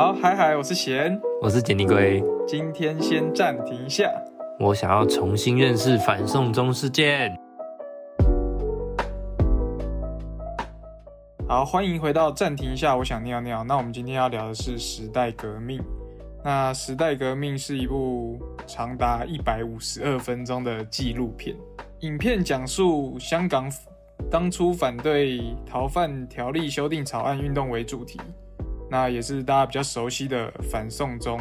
[0.00, 2.24] 好，嗨嗨，我是贤，我是简尼龟。
[2.48, 4.10] 今天先暂停一下，
[4.58, 7.38] 我想要重新认识反送中事件。
[11.46, 13.62] 好，欢迎回到暂停一下，我想尿尿。
[13.62, 15.78] 那我们今天要聊的是时代革命。
[16.42, 21.54] 那时代革命是一部长达一百五十二分钟的纪录片，
[21.98, 23.70] 影片讲述香港
[24.30, 28.18] 当初反对逃犯条例修订草案运动为主题。
[28.90, 31.40] 那也是大家比较熟悉的反送中，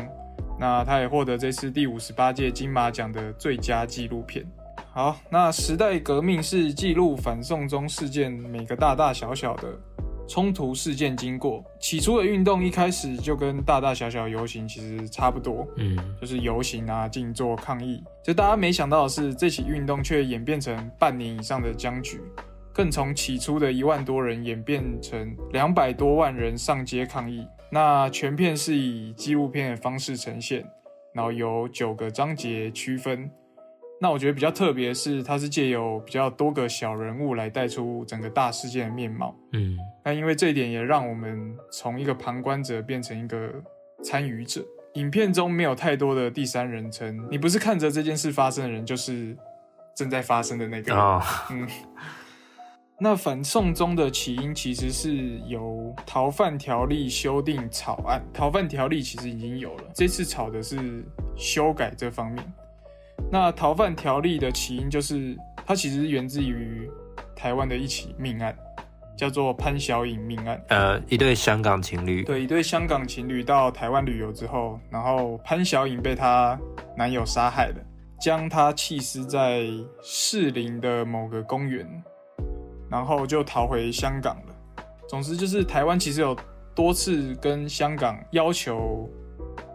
[0.60, 4.46] 那他也获得这次第五十八届金马奖的最佳纪录片。
[4.92, 9.68] 好，那时代革命是记录反送中事件每个大大小小的
[10.28, 11.64] 冲突事件经过。
[11.80, 18.04] 起初的运动一开始就跟大大小小游行其实差不多，嗯，就是游行啊、静坐抗议。
[18.24, 22.22] 就大家没想到的是，这起运动却演变成半年以上的僵局。
[22.80, 27.46] 更从起初的一万多人演变成两百多万人上街抗议。
[27.70, 30.66] 那全片是以纪录片的方式呈现，
[31.14, 33.30] 然后有九个章节区分。
[34.00, 39.36] 那我觉得比较特别的是，它是借由比较多个小人物来带出整个大事件的面貌。
[39.52, 43.52] 嗯，那因为这一点也让我们从一个旁观者变成一个
[44.06, 44.64] 参与者。
[44.94, 49.36] 影片中没有太多的第三人称，你不是看着这件事发生的人，就是
[49.94, 50.96] 正在发生的那个。
[51.52, 51.68] 嗯。
[53.02, 61.06] 那反送中的起因其实是由逃犯条例修订草案，逃犯条例其实已经有了，这次吵的是
[61.38, 62.46] 修改这方面。
[63.32, 66.92] 那逃犯条例的起因就是它其实源自于
[67.34, 68.54] 台湾的一起命案，
[69.16, 70.62] 叫做潘小颖命案。
[70.68, 76.60] 呃，一对香港情侣，对，一对香港情侣到台湾旅游之后，然后潘小颖被她
[76.98, 77.76] 男友杀害了，
[78.20, 79.68] 将她弃尸在
[80.02, 81.88] 士林的某个公园。
[82.90, 84.56] 然后就逃回香港了。
[85.08, 86.38] 总之就是台湾其实有
[86.76, 89.10] 多次跟香港要求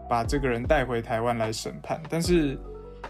[0.09, 2.57] 把这个人带回台湾来审判，但是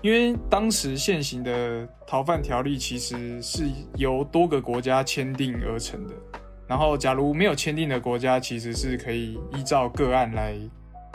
[0.02, 6.14] 因为当时现行的逃犯条例其实是由多个国家签订而成的，
[6.68, 10.58] 然后假如没有签订的国家其实是可以依照个案来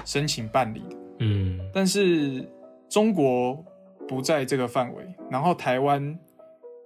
[0.04, 0.96] 申请办理的。
[1.18, 2.48] 嗯，但是
[2.88, 3.62] 中国
[4.08, 6.18] 不在这个范围，然后台湾。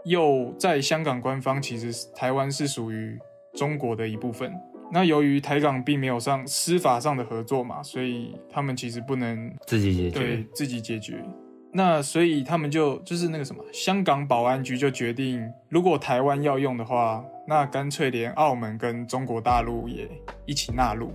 [0.04, 3.18] 又在香港官方，其实台湾是属于
[3.54, 4.52] 中国的一部分。
[4.92, 11.24] 那由于台港并没有上司法上的合作嘛，所以他们其实不能自己解决，对自己解决。
[11.72, 20.08] 那所以他们就就是那个什么，香港保安局就决定，如果台湾要用的话，那干脆连澳门跟中国大陆也
[20.46, 21.12] 一起纳入。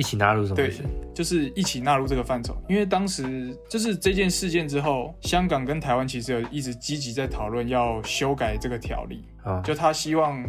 [0.00, 0.56] 一起纳入什么？
[0.56, 0.72] 对，
[1.14, 2.56] 就是一起纳入这个范畴。
[2.70, 10.42] 因为当时就是这件事件之后，香港跟台湾其实有一直积极在讨论要修改这个条例啊，就他希望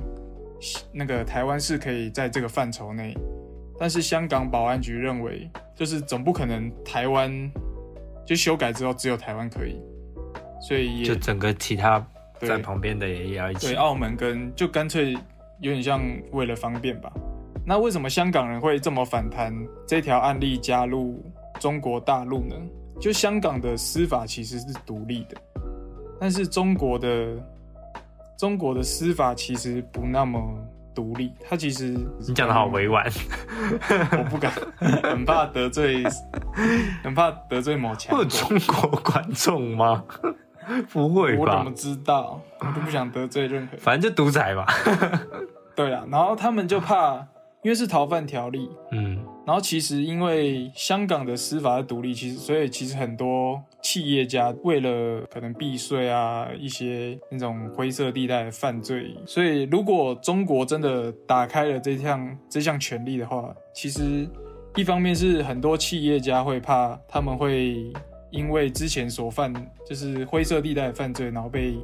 [0.94, 3.13] 那个台湾是可以在这个范畴内，
[3.78, 7.51] 但是香港保安局认为，就是总不可能台湾
[8.25, 9.75] 就修改之后只有台湾可以，
[10.66, 12.01] 所以就整个其他
[12.39, 13.68] 在旁边的也要一起。
[13.68, 15.12] 对，澳门跟就干脆
[15.59, 16.01] 有点像
[16.31, 17.12] 为了方便吧。
[17.66, 19.54] 那为什么香港人会这么反弹
[19.88, 21.24] 这条案例加入
[21.60, 22.56] 中国大陆呢？
[23.00, 25.36] 就香港的司法其实是独立的，
[26.20, 27.28] 但是中国的
[28.38, 30.40] 中国的司法其实不那么
[30.94, 31.34] 独立。
[31.50, 33.04] 它其实你讲的好委婉，
[34.20, 34.52] 我不敢，
[35.04, 36.04] 很怕得罪，
[37.04, 38.14] 很怕得罪某强。
[38.18, 40.04] 会中国观众吗？
[40.94, 41.42] 不会吧？
[41.42, 42.40] 我怎么知道？
[42.60, 43.78] 我都不想得罪任何。
[43.78, 44.66] 反正就独裁吧。
[45.76, 47.26] 对啊，然后他们就怕。
[47.64, 64.28] 因为是逃犯条例，嗯，然后其实因为香港的司法独立，其实所以其实很多企业家为了可能避税啊，一些那种灰色地带犯罪，所以如果中国真的打开了这项这项权利的话，其实
[64.76, 67.94] 一方面是很多企业家会怕他们会
[68.32, 69.54] 因为之前所犯
[69.88, 71.76] 就是灰色地带犯罪，然后被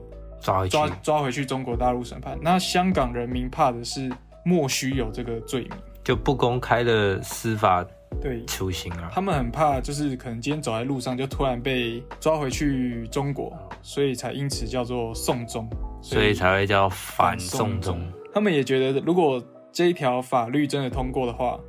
[0.42, 2.36] 抓抓抓回去中国大陆审判。
[2.42, 4.12] 那香港人民怕的是。
[4.48, 5.72] 莫须有这个罪名，
[6.06, 7.86] 就不公开的司法
[8.22, 9.12] 对处刑啊。
[9.14, 13.52] 他们很怕，就是可能今天走在路上就突然被抓回去中国，
[13.82, 15.70] 所以才因此叫做送中，
[16.02, 18.02] 所以才会叫反送中。
[18.34, 21.60] 他们也觉得，如果这一条法律真的通过的话，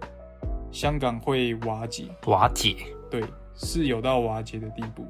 [0.70, 2.04] 香港会瓦解。
[2.26, 2.76] 瓦解，
[3.10, 3.25] 对，
[3.56, 5.04] 是有到瓦解的地步，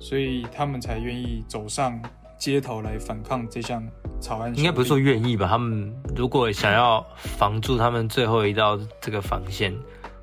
[0.00, 2.00] 所以他们才愿意走上。
[2.40, 3.86] 街头来反抗这项
[4.18, 5.46] 草案，应该不是说愿意吧？
[5.46, 9.76] 他们如果想要防住他们最后一道这个防线，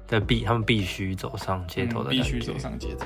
[0.08, 3.06] 的必他们必须走上街头的，必须走上街头。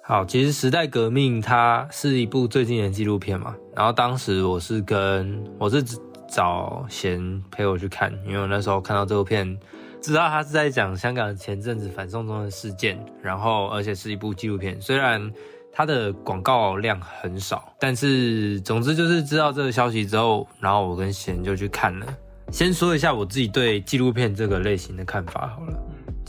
[0.00, 5.84] 好，其实《时代革命》它是一部最近的纪录片嘛，然后当时我是跟我是
[6.26, 9.58] 找贤陪我去看，因为我那时候看到这部片，
[10.00, 15.32] 知道他是在讲香港前阵子反送中的事件，然后而且是一部纪录片，虽然
[15.72, 22.06] 它的广告量很少，但是总之就是知道这个消息之后，然后我跟贤就去看了。
[22.50, 25.78] 先说一下我自己对纪录片这个类型的看法好了，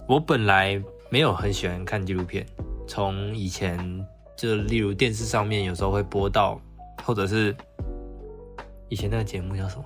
[0.08, 2.46] 我本来没有很喜欢看纪录片。
[2.88, 4.06] 从以前
[4.36, 6.60] 就例如电视上面有时候会播到，
[7.04, 7.56] 或者是
[8.90, 9.86] 以前那个节目叫什么？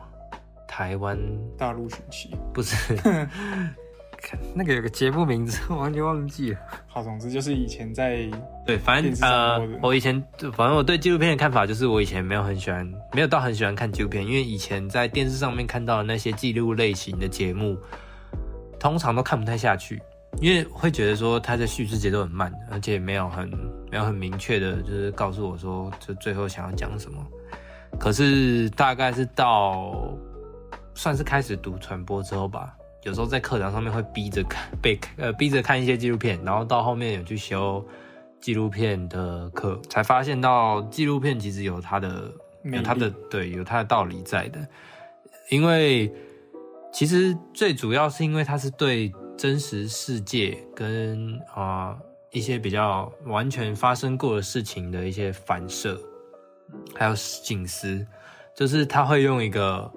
[0.75, 1.15] 台湾
[1.55, 2.95] 大陆寻奇不是？
[4.55, 6.59] 那个有个节目名字我完全忘记了。
[6.87, 8.27] 好，总之就是以前在
[8.65, 10.19] 对，反正呃，我以前
[10.53, 17.77] 反正我对纪录片的看法就是，我以前没有很喜欢，没有到很喜欢看纪录片，因为以前在电视上面看到的那些记录类型的节目，
[18.79, 20.01] 通常都看不太下去。
[20.41, 23.47] 因为会觉得说它的叙事节奏很慢，而且没有很
[23.91, 27.23] 没有很明确的，就是告诉我说就最后想要讲什么。
[27.99, 30.17] 可是大概是到
[30.93, 37.85] 算是开始读传播之后吧，有时候在课堂上面会逼着看被呃逼着看一些纪录片，然后到后面有去修
[38.39, 42.31] 纪录片的课，才发现到纪录片其实有它的
[42.63, 44.59] 有它的对有它的道理在的。
[45.49, 46.13] 因为
[46.91, 49.11] 其实最主要是因为它是对。
[49.35, 51.97] 真实世界跟啊
[52.31, 55.99] 一些比较完全发生过的事情的一些反射，
[56.95, 58.05] 还有警思，
[58.55, 59.91] 就是他会用一个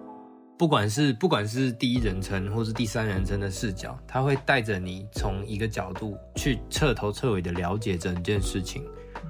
[0.59, 8.83] 不管是不管是第一人称或是第三人称的视角，他会带着你从一个角度去彻头彻尾的了解整件事情，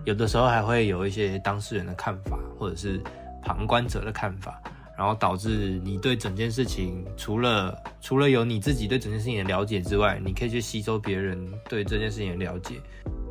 [0.04, 3.00] 有的时候还会有一些当事人的看法或者是
[3.42, 4.60] 旁观者的看法。
[4.98, 11.38] 然后导致你对整件事情，除了除了有你自己对整件事情的了解之外，你可以去吸收别人
[11.68, 12.76] 对这件事情的了解。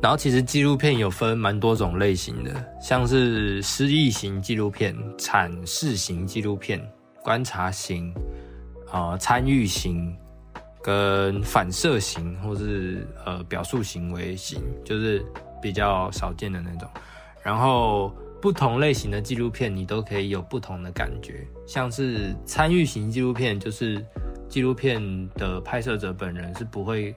[0.00, 6.80] 然后其实纪录片有分蛮多种类型的，像是诗意型纪录片、阐释型纪录片、
[7.26, 8.14] 观察型、
[8.92, 10.16] 啊参与型、
[10.80, 15.26] 跟反射型，或是呃表述行为型，就是
[15.60, 16.88] 比较少见的那种。
[17.42, 18.14] 然后。
[18.38, 21.44] 不同类型的纪录片，你都可以有不同的感觉。
[21.66, 24.04] 像是参与型纪录片，就是
[24.46, 25.00] 纪录片
[25.30, 27.16] 的拍摄者本人是不会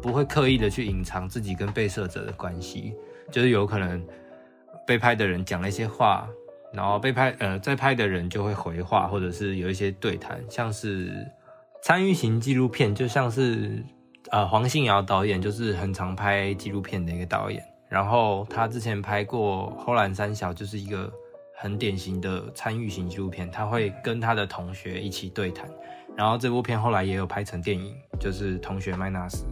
[0.00, 2.94] 不会刻意的去隐藏自己跟被摄者的关系，
[3.32, 4.06] 就是有可能
[4.86, 6.28] 被拍的人讲了一些话，
[6.72, 10.42] 然后被拍呃在拍的人就会回话，或者是有一些对谈。
[10.50, 11.26] 像是
[11.82, 13.82] 参与型纪录片，就像是
[14.30, 17.62] 呃黄信尧导演，就是很常拍纪录片的一个导演。
[17.88, 21.10] 然后他之前拍过《后兰三小》，就是一个
[21.56, 23.50] 很典型的参与型纪录片。
[23.50, 25.66] 他会跟他的同学一起对谈。
[26.14, 29.44] 然后这部片后来也有拍成电影，就是《同学麦纳斯》。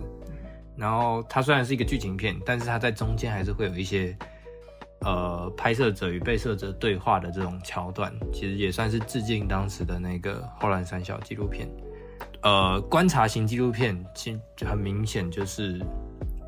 [0.76, 4.14] 然后它虽然是一个剧情片，但是它在中间还是会有一些
[5.00, 11.68] 呃拍摄者与被摄者对话的这种桥段，其实也算是致敬当时的那个《后兰三小》纪录片。
[12.42, 15.80] 呃，观察型纪录片其实很明显就是。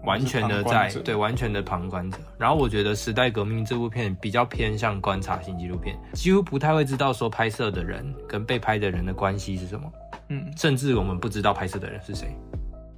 [0.05, 9.93] 完全的在对完全的旁观者，然后我觉得《时代革命》这部片比较偏向观察型纪录片，几乎不太会知道说拍摄的人跟被拍的人的关系是什么，
[10.29, 12.29] 嗯，甚至我们不知道拍摄的人是谁，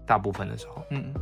[0.07, 1.13] 大部分的时候，嗯，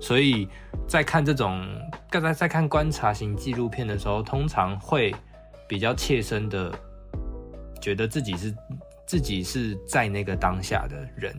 [0.00, 0.46] 所以
[0.86, 1.64] 在看这种
[2.10, 5.14] 刚才在看观察型纪录片的时候，通常会
[5.68, 6.72] 比较切身的
[7.82, 8.54] 觉得自己是
[9.06, 11.34] 自己是在那个当下的人。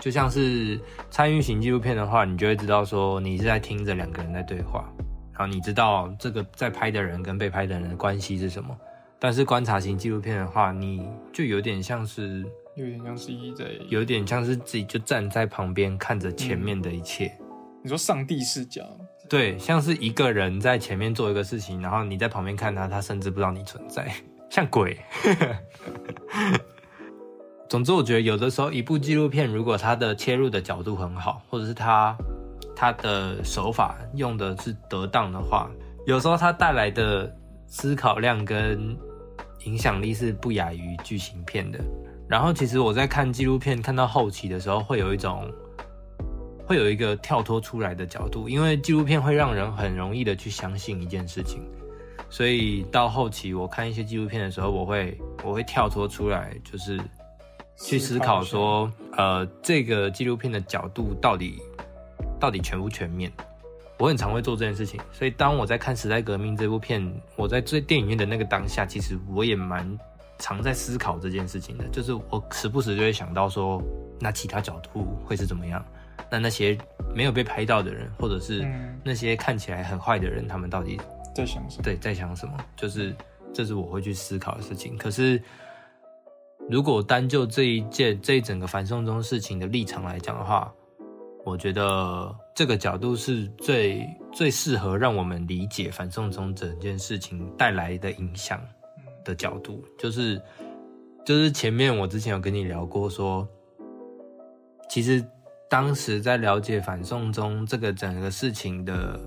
[0.00, 4.92] 就像是参与型纪录片的话，你就会知道说你是在听着两个人在对话，
[5.32, 8.76] 然后你知道这个在拍的人跟被拍的人的关系是什么。
[9.20, 17.32] 但是观察型纪录片的话，你就有点像是，有点像是在，有点像是自己就站在旁边看着前面的一切。
[17.82, 18.82] 你说上帝视角？
[19.34, 24.08] 对，像是一个人在前面做一个事情，然后你在旁边看他，他甚至不知道你存在，
[24.48, 24.96] 像鬼。
[27.68, 32.16] 总之，我觉得有的时候一部纪录片，如果它的切入的角度很好，或者是它
[32.76, 35.68] 它的手法用的是得当的话，
[36.06, 37.36] 有时候它带来的
[37.66, 38.96] 思考量跟
[39.64, 41.80] 影响力是不亚于剧情片的。
[42.28, 45.50] 然后，其实我在看纪录片看到后期的时候，会有一种
[46.66, 51.62] 会有一个跳脱出来的角度，因为纪录片会让人很容易的去相信一件事情，
[52.28, 57.00] 所以到后期我看一些纪录片的时候，我会我会跳脱出来，就是。
[57.76, 61.60] 去思考说，呃，这个纪录片的角度到底
[62.38, 63.28] 到底全不全面？
[63.98, 67.04] 我很常会做这件事情，所以当我在看《时代革命》这部片，
[67.34, 69.98] 我在最电影院的那个当下，其实我也蛮
[70.38, 71.84] 常在思考这件事情的。
[71.88, 73.82] 就是我时不时就会想到说，
[74.20, 75.84] 那其他角度会是怎么样？
[76.30, 76.76] 那那些
[77.14, 78.66] 没有被拍到的人，或者是
[79.04, 81.00] 那些看起来很坏的人，他们到底
[81.34, 81.82] 在想什么？
[81.82, 82.56] 对，在想什么？
[82.76, 83.14] 就是
[83.52, 84.96] 这是我会去思考的事情。
[84.96, 85.40] 可是，
[86.68, 90.72] 如果单就这一件这一整个反送中事情的立场来讲的话，
[91.44, 98.60] 我觉得这个角度是最最适合让我们理解反送中整件事情带来的影响
[99.24, 100.40] 的角度，就是
[101.24, 103.46] 就是前面我之前有跟你聊过，说
[104.88, 105.22] 其实
[105.74, 109.20] 当时在了解反送中这个整个事情的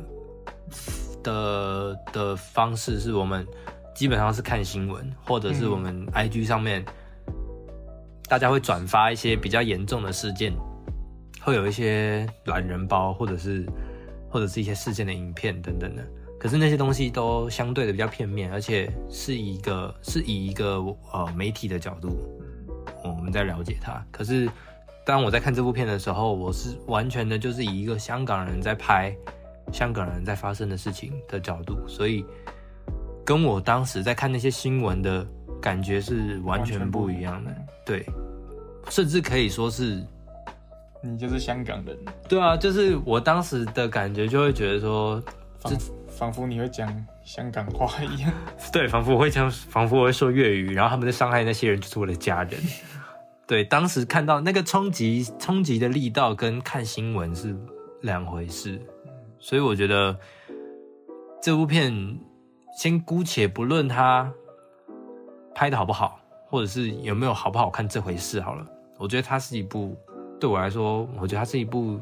[1.22, 3.46] 的的方式，是我们
[3.94, 6.86] 基本上是看新闻，或者是我们 IG 上面
[8.30, 10.54] 大家会转发一些比较严重的事件。
[11.42, 13.66] 会有一些懒人包，或者是
[14.30, 16.08] 或者是一些事件的影片等等的，
[16.40, 20.78] 可是那些东西都相对的比较片面，而且是一个是以一个
[21.12, 22.18] 呃媒体的角度，
[23.04, 24.02] 我们在了解它。
[24.14, 24.50] 可是
[25.08, 29.16] 当我在看这部片的时候，我是完全的就是以一个香港人在拍
[29.72, 32.26] 香港人在发生的事情的角度，所以
[33.26, 35.26] 跟我当时在看那些新闻的
[35.62, 37.56] 感觉是完全不一样的。
[37.86, 38.06] 对，
[38.90, 40.04] 甚至可以说是。
[41.02, 41.98] 你就是香港人，
[42.28, 45.24] 对啊，就是我当时的感觉就会觉得说，
[45.60, 45.74] 仿
[46.10, 46.92] 仿佛你会讲
[47.24, 48.34] 香港话一样，
[48.74, 52.60] 对，仿佛我会讲，仿佛我会说粤语，然后他们在伤害那些人就是我的家人，
[53.48, 57.56] 对，当时看到那个冲击冲击的力道跟看新闻是
[58.02, 58.80] 两回事，
[59.40, 60.18] 所以我觉得
[61.42, 62.20] 这部片
[62.78, 64.32] 先姑且不论它
[65.56, 69.96] 拍的好不好，或者是有没有好不好看这回事好了，我觉得它是一部。
[70.40, 72.00] 对我来说，我觉得它是一部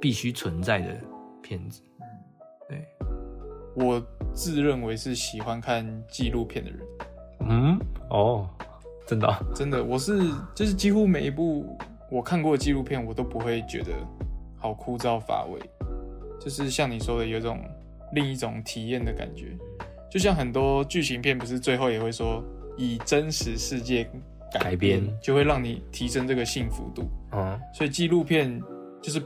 [0.00, 1.00] 必须存在的
[1.40, 1.80] 片子。
[2.68, 2.84] 对，
[3.76, 4.02] 我
[4.34, 6.80] 自认为是喜欢看纪录片的人。
[7.48, 7.78] 嗯，
[8.08, 8.50] 哦，
[9.10, 10.20] 真的，真的，我是
[10.54, 11.76] 就是几乎每一部
[12.08, 13.92] 我看过的纪录片，我都不会觉得
[14.56, 15.58] 好枯燥乏味。
[16.38, 17.60] 就是像你说的，有种
[18.12, 19.46] 另一种体验的感觉。
[20.08, 22.40] 就像很多剧情片，不是最后也会说
[22.76, 24.08] 以真实世界。
[24.52, 28.60] 改编就会让你提升这个幸福度，嗯，所以纪录片
[29.00, 29.22] 就是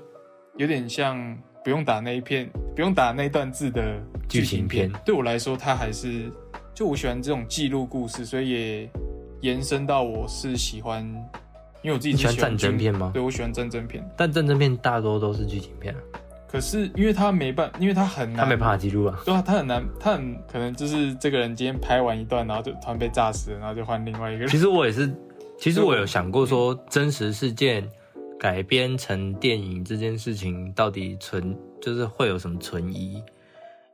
[0.58, 3.98] 有点像不用打那一片，不用打那段字的
[4.28, 4.92] 剧情片。
[5.02, 6.30] 对我来说，它还是
[6.74, 8.90] 就我喜欢这种记录故事，所以也
[9.44, 11.04] 延伸到我是喜欢，
[11.82, 13.10] 因为我自己喜欢战争片吗？
[13.12, 16.00] 对，我喜欢战争片，但战争片大多都是剧情片啊。
[16.50, 19.20] 可是因为他没办，因为他很难，他没办法记录啊。
[19.22, 24.48] 对啊，他很难，他很可能就是这个人今天拍完一段，然后就突然被炸死了，然后就换另外一个人。
[24.48, 25.14] 其实我也是，
[25.58, 27.86] 其实我有想过说，真实事件
[28.40, 33.22] 改编成电影这件事情到底存，就是会有什么存疑？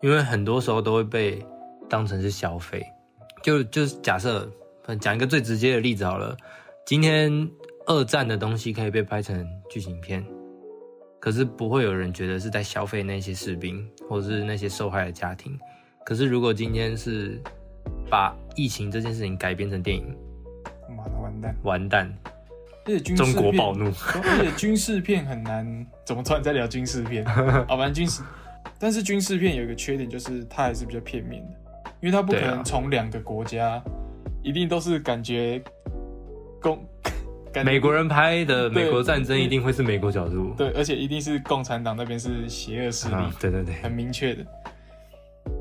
[0.00, 1.44] 因为很多时候都会被
[1.88, 2.86] 当成是消费。
[3.42, 4.46] 就就是假设
[4.96, 6.36] 讲一个最直接的例子好了，
[6.86, 7.48] 今天
[7.86, 10.24] 二战的东西可以被拍成剧情片。
[11.18, 15.58] 可是不会有人觉得是在消费那些士兵，或者是那些受害的家庭。
[16.02, 17.38] 可是如果今天是
[18.08, 20.16] 把疫情这件事情改编成电影，
[20.96, 22.18] 妈的完蛋，完蛋！
[22.86, 25.86] 而且中国暴怒，而且军事片很难。
[26.06, 27.22] 怎么突然在聊军事片？
[27.68, 28.22] 好吧，军事，
[28.78, 33.80] 但是军事片有一个缺点，就是它还是比较片面的，因为它不可能从两个国家，
[34.42, 35.62] 一定都是感觉
[36.60, 36.78] 共。
[37.64, 44.46] 美国人拍的美国战争一定会是美国角度，对，而且一定是共产党那边是邪恶势力，对对对，很明确的。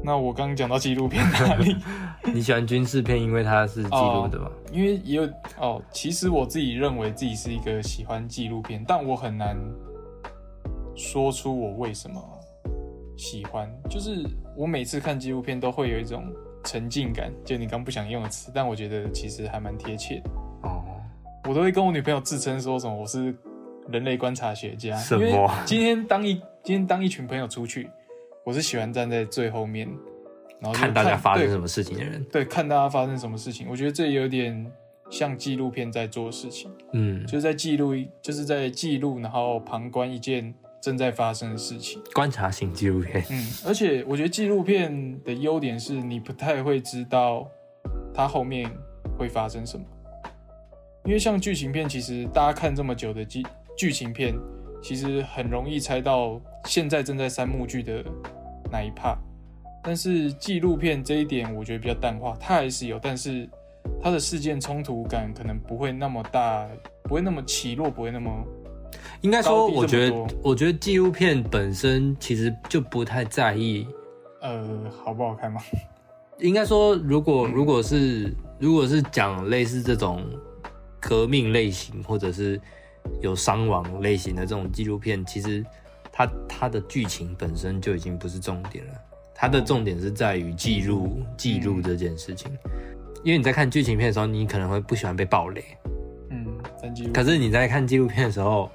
[0.03, 1.75] 那我刚刚讲到纪录片哪里？
[2.31, 4.51] 你喜欢军事片，因为它是记录的吗？
[4.71, 9.57] 因为也有哦，其实我自己认为自己是一个喜欢纪录片，但我很难
[10.95, 12.21] 说出我为什么
[13.17, 13.67] 喜欢。
[13.89, 14.23] 就是
[14.55, 16.23] 我每次看纪录片都会有一种
[16.63, 20.29] 沉浸感，就你刚不想用的词，但我觉得其实还蛮贴切的。
[21.47, 23.33] 我都会跟我女朋友自称说什么我是
[23.87, 25.49] 人类观察学家，什么？
[25.65, 27.89] 今天当一今天当一群朋友出去，
[28.43, 29.87] 我是喜欢站在最后面，
[30.59, 32.23] 然后看大家发生什么事情的人。
[32.25, 34.69] 对，看大家发生什么事情，我觉得这有点
[35.09, 36.69] 像纪录片在做事情。
[36.91, 42.01] 嗯，就是在记录，就是在记录，然后旁观一件正在发生的事情。
[42.13, 43.23] 观察型纪录片。
[43.29, 47.47] 嗯，而且我觉得纪录片的优点是你不太会知道
[48.13, 48.69] 它后面
[49.17, 49.85] 会发生什么。
[51.05, 53.43] 因为像剧情片，其实大家看这么久的剧
[53.77, 54.35] 剧情片，
[54.81, 58.03] 其实很容易猜到现在正在三幕剧的
[58.71, 59.17] 哪一 part。
[59.81, 63.49] 但是纪录片这一点，我觉得比较淡化，它还是有，但是
[64.01, 66.67] 它的事件冲突感可能不会那么大，
[67.03, 68.29] 不会那么起落，不会那么。
[69.21, 73.87] 应该说，我觉得，我觉得纪录片本身其实就不太在意，
[74.41, 74.67] 呃，
[75.03, 75.61] 好不好看吗？
[76.39, 80.23] 应该说，如果如果是如果是讲类似这种。
[81.01, 82.59] 革命类型或者是
[83.21, 85.65] 有伤亡类型的这种纪录片，其实
[86.11, 88.93] 它它的剧情本身就已经不是重点了，
[89.33, 92.51] 它的重点是在于记录记录这件事情。
[93.23, 95.63] 因为你在看剧情片的时候，你可能会不喜欢被暴雷，
[96.31, 96.45] 嗯，
[97.13, 98.69] 可是你在看纪录片的时候，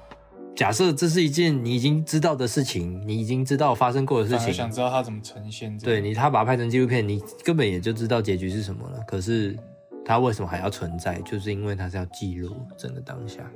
[0.55, 5.77] 假设这是一件你已经知道的事情，你已经知道发生过的事情，想知道它怎么呈现。
[5.79, 9.03] 对你，他把它拍成纪录片，你根本也就知道结局是什么了。
[9.05, 9.57] 可是
[10.05, 11.19] 它为什么还要存在？
[11.21, 13.51] 就是因为它是要记录整个当下。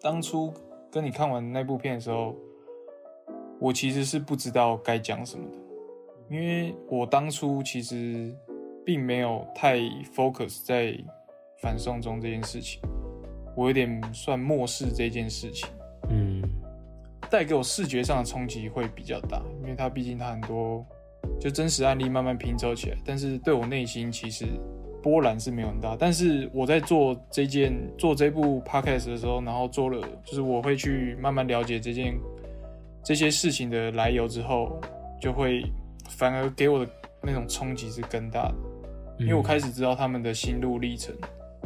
[0.00, 0.52] 当初
[0.90, 2.34] 跟你看完那部片的时候，
[3.60, 5.56] 我其实是不知道该讲什么的，
[6.34, 8.34] 因为我当初其实
[8.86, 9.78] 并没有太
[10.16, 10.96] focus 在
[11.60, 12.80] 反送中这件事情，
[13.54, 15.68] 我有点算漠视这件事情。
[16.08, 16.42] 嗯，
[17.30, 20.84] 带给我视觉上的冲击会比较大，因为它毕竟它很多
[21.40, 24.46] 就真实案例慢慢拼凑起来，但是对我内心其实。
[25.02, 32.16] 波澜是没有很大，但是我在做这件做这部 podcast 的时候，然后做了，就是我会去慢慢了解这件
[33.02, 34.80] 这些事情的来由之后，
[35.20, 35.64] 就会
[36.08, 36.88] 反而给我的
[37.20, 38.54] 那种冲击是更大的，
[39.18, 41.12] 因为我开始知道他们的心路历程。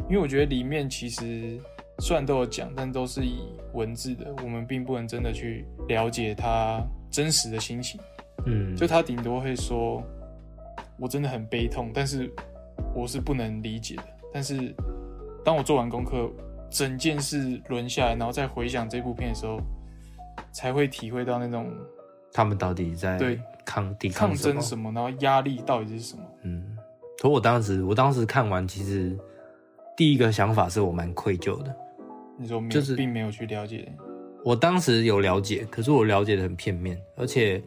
[0.09, 1.59] 因为我觉得里面其实
[1.99, 3.39] 虽然都有讲，但都是以
[3.73, 7.99] 文字的，我们并不能真的去了解他真实的心情。
[8.45, 10.03] 嗯，就他顶多会说，
[10.99, 12.31] 我真的很悲痛，但是。
[12.93, 14.73] 我是不能理解的，但是
[15.43, 16.31] 当我做完功课，
[16.69, 19.59] 整件事轮下来，然后再回想这部片的时候，
[20.51, 21.71] 才会体会到那种
[22.31, 26.23] 他们到底在对抗抵抗争什么，然后压力到底是什么。
[26.43, 26.77] 嗯，
[27.19, 29.17] 可我当时我当时看完，其实
[29.95, 31.75] 第一个想法是我蛮愧疚的。
[32.39, 33.91] 你说就是并没有去了解，
[34.43, 37.61] 我当时有了解，可是我了解的很片面，而且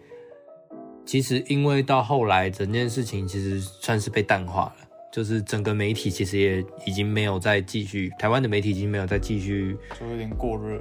[1.04, 4.86] 其实因为到后来整件事情其实算是被淡化了。
[5.12, 10.80] 就是整个媒体其实也已经没有再继续，台湾的媒体已经没有再继续，就有点过热。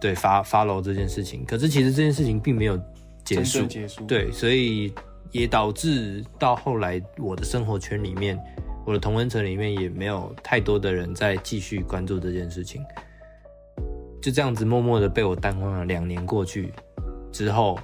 [0.00, 2.80] 对，发发楼这件事情，可是其实这件事情并没有
[3.22, 4.02] 结束，结束。
[4.06, 4.94] 对，所以
[5.30, 8.42] 也导致到后来我的生活圈里面，
[8.86, 12.82] 我的同温层里面也没有太多的人在继续关注这件事情，
[14.26, 15.84] 就这样子默默的被我淡忘了。
[15.84, 16.72] 两年过去
[17.30, 17.78] 之后。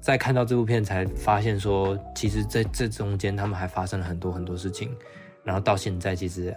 [0.00, 4.94] 再看到这部片，才发现说，其实在这中间，他们还发生了很多很多事情，
[5.42, 6.54] 然后到现在，其实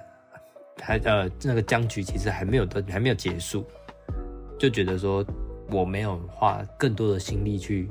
[0.82, 3.64] 还呃那个僵局其实还没有的还没有结束，
[4.60, 5.26] 就觉得说
[5.72, 7.90] 我没有花更多的心力去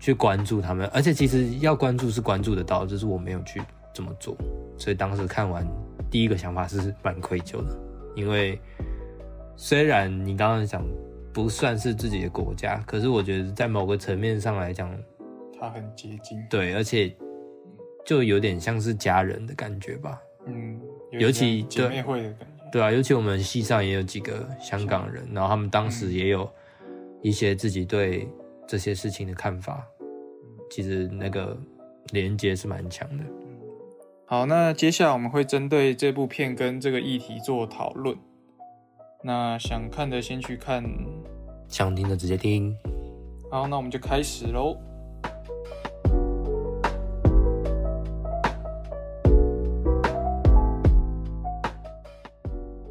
[0.00, 3.62] 去关注他们，而且其实要关注是关注得到，就是我没有去
[3.94, 4.36] 这么做，
[4.76, 5.64] 所以当时看完
[6.10, 7.78] 第一个想法是蛮愧疚的，
[8.16, 8.60] 因为
[9.58, 10.82] 虽然你刚刚讲。
[11.30, 14.90] 不算是自己的国家，可是我觉得在某个层面上来讲，
[15.60, 16.44] 它很接近。
[16.50, 17.14] 对，而且
[18.04, 20.20] 就有点像是家人的感觉吧。
[20.46, 20.80] 嗯，
[21.12, 22.64] 尤其姐妹会的感觉。
[22.72, 26.50] 对啊，尤其我们系上也有几个香港人，然后他们当时也有
[27.22, 28.26] 一些自己对
[28.66, 29.86] 这些事情的看法。
[30.68, 31.56] 其实那个
[32.10, 33.22] 连接是蛮强的。
[34.24, 38.16] 好，那接下来我们会针对这部片跟这个议题做讨论。
[39.20, 40.80] 那想看的先去看，
[41.66, 42.72] 想听的直接听。
[43.50, 44.76] 好，那我们就开始喽。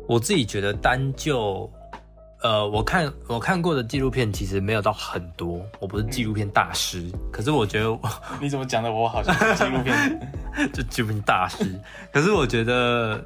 [0.06, 1.72] 我自己觉得单就，
[2.42, 7.98] 呃，我看我看过的纪录片其实没有到很多，我不是纪录片大师，可是我觉得，
[8.42, 8.92] 你怎么讲的？
[8.92, 10.32] 我好像纪录片
[10.74, 11.80] 就纪录片大师，
[12.12, 13.26] 可是我觉得。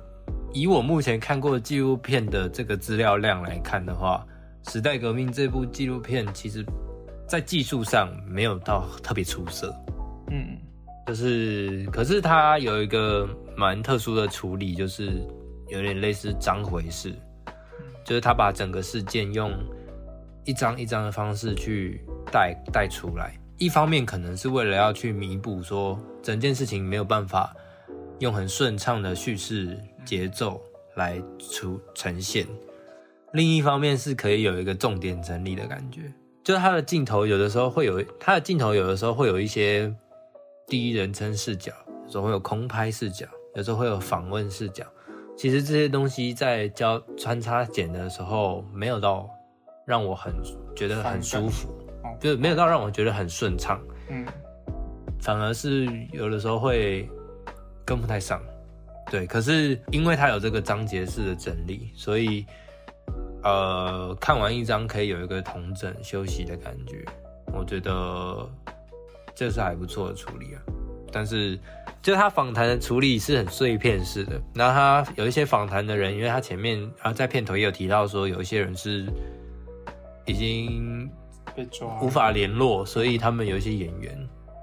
[0.54, 4.26] 以我目前看过的纪录片的这个资料量来看的话，
[4.72, 6.66] 《时代革命》这部纪录片其实，
[7.26, 9.74] 在技术上没有到特别出色。
[10.30, 10.58] 嗯，
[11.08, 15.26] 就是，可是它有一个蛮特殊的处理，就是
[15.70, 17.14] 有点类似章回式，
[18.04, 19.54] 就是他把整个事件用
[20.44, 23.34] 一张一张的方式去带带出来。
[23.58, 27.56] 一方面可能是为了要去弥补说整件事情没有办法。
[28.20, 30.62] 用很顺畅的叙事节奏
[30.96, 32.46] 来出呈现，
[33.34, 36.12] 另一方面是可以有一个重点整理的感觉，
[36.44, 39.94] 就是它的镜头有的时候会有，它的镜头有的时候会有一些
[40.68, 41.72] 第一人称视角，
[42.06, 44.86] 有时候会有空拍视角，有时候会有访问视角。
[45.38, 49.30] 其实这些东西在交穿插剪的时候，没有到
[49.86, 50.34] 让我很
[50.76, 51.70] 觉得很舒服，
[52.20, 53.82] 就是没有到让我觉得很顺畅。
[54.10, 54.26] 嗯，
[55.20, 57.10] 反而是有的时候会。
[57.84, 58.40] 跟不太上，
[59.12, 62.46] 对，可是因为它有这个章节式的整理，所以
[63.44, 67.04] 呃，看完一章可以有一个同整休息的感觉，
[67.54, 68.50] 我觉得
[69.36, 70.62] 这是还不错的处理啊。
[71.12, 71.60] 但是
[72.02, 79.06] 就他访谈的处理是很碎片式的，然后他有一些访谈的人，因为他前面啊在片头也有提到说，有一些人是
[80.26, 81.12] 已经
[81.54, 84.18] 被抓无法联络，所以他们有一些演员，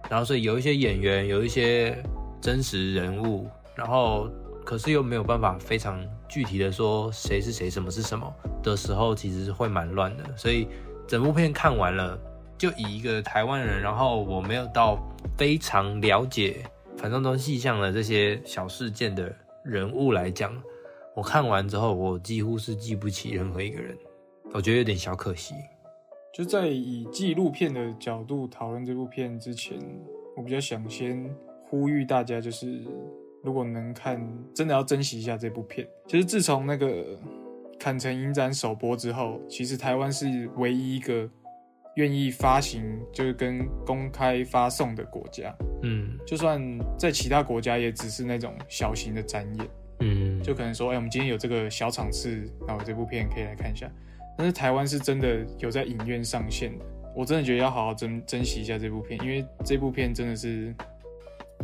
[0.08, 2.02] 然后所以有一些演员有一些
[2.40, 3.46] 真实人物，
[3.78, 4.28] 然后
[4.64, 10.24] 可是又没有办法非常具体的说谁是谁，什么是什么的时候，其实是会蛮乱的。
[10.36, 10.66] 所以
[11.06, 12.18] 整部片看完了，
[12.58, 14.98] 就以一个台湾人，然后我没有到
[15.36, 16.64] 非常了解。
[16.96, 20.52] 反正都细项的这些小事件的人物来讲，
[21.14, 23.96] 我看完之后，我几乎是记不起任何一个人，
[24.52, 25.54] 我觉得有点小可惜。
[26.34, 29.78] 就在以纪录片的角度讨论这部片之前，
[30.36, 31.32] 我比较想先
[31.70, 32.82] 呼吁大家，就是
[33.48, 34.20] 如果能看，
[34.54, 35.88] 真的要珍惜一下这部片。
[36.06, 36.86] 其实自从那个
[37.80, 41.26] 《坎城影展》首播之后，其实台湾是唯一一个。
[41.96, 46.62] 愿意发行就是跟公开发送的国家，嗯，就算
[46.96, 53.90] 在其他国家也只是那种小型的展演，嗯，就可能说，哎，我们今天有这个小场次，那我这部片可以来看一下。
[54.36, 56.84] 但是台湾是真的有在影院上线的，
[57.16, 60.72] 我真的觉得要好好珍珍惜一下这部片，因为这部片真的是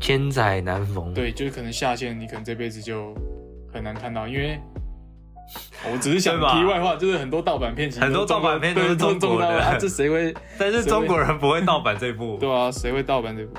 [0.01, 3.15] 千载难逢，对，就是可能下线你可能这辈子就
[3.73, 4.59] 很难看到，因为。
[5.93, 10.35] 我只是想题外话，就是很多盗版片，很多盗版片都是中国的，这谁会？
[10.59, 12.39] 但是中国人不会盗版这部。
[12.41, 13.55] 对啊，谁会盗版这部？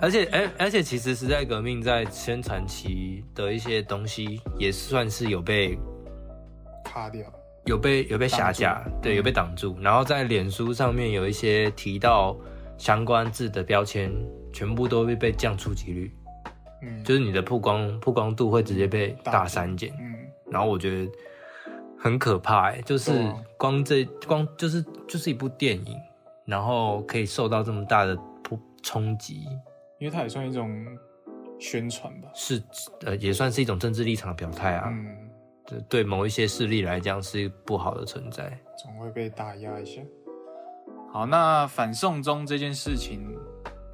[0.00, 5.78] 而且，而而且，其实时代革命在宣传期的一些东西，也算是有被
[6.84, 7.22] 卡掉，
[7.66, 9.76] 有被有被下架，对，有被挡住。
[9.80, 12.36] 然后在脸书上面有一些提到
[12.76, 14.12] 相关字的标签，
[14.54, 16.10] 全部都会被降触及率，
[16.80, 20.14] 嗯，就是你的曝光曝光度会直接被大删减，嗯。
[20.50, 21.10] 然后我觉得
[21.98, 23.10] 很可怕，哎，就是
[23.58, 25.98] 光这光就是就是一部电影，
[26.44, 29.42] 然后可以受到这么大的扑冲击，
[29.98, 30.70] 因为它也算一种
[31.58, 32.62] 宣传吧，是
[33.04, 35.30] 呃也算是一种政治立场的表态啊，嗯，
[35.66, 40.00] 对对某一些势力来讲是不好的存在，总会被打压一下。
[41.10, 43.34] 好，那反送中这件事情，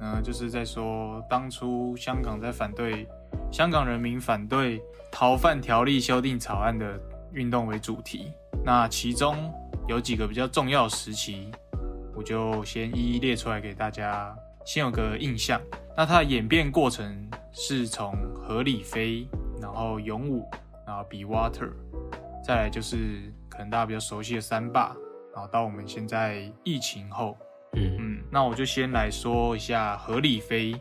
[0.01, 3.07] 嗯，就是在说当初香港在反对
[3.51, 4.81] 香港人民反对。
[5.13, 6.97] 逃犯条例修订草案的
[7.33, 8.31] 运动为主题，
[8.63, 9.53] 那其中
[9.85, 11.51] 有几个比较重要时期，
[12.15, 14.33] 我就先一一列出来给大家，
[14.65, 15.59] 先有个印象。
[15.97, 19.27] 那它的演变过程是从合理飞，
[19.61, 20.49] 然后勇武，
[20.87, 21.69] 然后 be water，
[22.41, 24.95] 再来就是可能大家比较熟悉的三霸，
[25.35, 27.35] 然后到我们现在疫情后，
[27.73, 28.00] 嗯，
[28.31, 30.73] 那我就先来说一下合理非。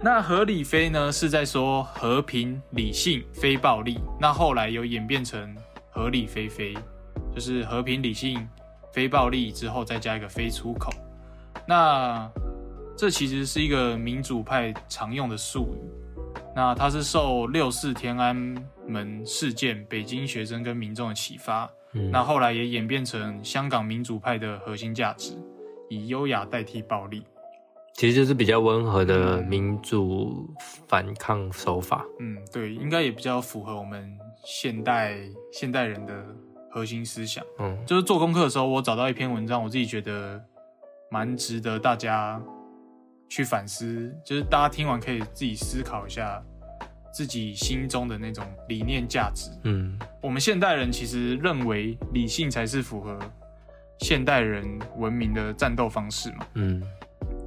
[0.00, 3.98] 那合理非呢，是在说和平、理性、非暴力。
[4.20, 5.56] 那后来有演变成
[5.90, 6.74] 合理非非，
[7.34, 8.46] 就是和平、理性、
[8.92, 10.92] 非暴力之后再加一个非出口。
[11.66, 12.30] 那
[12.96, 16.40] 这其实是一个民主派常用的术语。
[16.54, 18.36] 那它是受六四天安
[18.86, 21.68] 门事件北京学生跟民众的启发。
[22.12, 25.36] 那后来也演变成香港民主派的核心价值，
[25.94, 27.22] 以优雅代替暴力。
[27.94, 30.52] 其实就是比较温和的民主
[30.88, 32.04] 反抗手法。
[32.18, 35.16] 嗯，对，应该也比较符合我们现代
[35.52, 36.12] 现代人的
[36.72, 37.44] 核心思想。
[37.60, 40.42] 嗯，就是做功课的时候，我找到一篇文章，我自己觉得
[41.08, 42.42] 蛮值得大家
[43.28, 44.12] 去反思。
[44.26, 46.42] 就是大家听完可以自己思考一下
[47.12, 49.52] 自己心中的那种理念价值。
[49.62, 53.16] 嗯，我们现代人其实认为理性才是符合
[53.98, 54.64] 现代人
[54.96, 56.46] 文明的战斗方式嘛。
[56.54, 56.82] 嗯。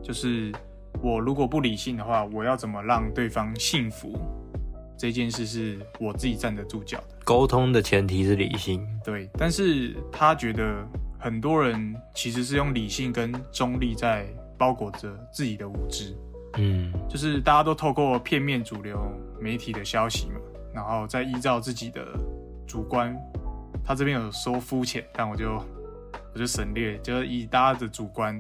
[0.04, 0.54] 就是
[1.02, 4.18] 我如果不理性的话，我要怎么让对方幸福？
[4.98, 7.16] 这件事是我自己站得住脚的。
[7.24, 9.30] 沟通的前提是理性，对。
[9.34, 10.84] 但是他觉得
[11.20, 14.26] 很多人其实是用理性跟中立在
[14.58, 16.18] 包裹着自己的无知。
[16.58, 19.00] 嗯，就是大家都透过片面主流
[19.40, 20.40] 媒体的消息嘛，
[20.74, 22.04] 然后再依照自己的
[22.66, 23.16] 主观。
[23.86, 25.62] 他这边有说肤浅，但我就
[26.38, 28.40] 我就省略，就是以大家的主观。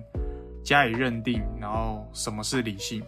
[0.63, 3.01] 加以认定，然后什么是理性，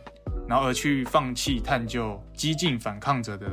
[0.47, 3.47] 然后而去放弃探究激进反抗者的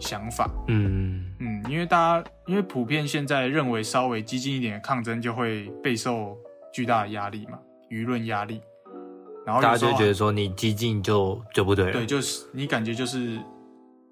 [0.00, 0.50] 想法。
[0.66, 6.36] 嗯嗯，因为大家因为普遍现在认为稍微激进一点的抗争就会备受
[6.72, 8.60] 巨大的压力嘛，舆论压力。
[9.46, 11.92] 然后大家就觉得说你激进就就不对了。
[11.92, 13.36] 对，就是你感觉就是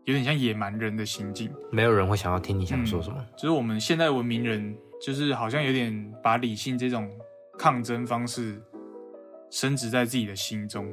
[0.04, 3.16] 有点像野蛮人的行径，没有人会想要听你想说什么。
[3.36, 7.10] 就是我们现代文明人，就是好像有点把理性这种
[7.58, 8.60] 抗争方式。
[9.48, 10.84] 升值在自己的心中，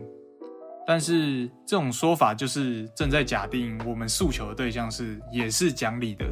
[0.86, 6.24] 但是这种说法就是正在假定我们诉求的对象是也是讲理的，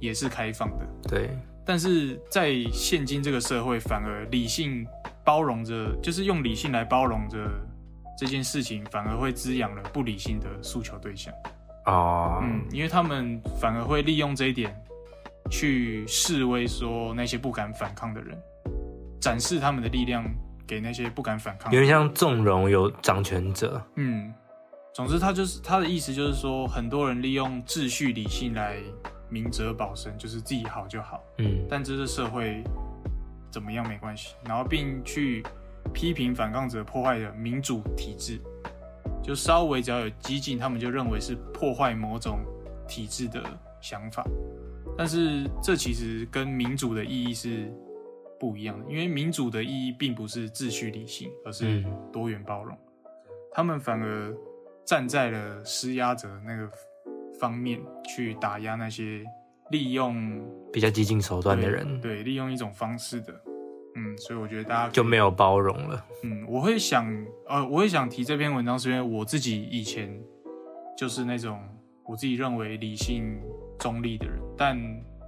[0.00, 0.84] 也是开放的。
[1.08, 1.30] 对，
[1.64, 4.84] 但是在现今这个社会，反而理性
[5.24, 7.38] 包容着，就是用理性来包容着
[8.18, 11.32] 这件事情反而会滋养了不理性的诉求对象。
[11.86, 14.76] 哦，嗯，因为他们反而会利用这一点
[15.50, 18.38] 去示威，说那些不敢反抗的人，
[19.20, 20.24] 展示他们的力量
[20.66, 21.72] 给那些不敢反抗。
[21.72, 23.80] 有点像纵容有掌权者。
[23.96, 24.32] 嗯，
[24.94, 28.76] 总之他就是他的意思就是说，很多人利用秩序理性来
[29.28, 31.22] 明哲保身，就是自己好就好。
[31.38, 32.62] 嗯，但这是社会
[33.50, 35.42] 怎么样没关系，然后并去
[35.92, 38.40] 批评反抗者破坏的民主体制。
[39.20, 42.38] 就稍微只要有激进，他们就认为是破坏某种
[42.86, 43.42] 体制的
[43.78, 44.24] 想法，
[44.98, 47.72] 但是这其实跟民主的意义是
[48.36, 52.76] 不一样的，因为民主的意义并不是秩序理性，而是多元包容。
[53.52, 54.36] 他们反而
[54.84, 56.68] 站在了施压者那个
[57.38, 59.24] 方面去打压那些
[59.70, 63.32] 利用比较激进手段的人，对，利用一种方式的。
[63.94, 66.04] 嗯，所以我觉得大家就没有包容了。
[66.24, 67.06] 嗯，我会想，
[67.48, 70.20] 呃，我会想提这篇文章，是因为我自己以前
[70.96, 71.60] 就是那种
[72.04, 73.40] 我自己认为理性
[73.78, 74.76] 中立的人，但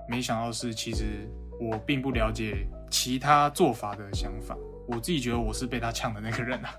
[0.09, 1.27] 没想到是其实
[1.61, 4.57] 我并不了解其他做法的想法。
[4.89, 6.71] 我自己觉得我是被他呛的那个人啊。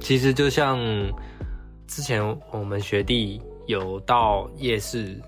[0.00, 0.76] 其实就像
[1.86, 5.20] 之前我们学弟有到夜市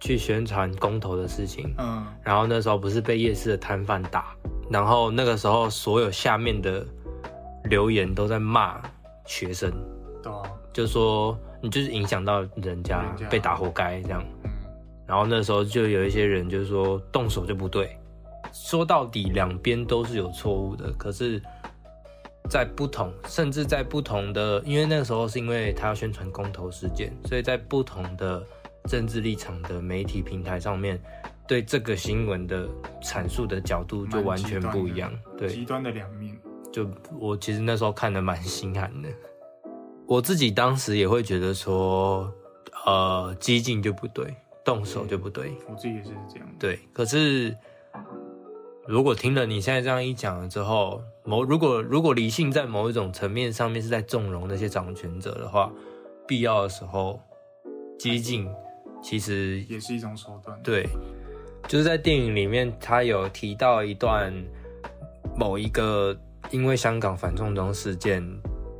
[0.00, 4.34] 去宣传公投的事情，嗯，然后那时候不是被夜市的摊贩打。
[4.70, 6.84] 然后那个时候，所有下面的
[7.64, 8.80] 留言都在骂
[9.26, 9.70] 学生，
[10.22, 10.32] 对，
[10.72, 14.24] 就说你就是影响到人家，被打活该这样。
[14.44, 14.50] 嗯，
[15.12, 17.98] 然后那时候就有一些人就说动手就不对，
[18.50, 21.38] 说到底两边都是有错误的，可是，
[22.48, 28.42] 在不同，甚至在不同的，因为那时候是因为他要宣传公投事件，所以在不同的
[28.88, 30.98] 政治立场的媒体平台上面。
[31.46, 32.66] 对这个新闻的
[33.02, 36.34] 阐述的角度就完全不一样，对极端的两面。
[36.72, 36.88] 就
[37.20, 39.10] 我其实那时候看的蛮心寒的，
[40.06, 42.32] 我自己当时也会觉得说，
[42.86, 45.52] 呃，激进就不对，动手就不对。
[45.68, 46.48] 我自己也是这样。
[46.58, 47.56] 对，可是
[48.86, 55.72] 如果听了你现在这样一讲了之后，某如果如果理性在某一种层面上面是在纵容那些掌权者的话，
[56.26, 57.20] 必要的时候
[57.98, 58.48] 激进
[59.02, 60.58] 其实也是一种手段。
[60.62, 60.86] 对。
[61.68, 64.34] 就是在电影里面，他有提到一段
[65.36, 66.14] 某一个
[66.50, 68.20] 因为香港反送中事件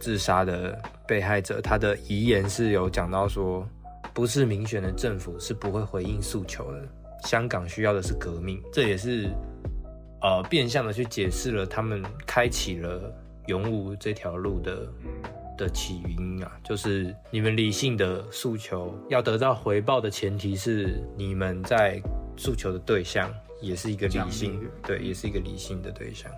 [0.01, 3.65] 自杀的被害者，他的遗言是有讲到说，
[4.15, 6.89] 不是民选的政府是不会回应诉求的，
[7.25, 8.63] 香港需要的是革命。
[8.73, 9.31] 这也是
[10.21, 13.13] 呃变相的去解释了他们开启了
[13.47, 14.89] 勇武这条路的
[15.59, 22.01] 的起因啊，就是你们理性的诉求要得到回报的前提是你们在。
[22.35, 26.33] 诉求的对象也是一个理性，对，也是一个理性的对象。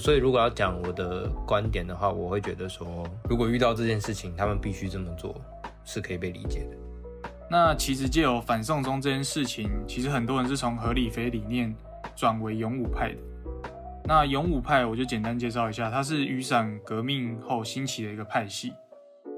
[0.00, 5.38] 所以，如果要讲我的观点的话，我会觉得说，如果遇到这件事情，他们必须这么做，
[5.84, 6.76] 是可以被理解的。
[7.52, 11.76] 那其实借由反送中这件事情，其实很多人是从合理非理念
[12.16, 13.18] 转为勇武派的。
[14.06, 18.72] 那勇武派，我就简单介绍一下，它是雨伞革命后兴起的一个派系。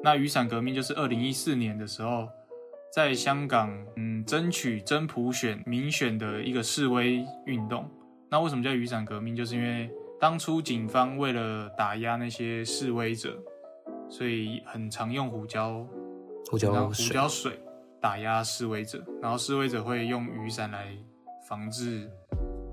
[0.01, 2.29] 那雨伞革命就是二零一四年的时候。
[2.93, 7.91] 在香港，嗯，争取真普选民选的一个示威运动。
[8.31, 9.35] 那为什么叫雨伞革命？
[9.35, 13.37] 就是因为当初警方为了打压那些示威者，
[14.09, 15.85] 所以很常用胡椒、
[16.49, 17.59] 胡椒、胡椒水
[18.05, 20.89] 打压示威者，然后示威者会用雨伞来
[21.49, 22.07] 防治、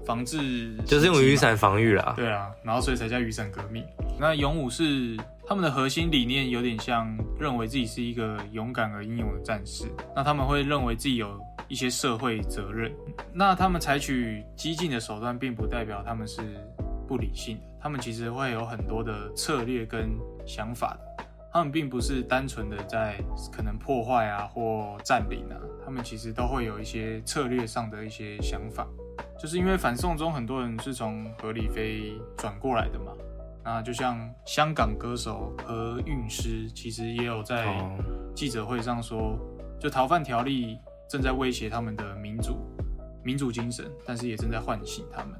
[0.06, 2.14] 防治，就是用雨伞防御啦。
[2.18, 3.82] 对啊，然后所以才叫雨伞革命。
[4.20, 5.18] 那勇武是。
[5.48, 9.84] 他们的核心理念有点像认为自己是一个勇敢而英勇的战士，
[10.16, 12.90] 那他们会认为自己有一些社会责任。
[13.34, 16.42] 那他们采取激进的手段，并不代表他们是
[17.06, 20.12] 不理性的，他们其实会有很多的策略跟
[20.46, 21.11] 想法的。
[21.54, 23.18] 他们并不是单纯的在
[23.52, 28.88] 可能破坏啊或占领啊，他们其实都会有一些策略上的一些想法。
[29.38, 33.12] 就是因为反送中很多人是从何李飞转过来的嘛。
[33.64, 37.78] 那就像香港歌手何韵诗，其实也有在
[38.34, 39.38] 记者会上说，
[39.80, 42.58] 就逃犯条例正在威胁他们的民主、
[43.24, 45.40] 民主精神，但是也正在唤醒他们。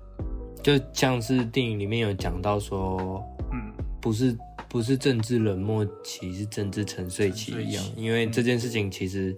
[0.62, 4.38] 就像是电影里面有讲到说，嗯，不是
[4.72, 9.36] 不是政治冷漠期，是政治沉睡期一样，因为这件事情其实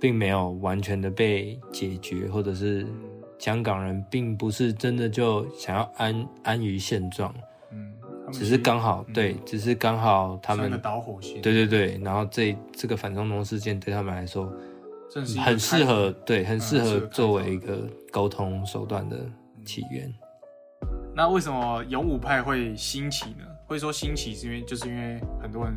[0.00, 2.86] 并没有完全的被解决，或者是
[3.36, 7.34] 香港人并不是真的就想要安安于现状。
[7.72, 7.92] 嗯
[8.32, 14.50] 只是刚好对，只是刚好他们导火线，对对对，然后这这个反送中事件对他们来说，
[15.44, 19.18] 很适合，对，很适合作为一个沟通手段的
[19.64, 20.12] 起源。
[21.14, 23.44] 那为什么勇武派会兴起呢？
[23.74, 25.76] 会说兴起是因为就是因为很多人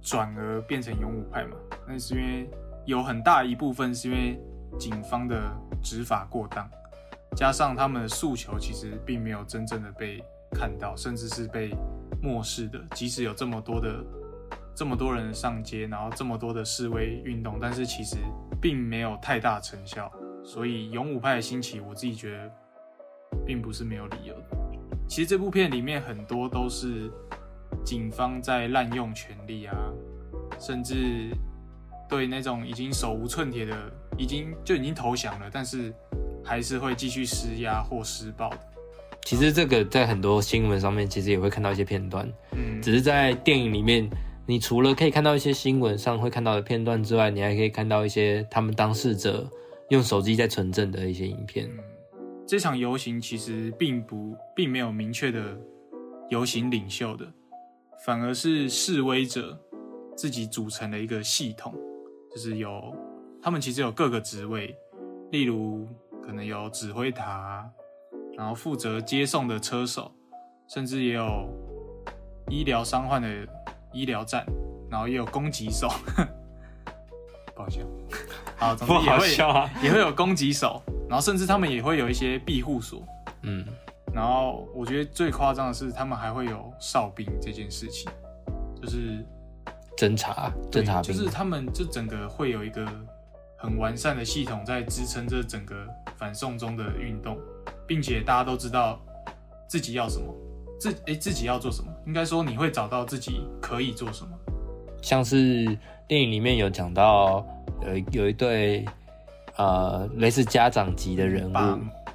[0.00, 1.54] 转而变成勇武派嘛，
[1.86, 2.48] 那是因为
[2.86, 4.40] 有很大一部分是因为
[4.78, 5.38] 警方的
[5.82, 6.66] 执法过当，
[7.36, 11.76] 加上他们的诉求其实并没有真正的被看到，甚至是被
[12.22, 12.82] 漠视的。
[12.94, 14.02] 即使有这么多的
[14.74, 18.16] 这么多人上街，然后这么多的示威运动，但是其实
[18.58, 20.10] 并没有太大成效。
[20.42, 22.50] 所以勇武派的兴起，我自己觉得
[23.44, 24.34] 并不是没有理由。
[25.06, 27.10] 其实这部片里面很多都是
[27.84, 29.76] 警方在滥用权力啊，
[30.58, 31.30] 甚至
[32.08, 33.76] 对那种已经手无寸铁的，
[34.16, 35.92] 已经就已经投降了，但是
[36.42, 38.58] 还是会继续施压或施暴的。
[39.24, 42.30] 其实这个在很多新闻上面，其实也会看到一些片段。
[42.52, 44.08] 嗯，只是在电影里面，
[44.46, 49.48] 你除了可以看到一些新闻上会看到的片段之外，你还可以看到一些他们当事者
[49.88, 51.68] 用手机在存证的一些影片。
[52.46, 55.58] 这场游行其实并不并没有明确的
[56.28, 57.26] 游行领袖的，
[58.04, 59.58] 反而是示威者
[60.14, 61.74] 自己组成的一个系统，
[62.30, 62.94] 就是有
[63.42, 64.76] 他们其实有各个职位，
[65.30, 65.88] 例如
[66.22, 67.68] 可能有指挥塔，
[68.36, 70.12] 然后负责接送的车手，
[70.68, 71.48] 甚至也有
[72.50, 73.28] 医疗伤患的
[73.92, 74.44] 医疗站，
[74.90, 75.88] 然后也有攻击手，
[77.56, 77.62] 不
[78.56, 80.82] 好笑，好，不好笑啊，也会有攻击手。
[81.08, 83.06] 然后甚至他们也会有一些庇护所，
[83.42, 83.64] 嗯，
[84.12, 88.10] 然后我觉得最夸张的是，他们还会有哨兵这件事情，
[88.82, 89.24] 就是
[89.96, 92.84] 侦查，侦查就是他们这整个会有一个
[93.56, 95.76] 很完善的系统在支撑这整个
[96.16, 97.38] 反送中的运动，
[97.86, 98.98] 并且大家都知道
[99.68, 100.34] 自己要什么，
[100.80, 104.30] 自诶自己要做什么，应该说你会找到自己可以做什么，
[105.02, 107.46] 像是电影里面有讲到，
[107.86, 108.84] 有有一对。
[109.56, 111.54] 呃，类似家长级的人物，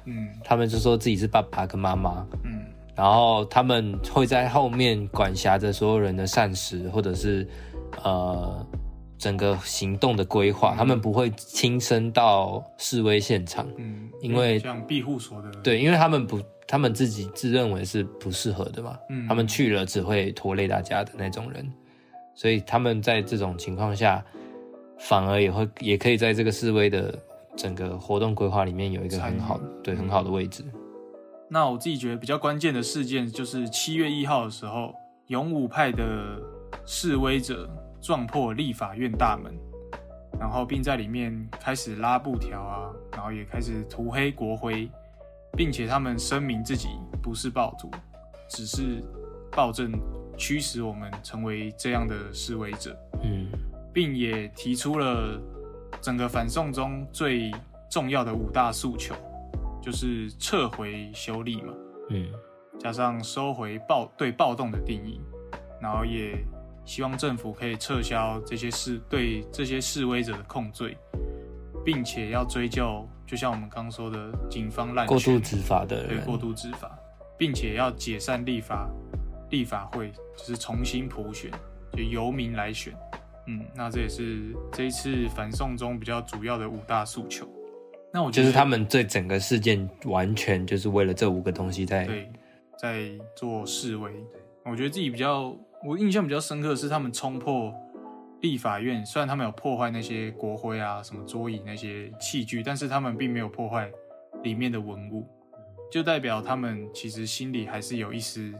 [0.04, 7.48] 嗯，他们就说自己是爸爸跟妈妈，嗯，然后他们会在后面管辖着所有人的膳食，或者是
[8.04, 8.66] 呃
[9.16, 21.66] 整个行动的规划，他们不会亲身到示威现场，嗯，因为像庇护所的，对，因为他们不，他们自己自认为是不适合的嘛，嗯，他们去了只会拖累大家的那种人，
[22.34, 24.22] 所以他们在这种情况下，
[25.00, 27.18] 反而也会也可以在这个示威的。
[27.56, 30.64] 整个活动规划里面有一个很好对很好的位置。
[31.48, 34.94] 那我自己觉得比较关键的事件就是七月一号的时候，
[35.26, 36.40] 勇武派的
[36.86, 37.68] 示威者
[38.00, 39.52] 撞破立法院大门，
[40.38, 44.88] 然后并在里面开始拉布条啊，然后也开始涂黑国徽，
[45.54, 46.88] 并且他们声明自己
[47.20, 47.90] 不是暴徒，
[48.48, 49.02] 只是
[49.50, 49.92] 暴政
[50.38, 52.96] 驱使我们成为这样的示威者。
[53.22, 53.48] 嗯，
[53.92, 55.40] 并也提出了。
[56.00, 57.50] 整个反送中最
[57.90, 59.14] 重要的五大诉求，
[59.82, 61.74] 就是撤回修例嘛，
[62.08, 62.26] 嗯，
[62.78, 65.20] 加上收回暴对暴动的定义，
[65.78, 66.38] 然后也
[66.86, 70.96] 希望政府可以撤销这些示对这些示威者的控罪，
[71.84, 76.96] 并且要追究，就像我们刚说的，警方滥过度执法的对过度执法，
[77.36, 78.88] 并且要解散立法
[79.50, 81.50] 立法会，就是重新普选，
[81.92, 82.94] 就由民来选。
[83.50, 87.48] 嗯，那这也是这一次反送中比较主要的五大诉求。
[88.12, 92.32] 那我就是他们这整个事件完全就是为了这五个东西在对
[92.78, 94.12] 在做示威。
[94.64, 97.74] 我觉得自己比较我印象比较深刻的是他们冲破
[98.40, 103.90] 立法院，虽然他们有破坏那些国徽啊、什么桌椅那些器具，但是他们并没有破坏
[104.44, 105.26] 里面的文物，
[105.90, 108.52] 就代表他们其实心里还是有一丝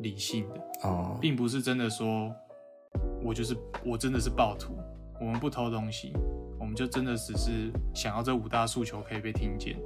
[0.00, 2.32] 理性的哦，并不是真的说。
[3.26, 4.78] 我就是我真的是暴徒，
[5.20, 6.12] 我们不偷东西，
[6.60, 9.76] 我们就真的只是想要这五大诉求可以被听见。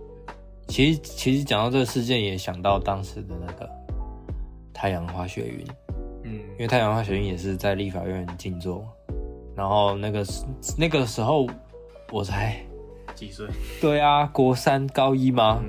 [0.68, 3.66] 其实其实讲到这个事件，也想到当时的那个
[4.74, 5.66] 太阳花学运，
[6.24, 8.86] 嗯，因为太阳花学运也是在立法院静坐，
[9.56, 10.22] 然后那个
[10.76, 11.48] 那个时候
[12.12, 12.62] 我才
[13.16, 13.48] 几岁？
[13.80, 15.64] 对啊，国三高一吗？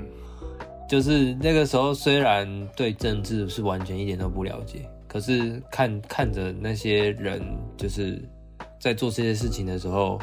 [0.86, 4.86] 就是那个时候，虽然对政治是完全一点都不了解。
[5.12, 7.42] 可是看看着那些人，
[7.76, 8.26] 就是
[8.80, 10.18] 在做这些事情的时候，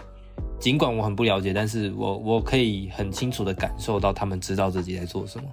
[0.60, 5.46] 尽管我很不了解，但是我我可以很清楚的感受到他们知道自己在做什么。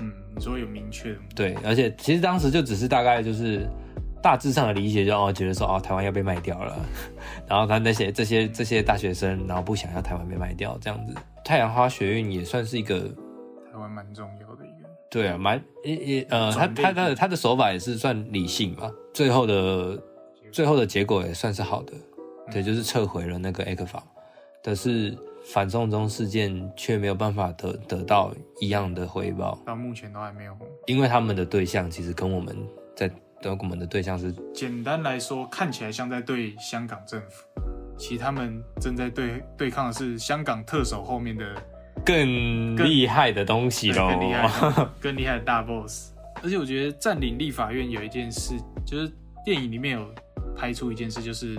[0.00, 3.68] 嗯，你说有明确的对，而且其实当时就只是大概就是
[4.22, 6.74] 大致上的理解，就哦觉得说哦台湾要被卖掉了，
[7.46, 11.14] 然后他那些这些这些大学生，然后不想要台湾被卖掉这样子。
[11.44, 13.00] 太阳花学运也算是一个
[13.70, 14.47] 台湾蛮重要的。
[15.10, 17.14] 对啊，蛮也也呃，他他他的。
[17.14, 20.02] 他的手法也是算理性嘛，最后的
[20.52, 21.92] 最后的结果也算是好的，
[22.52, 24.02] 对，就是撤回了那个 A 克法，
[24.62, 30.56] 但是反送中事件却没有办法得得到一样的回报，到目前都还没有，
[30.86, 32.54] 因为他们的对象其实跟我们
[32.94, 34.34] 在对我们的对象是？
[34.52, 37.44] 简单来说，看起来像在对香港政府，
[37.96, 41.44] 其实他们正在对对抗的是香港特首后面的
[42.08, 46.12] 更厉害的东西喽，更厉害、更厉害的大 boss。
[46.42, 48.54] 而且我觉得占领立法院有一件事，
[48.86, 49.12] 就是
[49.44, 50.08] 电影里面有
[50.56, 51.58] 拍出一件事，就是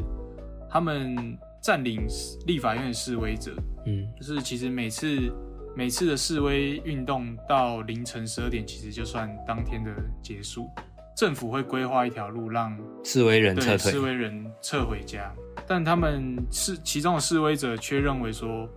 [0.70, 2.08] 他们占领
[2.48, 3.54] 立法院的示威者，
[3.86, 5.32] 嗯，就是其实每次
[5.76, 9.92] 每次的示威运动到凌晨十二点，其实就算当天的
[10.24, 10.68] 结束，
[11.16, 15.32] 政府会规划一条路让示威人撤退，示威人撤回家，
[15.68, 18.68] 但他们是其中的示威者却认为说，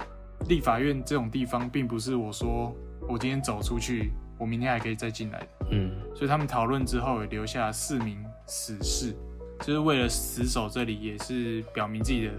[0.49, 2.75] 立法院这种地方并不是我说
[3.09, 4.13] 我今天走出去。
[4.39, 9.15] 我明天还可以再进来的嗯，所以他们讨论之后也留下四名死士，
[9.61, 12.33] 就是为了死守这里，也是表明自己的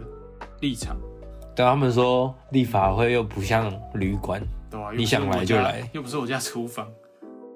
[0.59, 0.97] 立场。
[1.55, 6.91] 但他们说立法会又不像旅馆，对啊，你想来就来，又不是我家厨房。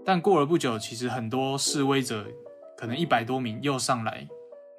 [0.06, 2.26] 但过了不久，其实很多示威者，
[2.78, 4.26] 可能一百多名又上来，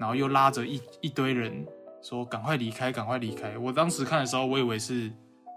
[0.01, 1.67] 然后又拉着一一堆人
[2.01, 5.13] 说：“赶快离开，赶快离开！”我当时看的时候，我以为是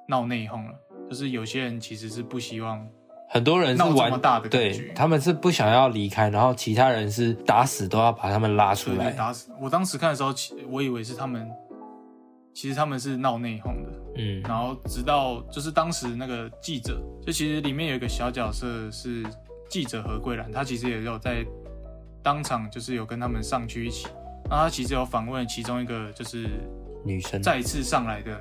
[0.08, 0.74] 闹内讧了，
[1.10, 2.86] 就是有些人其实是不希望。
[3.30, 4.12] 很多人是玩
[4.50, 9.10] 对，他们是不想要离开，然后其他人是打死都要把他们拉出来。
[9.12, 9.50] 打死！
[9.58, 10.34] 我当时看的时候，
[10.70, 11.50] 我以为是他们，
[12.54, 13.90] 其实他们是闹内讧的。
[14.18, 19.26] 嗯，然后直到就是当时那个记者，就其实里面有一个小角色是
[19.70, 21.46] 记者何桂兰，她其实也有在
[22.22, 24.10] 当场就是有跟他们上去一起，
[24.50, 26.50] 那她其实有访问其中一个就是
[27.06, 28.38] 女生再次上来的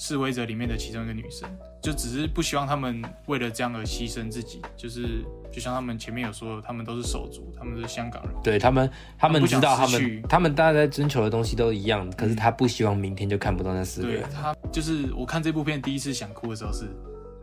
[0.00, 1.46] 示威者里面的其中一个女生。
[1.82, 14.22] 就只是不希望他们为了这样而牺牲自己，就是就像他们前面有说，他们都是手足，他们是香港人，对他们，他们知道他们，他们大家在征求的东西都一样，可是他不希望明天就看不到那四个人。
[14.30, 16.84] 他就是我看这部片第一次想哭的时候是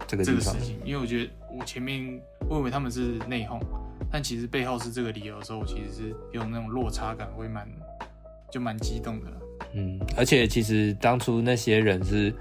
[0.05, 3.59] 这个这个事情，因为我觉得我前面我以为他们是内讧，
[4.11, 7.67] 但其实背后是这个理由的时候，我其实是有那种落差感，会蛮
[8.51, 9.31] 就蛮激动的。
[9.73, 12.33] 嗯，而且其实当初那些人是。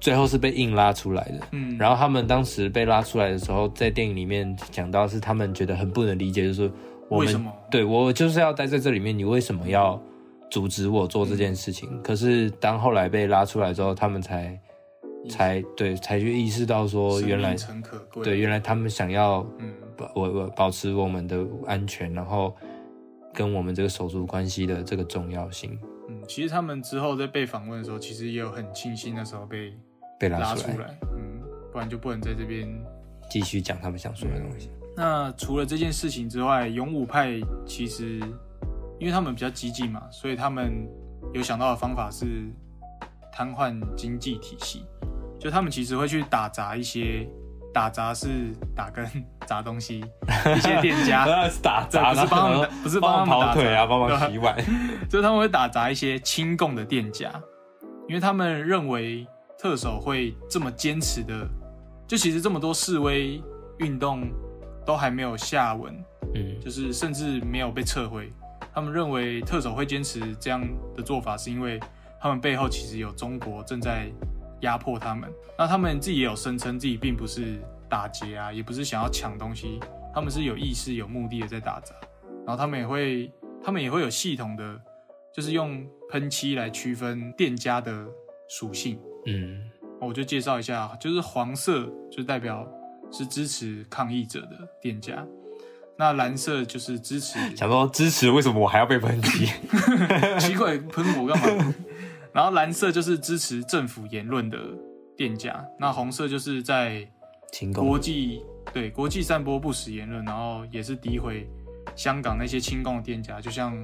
[0.00, 6.70] 最后是被硬拉出来的，嗯，然后他们当时被拉出来的时候，在电影里面讲到是他们觉得很不能理解，就是
[7.10, 7.52] 为什么？
[7.68, 10.00] 对我就是要待在这里面，你为什么要
[10.52, 12.00] 阻止我做这件事情？
[12.00, 14.56] 可是当后来被拉出来之后，他们才
[15.28, 17.56] 才对才去意识到说，原来
[18.22, 22.54] 对原来他们想要嗯保我保持我们的安全，然后
[23.34, 25.76] 跟我们这个手足关系的这个重要性。
[26.28, 29.72] 嗯，其实他们之后在被访问的时候，其实也有很庆幸那时候被。
[30.20, 32.68] 被拉出来，嗯，不然就不能在这边
[33.30, 34.68] 继续讲他们想说的东西。
[34.96, 38.18] 那除了这件事情之外，勇武派其实
[38.98, 40.88] 因为他们比较激进嘛，所以他们
[41.32, 42.26] 有想到的方法是
[43.32, 44.84] 瘫痪经济体系，
[45.38, 47.24] 就他们其实会去打砸一些，
[47.78, 48.28] 打砸是
[48.74, 49.06] 打跟
[49.46, 50.04] 砸东西，
[50.56, 51.24] 一些店家
[51.62, 54.56] 打砸，不是帮他们， 不是帮他们跑腿啊，帮忙洗碗，
[55.08, 57.30] 就是他们会打砸一些亲共的店家，
[58.08, 59.26] 因为他们认为。
[59.60, 61.44] 特首会这么坚持的，
[62.06, 63.42] 就其实这么多示威
[63.78, 64.30] 运动
[64.86, 65.92] 都还没有下文，
[66.32, 68.32] 嗯，就是甚至没有被撤回。
[68.72, 70.64] 他们认为特首会坚持这样
[70.96, 71.80] 的做法，是因为
[72.20, 74.08] 他们背后其实有中国正在
[74.60, 75.30] 压迫他们。
[75.56, 79.80] 那他们自己也有声称自己并不是打劫啊，也不是想要抢东西，
[80.14, 81.94] 他们是有意识、有目的的在打砸。
[82.46, 83.30] 然后他们也会，
[83.62, 84.80] 他们也会有系统的，
[85.34, 88.06] 就是用喷漆来区分店家的
[88.48, 88.98] 属性。
[89.26, 89.68] 嗯，
[90.00, 92.66] 我就介绍一下，就是黄色就代表
[93.12, 95.26] 是支持抗议者的店家，
[95.98, 97.38] 那蓝色就是支持。
[97.54, 99.46] 想说支持，为什么我还要被喷漆？
[100.40, 101.74] 奇怪，喷我干嘛？
[102.32, 104.58] 然后蓝色就是支持政府言论的
[105.16, 107.08] 店家，那红色就是在
[107.74, 111.48] 国际对国际散播不实言论，然后也是诋毁
[111.96, 113.74] 香港那些亲共的店家，就像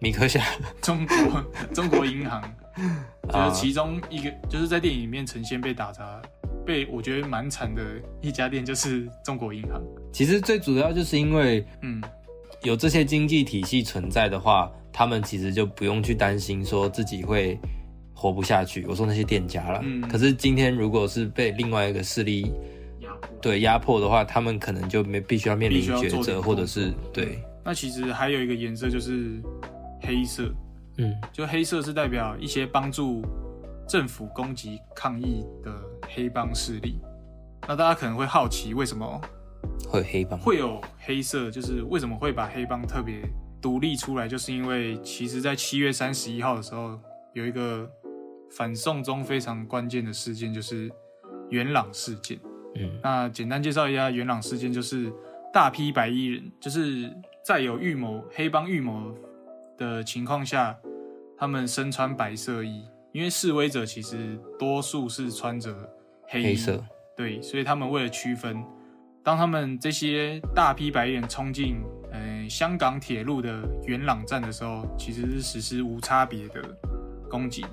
[0.00, 0.44] 米克夏、
[0.82, 2.42] 中国 中国银行。
[3.32, 6.20] 就是其中一个，就是在电影里面呈现被打砸，
[6.66, 7.82] 被我觉得蛮惨的
[8.20, 9.80] 一家店，就是中国银行。
[10.12, 12.02] 其实最主要就是因为，嗯，
[12.64, 17.56] 有这些经济体系存在的话，他们其实就不用去担心说自己会
[18.24, 18.86] 活不下去。
[18.86, 20.00] 我说那些店家了，嗯。
[20.08, 22.50] 可是今天如果是被另外一个势力
[23.00, 27.38] 压迫，对压迫的话，他们可能就没必须要面临抉择，或者是对。
[27.62, 29.42] 那其实还有一个颜色就是
[30.00, 30.50] 黑色。
[30.96, 33.22] 嗯，就黑色是代表一些帮助
[33.86, 35.70] 政府攻击抗议的
[36.08, 36.98] 黑帮势力。
[37.68, 39.20] 那大家可能会好奇，为什么
[39.86, 41.50] 会黑帮会有黑色？
[41.50, 43.20] 就是为什么会把黑帮特别
[43.60, 44.26] 独立出来？
[44.26, 46.98] 就是因为其实在七月三十一号的时候，
[47.32, 47.90] 有一个
[48.56, 50.90] 反送中非常关键的事件，就是
[51.50, 52.38] 元朗事件。
[52.76, 55.12] 嗯，那简单介绍一下元朗事件，就是
[55.52, 57.10] 大批白衣人，就是
[57.44, 59.14] 在有预谋黑帮预谋
[59.78, 60.76] 的情况下，
[61.36, 65.72] 他们身穿白色衣，因为示威者其实多数是穿着
[66.28, 66.84] 黑色，
[67.16, 68.64] 对，所以他们为了区分，
[69.22, 71.76] 当他们这些大批白衣人冲进
[72.12, 76.62] 呃香港铁路的元朗站的时候，其实是实施无差别的
[77.34, 77.70] 攻击的，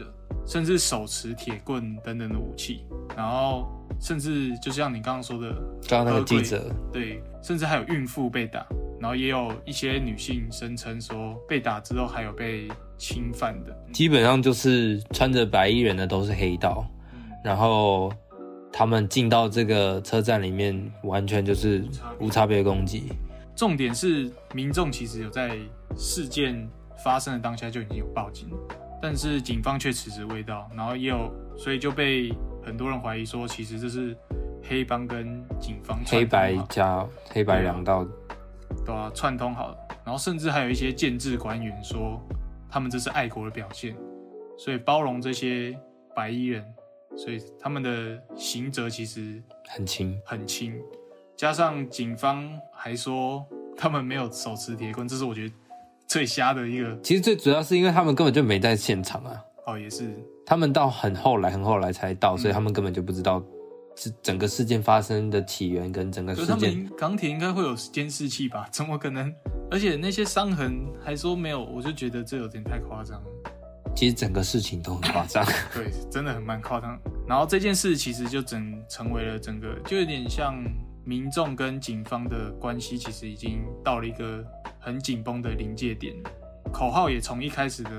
[0.48, 2.84] 甚至手持铁棍等等的武器，
[3.16, 3.68] 然后
[4.00, 5.54] 甚至就像你刚刚说的，
[5.88, 8.66] 刚刚那个记者，对，甚至还有孕妇被打。
[9.00, 16.86] 然后也有一些女性声称说，被打之后还有被侵犯的，基本上就是穿着白衣人的都是黑道，
[17.44, 18.12] 然后
[18.72, 21.84] 他们进到这个车站里面，完全就是
[22.20, 23.12] 无差别攻击。
[23.56, 25.58] 重点是民众其实有在
[25.96, 26.68] 事件
[27.04, 28.50] 发生的当下就已经有报警，
[29.02, 32.32] 但是警方却迟迟未到，然后也有所以就被
[32.64, 34.16] 很多人怀疑说，其实这是
[34.64, 38.06] 黑帮跟警方黑白加黑白两道。
[38.86, 42.22] 对啊串通好了，然后甚至还有一些建制官员说，
[42.70, 43.96] 他们这是爱国的表现，
[44.58, 45.78] 所以包容这些
[46.16, 46.66] 白衣人，
[47.18, 50.74] 所以他们的刑责其实很轻很轻。
[51.36, 53.46] 加上警方还说
[53.76, 55.54] 他们没有手持铁棍，这是我觉得
[56.12, 57.00] 最瞎的一个。
[57.02, 59.42] 其实最主要是因为他们根本就没在现场啊。
[59.66, 60.14] 哦，也是，
[60.46, 63.42] 他们到很后来很后来才到，所以他们根本就不知道。
[63.94, 68.66] 是整个事件发生的起源跟整个事件，港铁应该会有监视器吧？
[68.72, 69.32] 怎么可能？
[69.70, 73.22] 而且那些伤痕还说没有，我就觉得这有点太夸张。
[73.94, 75.46] 其实整个事情都很夸张，
[75.76, 76.98] 对，真的很蛮夸张。
[77.28, 80.56] 然后这件事其实就整成为了整个，就有点像
[81.04, 84.46] 民众跟警方的关系，其实已经到了一个
[84.80, 86.16] 很紧绷的临界点。
[86.72, 87.90] 口号也从一开始的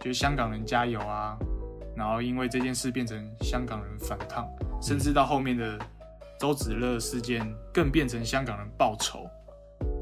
[0.00, 1.36] 就是香港人加油啊，
[1.94, 4.48] 然后因为这件事变成香港人反抗。
[4.82, 5.78] 甚至到后面的
[6.38, 9.26] 周子乐事件，更变成香港人报仇。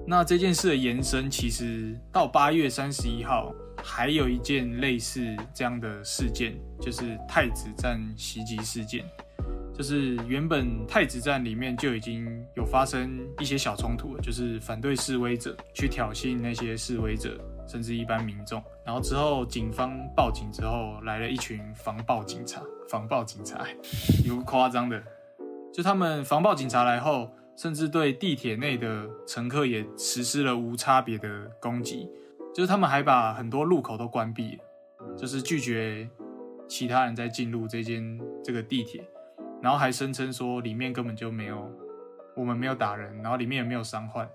[0.07, 3.53] 那这件事的延伸，其实到八月三十一号，
[3.83, 5.25] 还有一件类似
[5.55, 9.05] 这样的事件，就是太子站袭击事件。
[9.77, 18.62] 就是原本太子站里面就已经有发生一些小冲突了，就是反对示威者去挑衅那些示威者，甚至一般民众。
[18.87, 22.62] 然后之后警方报警之后，来了一群防暴警察。
[22.89, 23.66] 防暴警察
[24.25, 25.03] 有夸张的，
[25.72, 32.09] 就他们防暴警察来后，甚至对地铁内的乘客也实施了无差别的攻击。
[32.55, 34.57] 就是他们还把很多路口都关闭，
[35.18, 36.09] 就是拒绝
[36.68, 39.05] 其他人再进入这间这个地铁，
[39.65, 41.69] 然后还声称说里面根本就没有
[42.37, 44.29] 我们没有打人，然后里面也没有伤患。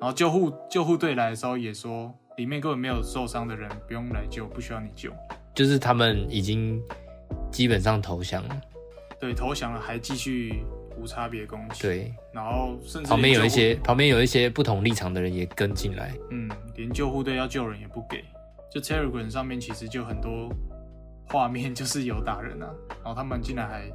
[0.00, 5.10] 然后救护救护队来的时候也说里面根本没有受伤的人，不用来救，不需要你救。
[5.54, 6.80] 就是他们已经。
[7.50, 8.60] 基本上投降了，
[9.18, 10.62] 对，投降了还继续
[10.98, 18.22] 无差别攻击，对，然后甚至旁边有一些旁边有一些不同立场的人也跟进来，嗯，连救护队要救人也不给，
[18.70, 20.50] 就 Telegram 上面其实就很多
[21.26, 22.68] 画面就是有打人啊，
[23.02, 23.90] 然后他们竟然还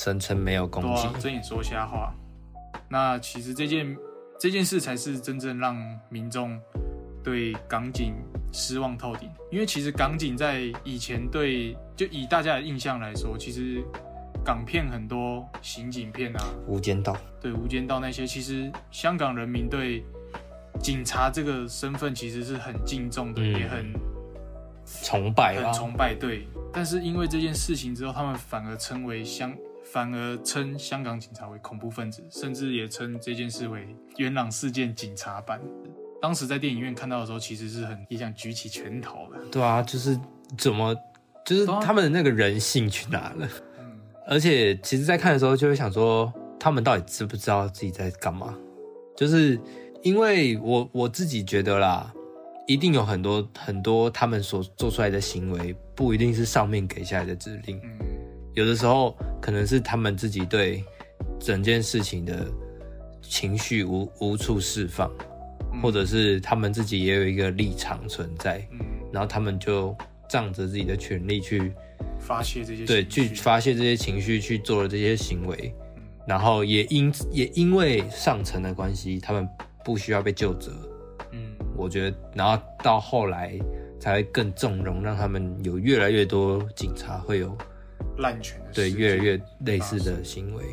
[0.00, 2.14] 声称没有攻击，睁眼说瞎话，
[2.88, 3.94] 那其实这件
[4.38, 5.76] 这件事才是真正让
[6.08, 6.58] 民众
[7.22, 8.14] 对港警。
[8.52, 13.80] 失望透顶，因为其实港警在以前对，就以大家的印象来说，其实
[14.44, 20.04] 港片很多刑警片啊，无间道，对无间道那些，其实香港人民对
[20.82, 23.92] 警察这个身份其实是很敬重的，也很
[25.04, 26.12] 崇拜，很崇拜。
[26.12, 29.56] 对，但是因为这件事情之后，他们反而称为香，
[29.92, 33.88] 反而称香港警察为恐怖分子，甚至也称这件事为
[34.18, 35.60] 元朗事件警察版。
[36.22, 39.38] 当时在电影院看到的时候，其实是很也想举起拳头的。
[39.50, 40.18] 对啊，就是
[40.56, 40.94] 怎么，
[41.44, 43.48] 就是他们的那个人性去哪了？
[43.78, 48.54] 嗯，而且其实，在看的时候就会想说，他们到底知不知道自己在干嘛？
[49.16, 49.58] 就是
[50.02, 52.12] 因为我我自己觉得啦，
[52.66, 57.80] 一定有很多很多他们所做出来的行为，不一定是上面给下来的指令。
[57.82, 57.98] 嗯，
[58.60, 60.84] 有的时候可能是他们自己对
[61.38, 62.46] 整件事情的
[63.22, 65.10] 情绪无无处释放。
[65.80, 68.80] 或者是他们自己也有一个立场存在，嗯，
[69.12, 69.96] 然后他们就
[70.28, 71.72] 仗着自己的权利去
[72.18, 75.72] 发泄这些对，去发泄这些情绪，去做了这些行为，
[76.26, 79.48] 然后也因也因为上层的关系，他们
[79.84, 80.72] 不需要被救责，
[81.30, 83.56] 嗯，我觉得，然后到后来
[84.00, 87.56] 才会更纵容，让他们有越来越多警察会有
[88.18, 90.64] 滥权的对越来越类似的行为。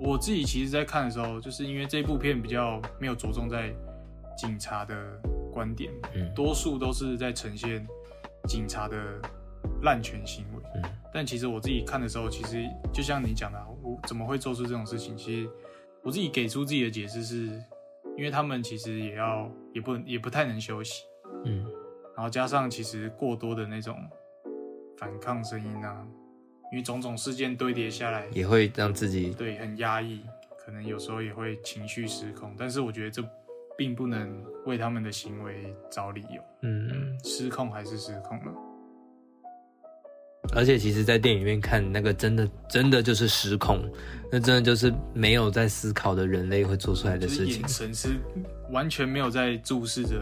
[0.00, 3.74] 我自己其实，在看的时候，就是因为这部片比较没有着重在。
[4.36, 4.96] 警察的
[5.52, 7.86] 观点，嗯，多数都是在呈现
[8.48, 8.96] 警察的
[9.82, 10.82] 滥权行为，嗯，
[11.12, 15.16] 但其实我自己看的时候，其实就像你讲的，我怎么会做出这种事情？
[15.16, 15.48] 其实
[16.02, 17.46] 我自己给出自己的解释是，
[18.16, 21.04] 因为他们其实也要也不也不太能休息，
[21.44, 21.64] 嗯，
[22.16, 23.96] 然后加上其实过多的那种
[24.98, 26.04] 反抗声音啊，
[26.74, 30.20] 因为种种事件堆叠下来，也会让自己对很压抑，
[30.58, 32.52] 可能有时候也会情绪失控。
[32.58, 33.24] 但是我觉得这
[33.78, 38.52] 并不能为他们的行为找理由，嗯，失控还是失控了。
[40.52, 43.88] 而且其实，在电影里面看那个，真的真的就是失控，
[44.32, 47.60] 那真的就是没有在思考的人类会做出来的事情。
[47.60, 48.16] 眼神是
[48.72, 50.20] 完全没有在注视着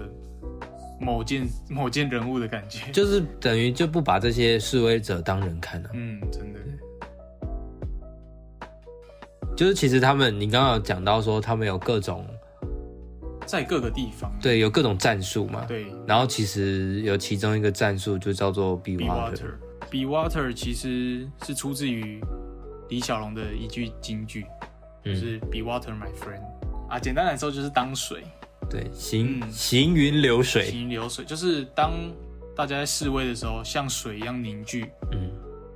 [1.02, 5.90] 某件某件人物的感觉，就是等于就不把这些示威者当人看了。
[5.92, 6.60] 嗯，真的。
[9.54, 12.26] 就是其实他们，你刚刚讲到说他们有各种
[13.44, 15.64] 在各个地方，对，有各种战术嘛。
[15.68, 15.86] 对。
[16.06, 19.52] 然后其实有其中一个战术就叫做 Be Water。
[19.90, 22.18] Be Water 其实是出自于
[22.88, 24.46] 李小龙的一句金句，
[25.04, 26.42] 就是 Be Water, my friend。
[26.88, 28.24] 啊，简单来说就是当水，
[28.70, 31.92] 对，行行云流水，行云流水就是当
[32.54, 35.30] 大家在示威的时候，像水一样凝聚，嗯，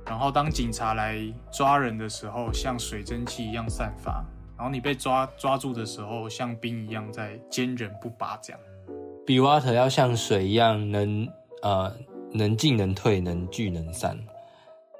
[0.05, 1.17] 然后当警察来
[1.51, 4.23] 抓人的时候，像水蒸气一样散发，
[4.57, 8.59] 然后你被抓抓住的时候，像冰一样在坚韧不拔，这样。
[9.25, 11.27] Be Water 要像水一样能
[11.61, 11.95] 呃。
[12.33, 14.19] 能进能退，能聚能散，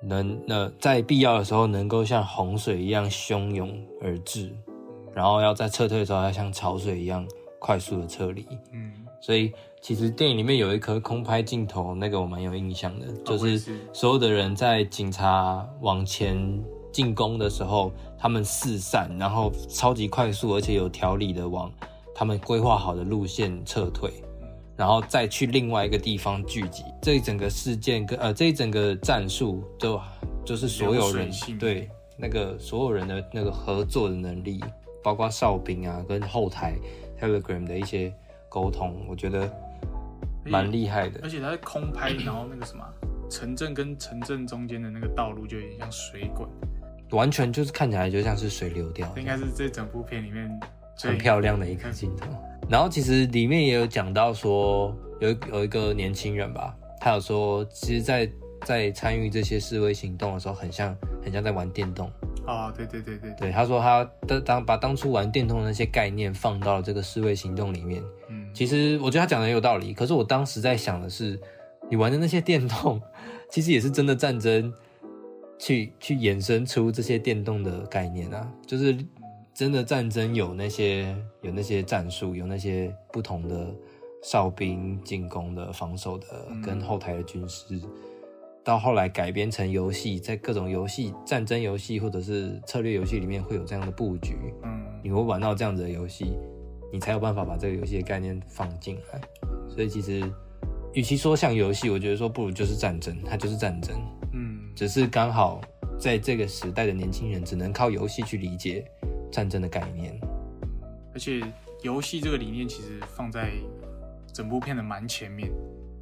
[0.02, 4.50] 能呃在必要的时候能够像洪水一样汹涌而至，
[5.14, 7.28] 然后要在撤退的时候要像潮水一样
[7.60, 8.46] 快速的撤离。
[8.72, 8.92] 嗯，
[9.22, 9.52] 所以
[9.82, 16.38] 其实电影里面有一颗空拍镜头，那个我蛮有印象的，就是所有的人在警察往前
[16.92, 21.72] 进攻的时候，他们四散，然后超级快速而且有条理的往
[22.14, 24.12] 他们规划好的路线撤退。
[24.76, 30.00] 然后再去另外一个地方聚集，这一整个事件跟呃这一整个战术都
[30.46, 34.64] 就是所有人对那个所有人的那个合作的能力，
[35.04, 36.76] 包括哨兵啊跟后台
[37.20, 38.14] Telegram 的一些
[38.50, 39.52] 沟通，我觉得
[40.46, 41.20] 蛮厉害的。
[41.24, 42.84] 而且它是空拍，然后那个什么
[43.30, 46.50] 城镇跟城镇中间的那个道路就有点像水管，
[47.12, 49.12] 完全就是看起来就像是水流掉。
[49.18, 50.50] 应该是这整部片里面
[50.98, 52.28] 很漂亮的一个镜头。
[52.70, 58.30] 然后其实里面也有讲到说，有有一个年轻人吧，他有说，其实，在
[58.66, 62.12] 在参与这些示威行动的时候，很像很像在玩电动。
[62.46, 68.02] 哦，对对对对对，他说他的当把当初玩电动的那些概念放到了这个示威行动里面。
[68.30, 69.94] 嗯，其实我觉得他讲的很有道理。
[69.94, 71.40] 可是我当时在想的是，
[71.90, 73.02] 你玩的那些电动，
[73.52, 74.74] 其实也是真的战争，
[75.60, 78.98] 去去衍生出这些电动的概念啊，就是。
[79.58, 83.74] 真的战争有那些有那些战术，有那些不同的
[84.22, 86.28] 哨兵进攻的、防守的
[86.64, 87.82] 跟后台的军事，
[88.68, 94.36] 到后来改编成游戏，在各种游戏、战争游戏或者是策略游戏里面会有这样的布局。
[94.62, 96.34] 嗯，你会玩到这样子的游戏，
[96.92, 99.22] 你才有办法把这个游戏的概念放进来。
[99.70, 100.30] 所以其实，
[100.94, 103.96] 与其说像游戏，我觉得说不如就是战争，它就是战争。
[104.34, 105.62] 嗯，只是刚好
[105.98, 108.86] 在这个时代的年轻人只能靠游戏去理解。
[109.32, 110.18] 战争的概念，
[111.14, 111.42] 而且
[111.84, 113.52] 游戏这个理念其实放在
[114.34, 115.52] 整部片的蛮前面。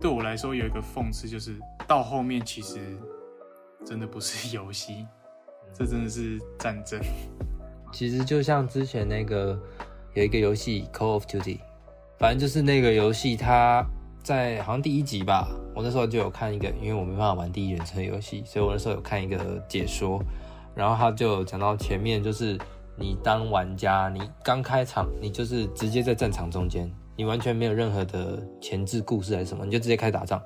[0.06, 2.78] 对我来说，有一个讽刺，就是到后面其实
[3.84, 5.03] 真的不是游戏，
[5.74, 7.01] 这真的是战争。
[7.91, 9.60] 其实就像之前那个
[10.14, 11.58] 有一个游戏《Call of Duty》，
[12.20, 13.84] 反正就是那个游戏，它
[14.22, 20.24] 在好像第一集吧，我那时候就有看一个，因为我没办法玩第一人称游戏，所以我那时候有看一个解说，
[20.76, 22.56] 然后他就讲到前面就是。
[22.97, 30.41] 你当玩家，你刚开场，你就是直接在战场中间，你完全没有任何的前置故事还是什么，你就直接开始打仗。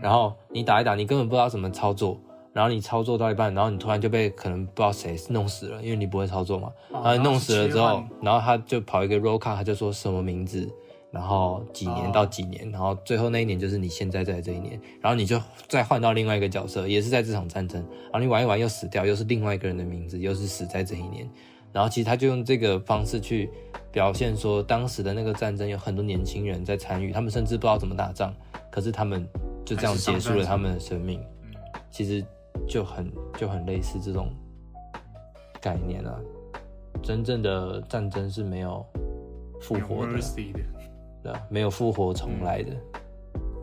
[0.00, 2.18] 然后你打一打，你根本不知道怎么操作，
[2.52, 6.72] 然后你操作到一半，然后你突然就被可能不知道谁弄死了，因为你不会操作嘛。
[6.90, 10.68] 然后弄死了之后，然后他就跑一个 roll card，他就说什么名字，
[11.12, 21.30] 然后几年到几年，然后最后那一年就是你现在在这一年，然后你就再换到另外一个角色，也是在这场战争，然后你玩一玩又死掉，又是另外一个人的名字，又是死在这一年。
[21.74, 23.50] 然后其实他就用这个方式去
[23.90, 28.32] 表现说，当时的那个战争有很多年轻人在参与，他们甚至不知道怎么打仗，
[28.70, 29.28] 可是他们
[29.64, 31.20] 就这样结束了他们的生命。
[31.90, 32.24] 其实
[32.68, 34.28] 就很就很类似这种
[35.60, 36.14] 概念啊。
[37.02, 38.86] 真正的战争是没有
[39.60, 40.20] 复活的，
[41.24, 42.70] 对没有复活重来的。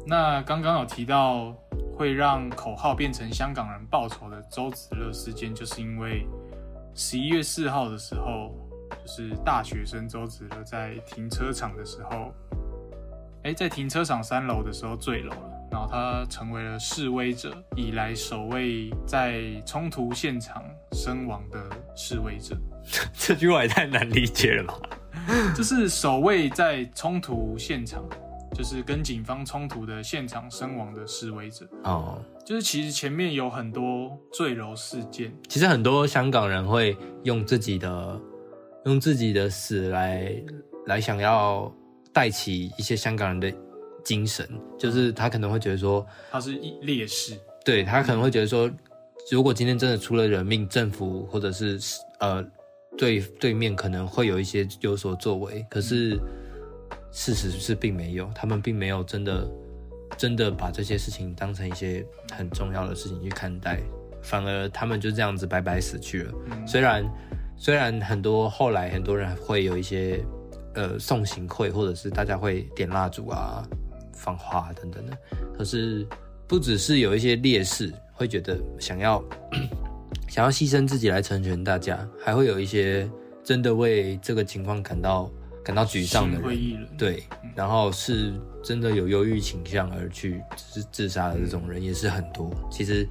[0.05, 1.55] 那刚刚有提到
[1.95, 6.27] 会让口号变成香港人报仇的周子乐事件，就是因为。
[6.93, 8.53] 十一月四号的时候，
[9.05, 12.33] 就是大学生周子乐在停车场的时候，
[13.43, 21.59] 哎，在停车场三楼的时候坠楼了，然后他成为了示威者以来首位在冲突现场身亡的
[21.95, 22.57] 示威者。
[23.13, 24.75] 这句话也太难理解了吧？
[25.55, 28.03] 就是首位在冲突现场，
[28.53, 31.67] 就是跟警方冲突的现场身亡的示威者。
[31.83, 35.33] 哦，就是其实前面有很多坠楼事件。
[35.47, 38.19] 其实很多香港人会用自己的
[38.85, 40.35] 用自己的死来
[40.85, 41.73] 来想要
[42.13, 43.53] 带起一些香港人的
[44.03, 44.47] 精神，
[44.77, 48.69] 就是他可能会觉得说他是烈士，对他可能会觉得说，
[49.31, 51.79] 如果今天真的出了人命，政府或者是
[52.19, 52.45] 呃。
[52.97, 56.19] 对对面可能会有一些有所作为，可是
[57.11, 59.49] 事实是并没有，他们并没有真的
[60.17, 63.79] 真的把这些事情当成一些很重要的事情去看待，
[64.21, 66.33] 反而他们就这样子白白死去了。
[66.65, 67.03] 虽然
[67.57, 70.23] 虽然很多后来很多人会有一些
[70.75, 73.63] 呃送行会，或者是大家会点蜡烛啊、
[74.13, 75.17] 放花等等的，
[75.57, 76.07] 可是
[76.47, 79.23] 不只是有一些烈士会觉得想要。
[80.27, 83.09] 想要牺牲自己来成全大家，还会有一些
[83.43, 85.29] 真的为这个情况感到
[85.63, 87.23] 感到沮丧的人，对，
[87.55, 88.33] 然后是
[88.63, 92.51] 真的有忧郁倾向而去自自杀的这种人也是很多。
[92.71, 93.07] 其实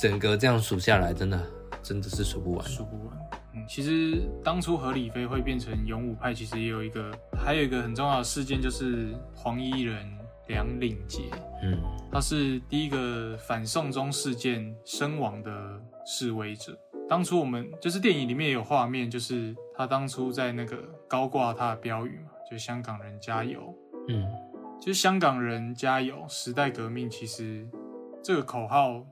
[0.00, 1.50] 整个这样数下来，真的
[1.82, 3.16] 真的是数不完，数不完。
[3.54, 10.04] 嗯，其实当初何李飞会变成勇武派，其实也有一个，还有一个很重要的事件，就是黄衣人
[10.48, 11.22] 梁领杰，
[11.62, 11.78] 嗯，
[12.10, 15.52] 他是第一个反送中事件身亡的。
[16.04, 16.76] 示威者，
[17.08, 20.76] 当初我们就是电影里面有画面，就是他当初在那个
[21.12, 23.74] 高挂他的标语嘛，就香港人加油，
[24.08, 24.26] 嗯，
[24.80, 27.68] 就是香港人加油，时代革命其实
[28.22, 29.04] 这个口号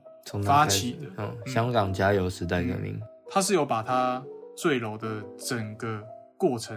[0.43, 2.99] 发起的，嗯，香港加油，时代革命，
[3.29, 4.19] 他是有把他
[4.57, 6.03] 坠楼的整个
[6.37, 6.75] 过程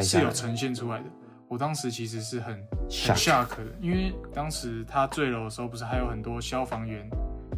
[0.00, 1.04] 是有呈现出来的。
[1.48, 7.06] 我当时其实是很很 shock 的，因为当时他坠楼的时候，不是还有很多消防员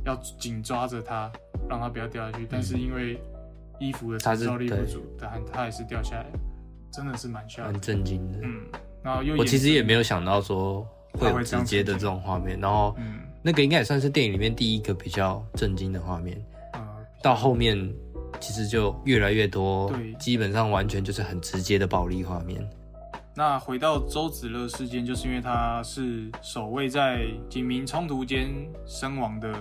[0.04, 1.30] 要紧抓着他。
[1.68, 3.20] 让他不要掉下去，但是因为
[3.78, 6.24] 衣服的承受力不足，但他还是掉下来，
[6.98, 8.40] 真的是蛮吓，蛮震惊的。
[8.42, 8.66] 嗯，
[9.04, 12.96] 然后又我其实也没有想到说会有直接的这种画面，然后
[13.40, 16.36] 那个应该也算是电影里面第一个比较震惊的画面。
[17.22, 17.78] 到后面
[18.40, 22.68] 其实就越来越多，对，基本上完全就是很直接的暴力画面。
[23.36, 28.50] 那回到周子乐事件，就是因为他是首位在警民冲突间
[28.84, 29.54] 身亡的。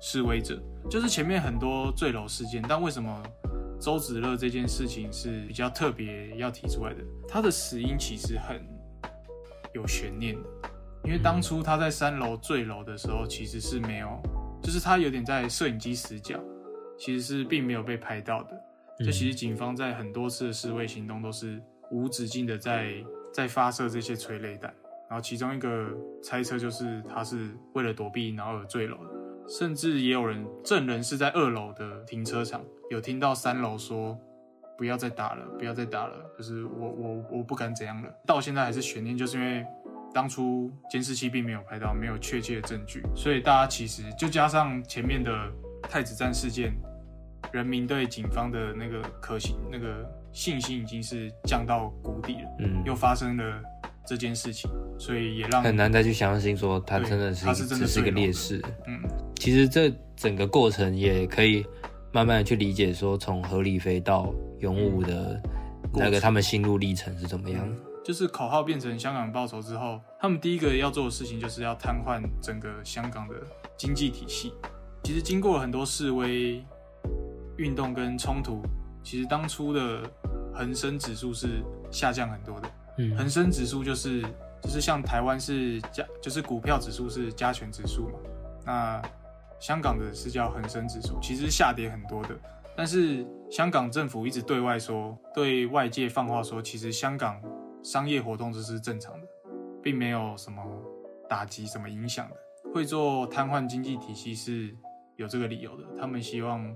[0.00, 0.56] 示威者
[0.88, 3.20] 就是前面很多坠楼事件，但为什么
[3.80, 7.00] 周子乐这件事情是比较特别要提出来的？
[7.28, 8.60] 他的死因其实很
[9.72, 10.48] 有悬念的，
[11.04, 14.20] 因为当初他在三楼坠楼的时候，其实是没有，
[14.62, 16.38] 就是他有点在摄影机死角，
[16.98, 18.60] 其实是并没有被拍到的。
[18.98, 21.62] 这其实警方在很多次的示威行动都是
[21.92, 22.94] 无止境的在
[23.32, 24.74] 在发射这些催泪弹，
[25.08, 29.10] 然后其中一个猜测就是他是为了躲避然后而坠楼的。
[29.48, 32.60] 甚至也有人证人是在二楼的停车场，
[32.90, 34.18] 有听到三楼说
[34.76, 38.08] 不要再打了，不要再打了，就是我我我不敢怎样了。
[38.26, 39.64] 到现在还是悬念，就是因为
[40.14, 45.30] 当初监视器并没有拍到，没有确切的证据，所以大家其实就加上前面的
[45.82, 46.72] 太子站事件，
[47.52, 52.56] 人民对警方的那个可信那个信心已经是降到谷底了。
[52.60, 53.62] 嗯，又发生了
[54.06, 58.62] 这件事情，所以也让很难再去相信说他真的是只是一个烈士。
[58.86, 58.98] 嗯。
[59.34, 61.64] 其实这整个过程也可以
[62.12, 65.40] 慢慢的去理解，说从何立飞到勇武的
[65.92, 67.68] 那个他们心路历程是怎么样。
[68.02, 73.34] 就是口号变成香港报仇之后，他们第一个要做的事情就是要瘫痪整个香港的
[73.76, 74.54] 经济体系。
[75.04, 76.64] 其实经过了很多示威
[77.58, 78.62] 运动跟冲突，
[79.02, 80.00] 其实当初的
[80.54, 82.70] 恒生指数是下降很多的。
[82.96, 84.22] 嗯，恒生指数就是
[84.62, 88.18] 就是像台湾是加，就是股票指数是加权指数嘛，
[88.64, 89.02] 那。
[89.60, 92.38] 香港的是叫恒生指数，其实下跌很多的，
[92.76, 97.40] 但是香港政府一直对外说，对外界放话说，其实香港
[97.82, 99.26] 商业活动这是正常的，
[99.82, 100.62] 并没有什么
[101.28, 102.36] 打击、什么影响的。
[102.72, 104.76] 会做瘫痪经济体系是
[105.16, 106.70] 有这个理由的，他们希望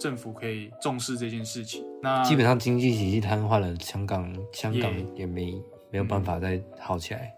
[0.00, 1.84] 政府可以重视这件事情。
[2.02, 7.35] 那基本上经济体系瘫痪了，香港香港也没没有办法再好起来。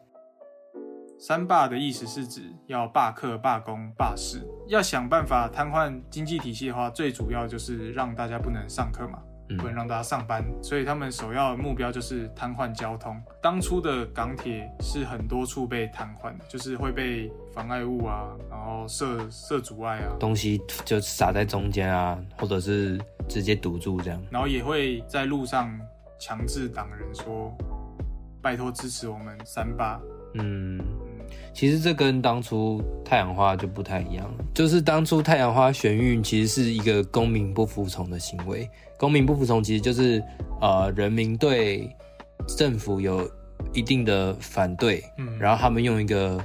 [1.18, 9.18] 三罢的意思是指要罢课、罢工、罢市，要想办法瘫痪经济体系的话，最主要就是让大家不能上课嘛，
[9.58, 13.20] 不能让大家上班，所以他们首要的目标就是瘫痪交通。
[13.42, 22.96] 当初的港铁是很多处被瘫痪，就是会被妨碍物啊，然后设设阻碍啊，东西就撒在中间啊，或者是
[23.28, 25.68] 直接堵住这样，然后也会在路上
[26.20, 27.52] 强制党人说，
[28.40, 30.00] 拜托支持我们三罢，
[30.34, 30.78] 嗯。
[31.58, 38.70] 其实这跟当初太阳花就不太一样，就是当初太阳花玄运其实是一个公民不服从的行为。
[38.96, 40.22] 公民不服从其实就是
[40.60, 41.90] 呃人民对
[42.56, 43.28] 政府有
[43.72, 46.40] 一定的反对，嗯，然后他们用一个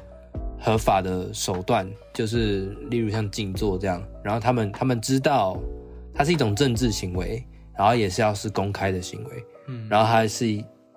[0.60, 5.56] 合法的手段，就是例如像静坐这样，然后他们他们知道
[6.12, 7.46] 它是一种政治行为，
[7.78, 10.48] 然后也是要是公开的行为，嗯，然后它是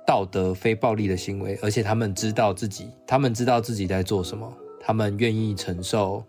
[0.06, 4.50] 道德非暴力的行为，而且他们知道自己，他们知道自己在做什么，
[4.80, 6.24] 他们愿意承受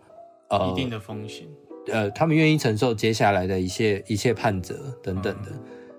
[0.48, 1.46] 呃一定的风险，
[1.92, 5.52] 呃，他们愿意承受接下来的一切一切判责等等的。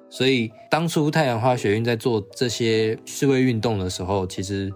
[0.10, 4.74] 所以当初太阳花学运在做这些示威运动的时候，其实，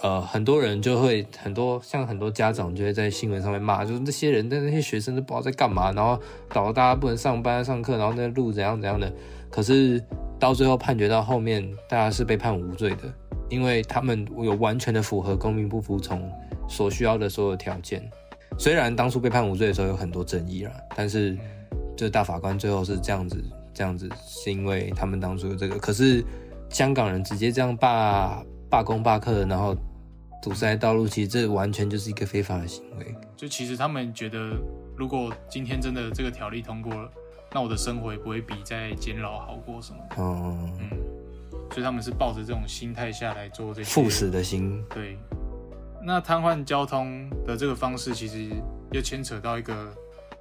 [0.00, 6.16] 呃，很多人就会很多像很多家长就会在新闻上面骂，就是那些人、的那些学生都不知道在干嘛，然后
[6.48, 9.12] 搞得大家不能上班上课，然后那路怎样怎样的。
[9.50, 10.00] 可是
[10.40, 13.14] 到最后判决到后面，大家是被判无罪的，
[13.48, 16.28] 因为他们有完全的符合公民不服从
[16.68, 18.02] 所需要的所有条件。
[18.58, 21.38] 虽然当初被判无罪的时候有很多争议了，但是
[21.96, 23.40] 这大法官最后是这样子。
[23.72, 26.22] 这样子是因为他们当初这个，可是
[26.68, 29.74] 香港人直接这样罢罢工罢课，然后
[30.42, 33.14] 堵塞道路，其实这完全就是一个非法的行为。
[33.36, 34.56] 就其实他们觉得，
[34.96, 37.10] 如果今天真的这个条例通过了，
[37.52, 39.98] 那我的生活也不会比在监牢好过什么。
[40.16, 40.90] 哦，嗯，
[41.70, 44.84] 所以他们是抱着这种心态下来做这些赴死的心。
[44.90, 45.18] 对，
[46.02, 48.48] 那瘫痪交通的这个方式，其实
[48.92, 49.94] 又牵扯到一个。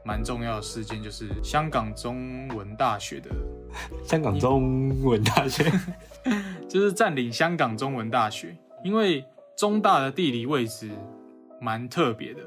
[0.05, 3.29] 蛮重要的事件就是香港中文大学的
[4.07, 5.69] 香港中文大学，
[6.69, 8.55] 就是占领香港中文大学。
[8.81, 9.23] 因为
[9.57, 10.89] 中大的地理位置
[11.59, 12.39] 蛮特别的，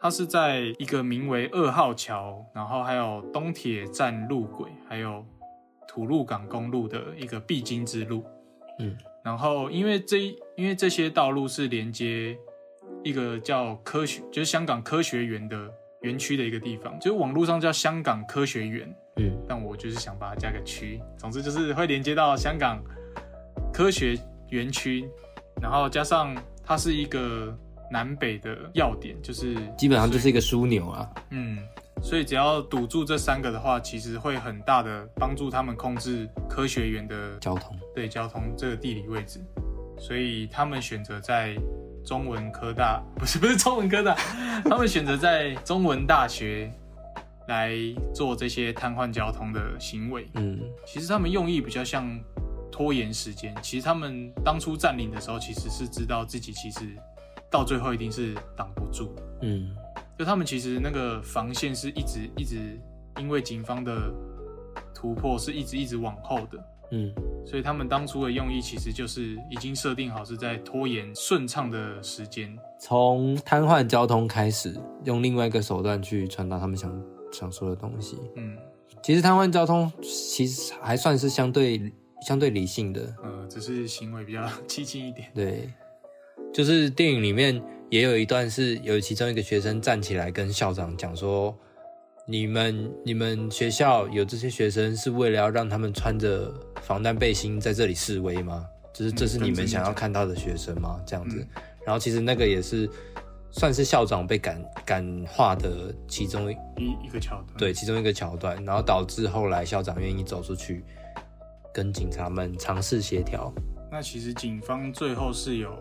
[0.00, 5.24] 它是在一个名为二号桥，然后还有东铁站路轨，还有
[5.86, 8.24] 土路港公路的一个必经之路。
[8.78, 10.18] 嗯，然后因为这
[10.56, 12.36] 因为这些道路是连接
[13.04, 15.70] 一个叫科学，就是香港科学园的。
[16.02, 22.82] 园区的一个地方，就是网络上叫香港科学园，嗯，但我就是想把它加个区，总之就是会连接到香港
[23.70, 25.06] 科学园区，
[25.60, 26.34] 然后加上
[26.64, 27.54] 它是一个
[27.90, 31.58] 南北的要点，就是基本上就是一个枢纽啊，嗯，
[32.02, 39.40] 所以只要堵住这三个的话，其实会很大的帮助他们控制科学园的交通，对交通这个地理位置，
[39.98, 41.56] 所以他们选择在。
[42.02, 44.14] 中文科大不是不是中文科大，
[44.64, 46.72] 他们选择在中文大学
[47.46, 47.74] 来
[48.14, 50.26] 做这些瘫痪交通的行为。
[50.32, 52.18] 嗯，其实他们用意比较像
[52.72, 53.54] 拖延时间。
[53.60, 56.80] 其实他们当初占领的时候，其实是知道自己其实
[57.50, 59.14] 到最后一定是挡不住。
[59.42, 59.74] 嗯，
[60.18, 62.78] 就他们其实那个防线是一直一直
[63.18, 64.12] 因为警方的
[64.94, 66.64] 突破是一直一直往后的。
[66.92, 67.12] 嗯，
[67.46, 76.92] 所以他们当初的用意其实就是已经设定好是在拖延顺畅的时间，从瘫痪交通开始，用另外一个手段去传达他们想
[77.32, 78.18] 想说的东西。
[78.34, 78.58] 嗯，
[79.04, 81.92] 其实瘫痪交通其实还算是相对
[82.26, 85.30] 相对理性的，呃，只是行为比较 激进一点。
[85.32, 85.72] 对，
[86.52, 91.56] 就是电影里面也有一段是有其中一个学生站起来跟校长讲说。
[92.26, 96.48] 你们你们学校有这些学生是为了要让他们穿着
[96.80, 98.64] 防弹背心在这里示威吗？
[98.92, 101.00] 就是这是你们想要看到的学生吗？
[101.04, 101.44] 这样子，
[101.84, 102.88] 然后其实那个也是
[103.50, 106.54] 算是校长被感感化的其中一
[107.04, 110.84] 一个桥段，对，其中一个桥段，然后导致后来校长愿意走出去
[111.74, 113.52] 跟警察们尝试协调。
[113.90, 115.76] 那其实警方最后是有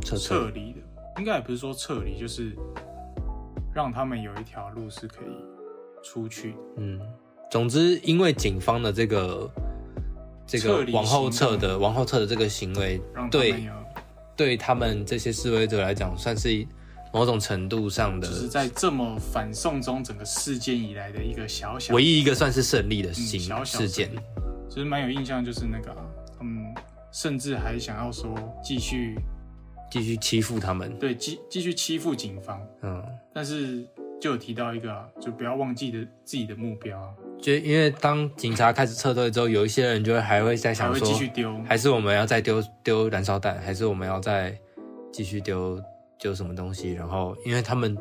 [0.00, 0.80] 撤离的，
[1.18, 2.56] 应该也不是说撤离，就是
[3.74, 5.50] 让他们有一条路是可以。
[6.02, 6.98] 出去，嗯，
[7.50, 9.50] 总之，因为警方的这个
[10.46, 12.98] 这个往后撤的往后撤的这个行为，
[13.30, 13.68] 对
[14.34, 16.66] 对他们这些示威者来讲，算是
[17.12, 24.10] 某种程度上的，就是在这么反送中整个事件以来的一个小小唯一一个算是胜利的事事件，
[24.70, 25.94] 其实蛮有印象，就是那个，
[26.40, 26.74] 嗯，
[27.12, 28.34] 甚至还想要说
[28.64, 29.18] 继续
[29.90, 33.86] 继续欺负他们，对，继继续欺负警方，嗯，但是。
[34.20, 37.16] 就有提到一个，就不要忘记的自己的目标。
[37.40, 44.54] 就因为当警察开始撤退之后，有一些人就会还会在想说，继续丢，还是我们要再丢丢燃烧弹，还是我们要再
[45.10, 45.82] 继续丢
[46.18, 46.92] 丢什么东西？
[46.92, 47.96] 然后，因为他们，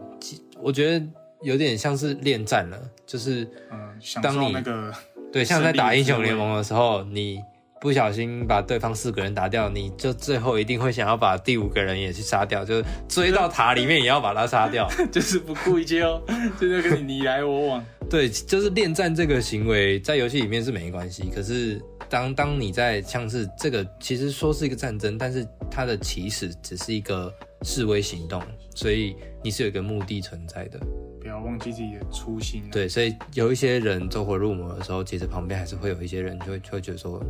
[0.61, 1.07] 我觉得
[1.41, 4.93] 有点像是恋战了，就是嗯，当你那个
[5.31, 7.41] 对，像在打英雄联盟的时候，你。
[7.81, 16.21] 不小心把对方四个人打掉，你就最后一定会想要把第五个人也去杀掉，就是追到塔里面也要把他杀掉， 就是不顾一切哦，
[16.59, 17.85] 就是跟你你来我往。
[18.09, 28.41] 对，就是恋战这个行为在游戏里面是没关系，可是当当你在像是这个，其实说是一个战争，但是它的起始只是一个示威行动，
[28.75, 30.79] 所以你是有一个目的存在的，
[31.21, 32.63] 不要忘记自己的初心。
[32.71, 37.23] 对，所以有一些人走火入魔的时候，其实旁边还是会有一些人就会就会觉得说。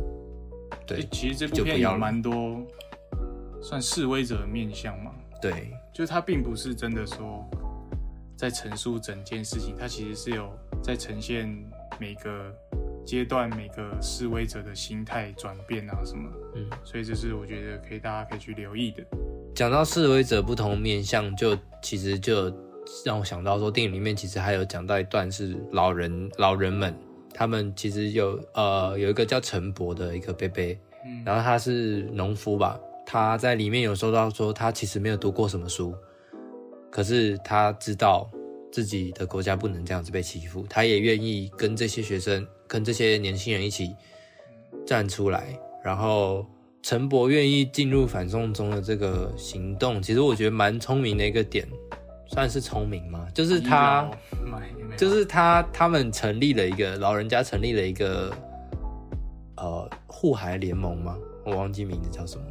[0.86, 2.60] 对，其实这部片有蛮多
[3.62, 5.12] 算示威者的面相嘛。
[5.40, 7.48] 对，就是他并不是真的说
[8.36, 10.50] 在陈述整件事情，他其实是有
[10.82, 11.48] 在呈现
[11.98, 12.54] 每个
[13.06, 16.28] 阶段每个示威者的心态转变啊什么。
[16.56, 19.02] 嗯，所以这是我觉得可以大家可以去留意的。
[19.54, 22.52] 讲到示威者不同面相，就其实就
[23.04, 26.94] 让我想到说，电影里面其实还有讲到一段是老人老人们，
[27.32, 32.78] 他们其实有呃有一个叫陈伯的一个贝贝，嗯，然后他是农夫吧。
[33.06, 35.92] 他在里面有说到说，他其实没有读过什么书，
[36.90, 38.30] 可是他知道
[38.70, 43.96] 自己的国家不能这样子被欺负，他也愿意跟这些学生、跟这些年轻人一起
[44.86, 45.58] 站出来。
[45.82, 46.46] 然后
[46.82, 51.66] 陈伯愿意进入反送中的这个行动，其实我觉得蛮聪明的一个点，
[52.32, 53.26] 算是聪明吗？
[53.34, 54.08] 就是他，
[54.96, 58.32] 就是他，他们成立了一个老人家成立了一个
[59.56, 61.16] 呃护孩联盟吗？
[61.44, 62.44] 我忘记名字叫什么。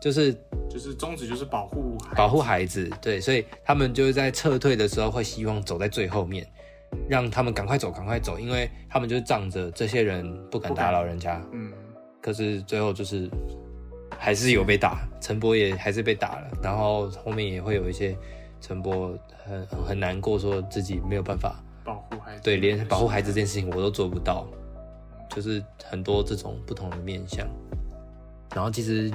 [0.00, 0.32] 就是
[0.68, 6.46] 就是宗旨就是保护保护孩子，对，所以他们就是在撤退的时候会希望走在最后面，
[7.06, 11.70] 让他们赶快走，赶快走，因为他们就是仗着这些人不敢打老人家，嗯，
[12.20, 13.30] 可是最后就是
[14.18, 18.16] 还是有被打，陈博也还是被打了，然后后面也会有一些
[18.60, 24.46] 陈波很很难过，说自己没有办法保护孩子，对，连保护孩子这件事情我都做不到，
[25.28, 27.46] 就是很多这种不同的面相，
[28.54, 29.10] 然后其实。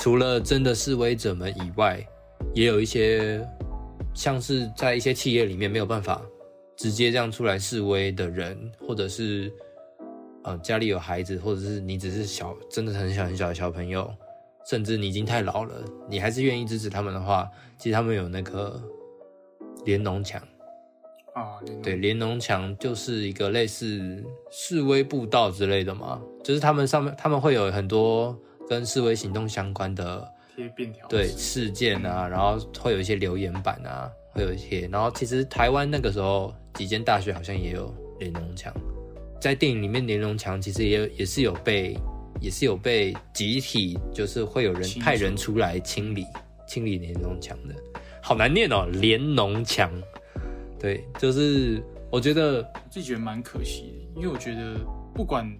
[0.00, 2.00] 除了真的示威者们以外，
[2.54, 3.44] 也有一些
[4.14, 6.22] 像是在一些企业里面没有办法
[6.76, 9.52] 直接这样出来示威的人，或者是
[10.44, 14.08] 呃家里有孩子，或者是你只是小真的很小很小的小朋友，
[14.68, 15.74] 甚至你已经太老了，
[16.08, 17.48] 你还是愿意支持他们的话，
[17.78, 18.82] 其实他们有那个
[19.84, 20.40] 联农墙
[21.34, 28.38] 啊，对，联农墙就是一个类似示威步道之类的嘛，就是他们上面他们会有很多。
[28.68, 38.70] 跟示威行动相关的贴便条对事件啊，然后会有一些留言板啊，会有一些，然后其实台湾那个时候几间大学好像也有联农墙，
[39.40, 41.96] 在电影里面联农墙其实也也是有被
[42.40, 46.24] 也是有被集体就是会有人派人出来清理
[46.66, 47.74] 清理联农墙的，
[48.22, 49.90] 好难念哦，联农墙，
[50.78, 53.82] 对，就是我觉得自己觉得蛮可惜
[54.14, 54.76] 的，因为我觉得
[55.14, 55.50] 不管。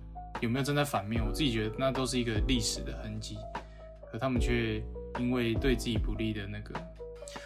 [0.40, 1.20] 有没有站在反面？
[1.26, 3.36] 我自己觉得那都是一个历史的痕迹，
[4.08, 4.80] 可他们却
[5.18, 6.72] 因为对自己不利的那个，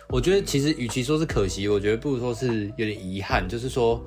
[0.09, 3.49] 我觉得其实与其说是可惜，我觉得不如说是有点遗憾。
[3.49, 4.05] 就是说，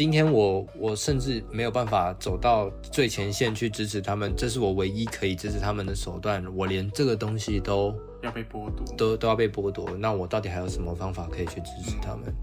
[0.00, 6.42] 今天我我甚至没有办法走到最前线去支持他们，这是我唯一可以支持他们的手段。
[6.56, 9.90] 我连这个东西都要被剥夺，都都要被剥夺。
[9.98, 12.34] 那我到底还有什么方法可以去支持他们？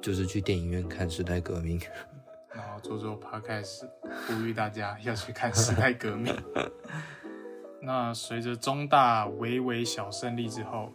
[0.00, 1.78] 就是去电影院看《时代革命》。
[2.54, 3.86] 然后做做 podcast，
[4.26, 6.32] 呼吁大家要去看《时代革命》。
[7.84, 10.90] 那随着中大微微小胜利之后，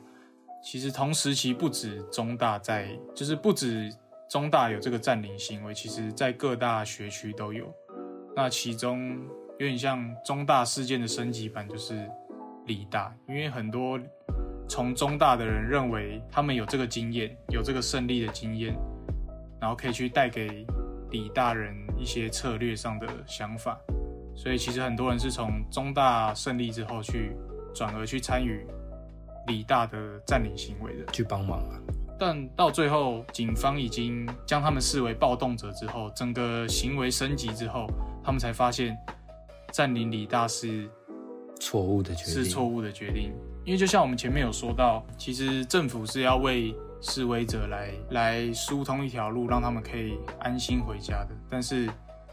[0.63, 3.93] 其实同时期不止中大在，就是不止
[4.31, 7.71] 中大有这个占领行为，其实在各大学区都有。
[8.33, 9.19] 那其中
[9.59, 12.09] 有点像中大事件的升级版，就是
[12.65, 13.99] 理大，因为很多
[14.69, 18.73] 从中大的人认为他们有这个经验，有这个胜利的经验，
[19.59, 20.65] 然后可以去带给。
[21.11, 23.77] 李大人一些策略上的想法，
[24.33, 27.35] 所以其实很多人是从中大胜利之后去
[27.75, 28.65] 转而去参与
[29.47, 31.75] 李大的占领行为的，去帮忙啊。
[32.21, 37.87] 但到最后，警方已经将他们视为暴动者之后，整个行为升级之后，
[38.23, 38.95] 他们才发现
[39.71, 40.87] 占领李大是
[41.59, 43.33] 错误的决定，是错误的决定。
[43.65, 51.29] 因为就像我们前面有说到，其实政府是要为示威者来来疏通一条路，让他们可以安心回家的。
[51.49, 51.89] 但是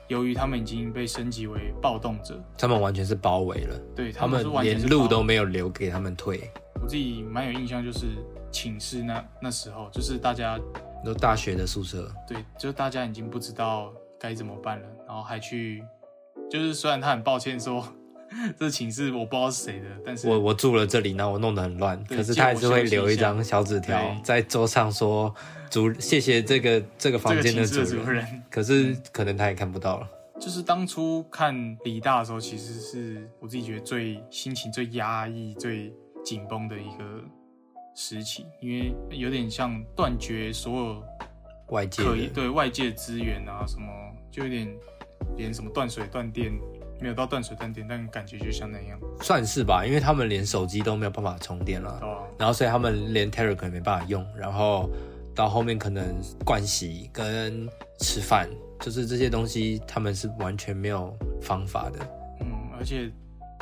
[0.09, 6.51] 由于他们已经被升级为暴动者，他们完全是包围了，对他们连路都没有留给他们退。
[6.75, 8.09] 我自己蛮有印象，就是
[8.51, 10.59] 寝室那那时候，就是大家
[11.05, 15.85] 都大学的宿舍，对，就大家已经不知道该怎么办了，然后还去，
[16.51, 17.87] 就是虽然他很抱歉说。
[18.61, 25.35] 这寝室我不知道是谁的，但是我我住了这里，然后我弄得很乱，可是他还是会留一张小纸条在桌上说
[25.71, 30.07] 主谢谢这个这个房间的主人，可是可能他也看不到了。
[30.39, 35.91] 就是当初看李大的时候，其实是我自己觉得最心情最压抑、最
[36.23, 37.25] 紧绷的一个
[38.01, 41.05] 时期，因为有点像断绝所有
[41.71, 43.89] 外界可以对外界资源啊什么，
[44.31, 44.73] 就有点
[45.37, 46.53] 连什么断水断电。
[47.01, 54.91] 没有到断水断电，但感觉就像那样，算是吧，因为他们连手机都没有办法充电了，然后所以他们连 Telegram 没办法用，然后
[55.33, 57.69] 到后面可能盥洗跟
[58.01, 58.49] 吃饭，
[58.81, 62.01] 就是这些东西他们是完全没有方法的。
[62.41, 62.47] 嗯，
[62.77, 63.09] 而且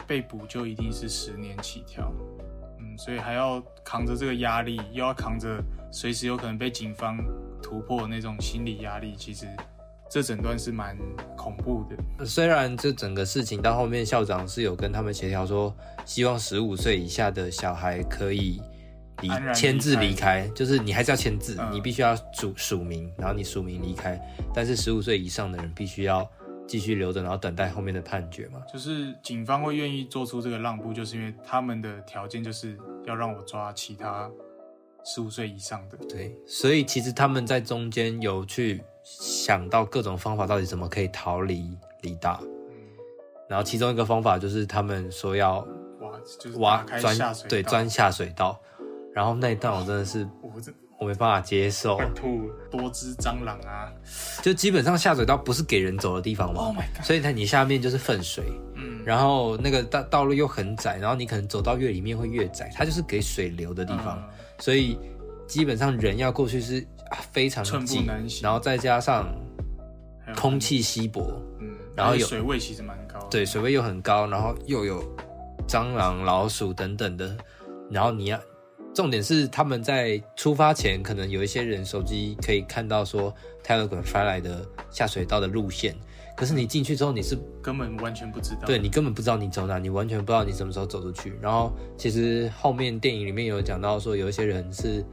[0.06, 2.10] 被捕就一定是十年起跳。
[2.96, 7.18] 嗯，所以还要扛着这个压力，又要扛着随时有可能被警方
[7.62, 9.46] 突破那种心理压力，其实
[10.10, 10.96] 这整段是蛮
[11.36, 12.24] 恐怖的。
[12.24, 15.74] 虽然这整个事情到后面校长是有跟他们协调说，
[16.04, 18.62] 希望十五岁以下的小孩可以。
[19.22, 24.20] 离签字离开，就是你还是要签字，你必须要署署名，然后你署名离开。
[24.52, 26.30] 但是十五岁以上的人必须要
[26.66, 28.60] 继续留着，然后等待后面的判决嘛。
[28.72, 34.30] 就是警方会愿意做出这个让步，就是因为他们的条件就是要让我抓其他
[35.04, 35.96] 十五岁以上的。
[36.08, 42.40] 对，所以其实他们在中间有去想到各种方法，到底怎么可以逃离李大。
[43.48, 45.58] 然后其中一个方法就是他们说要
[46.00, 48.60] 挖，就是挖钻对钻下水道。
[49.14, 50.50] 然后那一段我真的是，我
[50.98, 53.92] 我没办法接受，吐多只蟑螂啊！
[54.42, 58.44] 就基本上下水道不是给人走的地方嘛，所以它你下面就是粪水，
[58.74, 64.22] 嗯，然后那个道道路又很窄，然后你可能走到越里面会越窄，它就是给水流的地方，
[64.58, 64.98] 所以
[65.46, 66.82] 基本上人要过去是
[67.30, 68.06] 非常近，
[68.42, 69.28] 然后再加上
[70.34, 71.30] 空气稀薄，
[71.60, 75.04] 嗯，然后有水位其实蛮高，对，水位又很高，然后又有
[75.68, 77.36] 蟑螂、老鼠等等的，
[77.90, 78.40] 然后你要。
[78.96, 83.30] 重点是他们在出发前，可能有一些人手机可以看到说
[83.62, 85.94] Telegram 发来的下水道的路线，
[86.34, 91.34] 可是你进去之后你是根本完全不知道，对你根本不知道你走哪，你完全不知道你什么时候走出去。
[91.42, 95.04] 然后其实后面电影里面有讲到说，有一些人是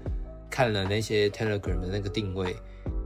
[0.50, 2.56] 看了那些 Telegram 的那个定位，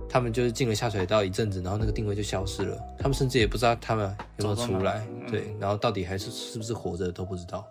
[0.08, 7.68] 他们就是进了下水道一阵子，然后那个定位就消失了，他们甚至也不知道他们有没有出来，对，然后到底还是是不是活着都不知道。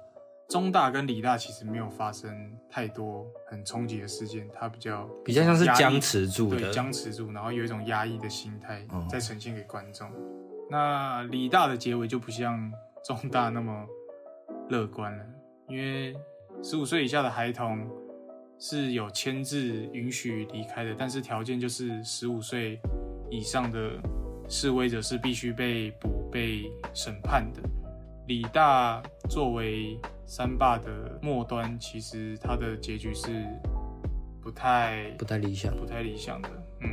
[0.49, 10.09] 中大跟理大其实没有发生太多很冲击的事件，它比较比较像是僵持住的，僵持住，然后有一种压抑的心态在呈现给观众。
[10.71, 12.73] 那理大的结尾就不像
[13.05, 13.87] 中大那么
[14.69, 15.25] 乐观了，
[15.69, 16.15] 因为
[16.63, 17.85] 十五岁以下的孩童
[18.59, 19.59] 是有签字
[19.93, 22.81] 允许离开的，但是条件就是十五岁
[23.31, 23.91] 以上的
[24.49, 27.61] 示威者是必须被捕、被审判的。
[28.29, 29.97] 理大作为
[30.27, 33.47] 三霸的末端，其实它的结局是
[34.43, 36.49] 不太不太理想，不太理想的。
[36.81, 36.89] 嗯，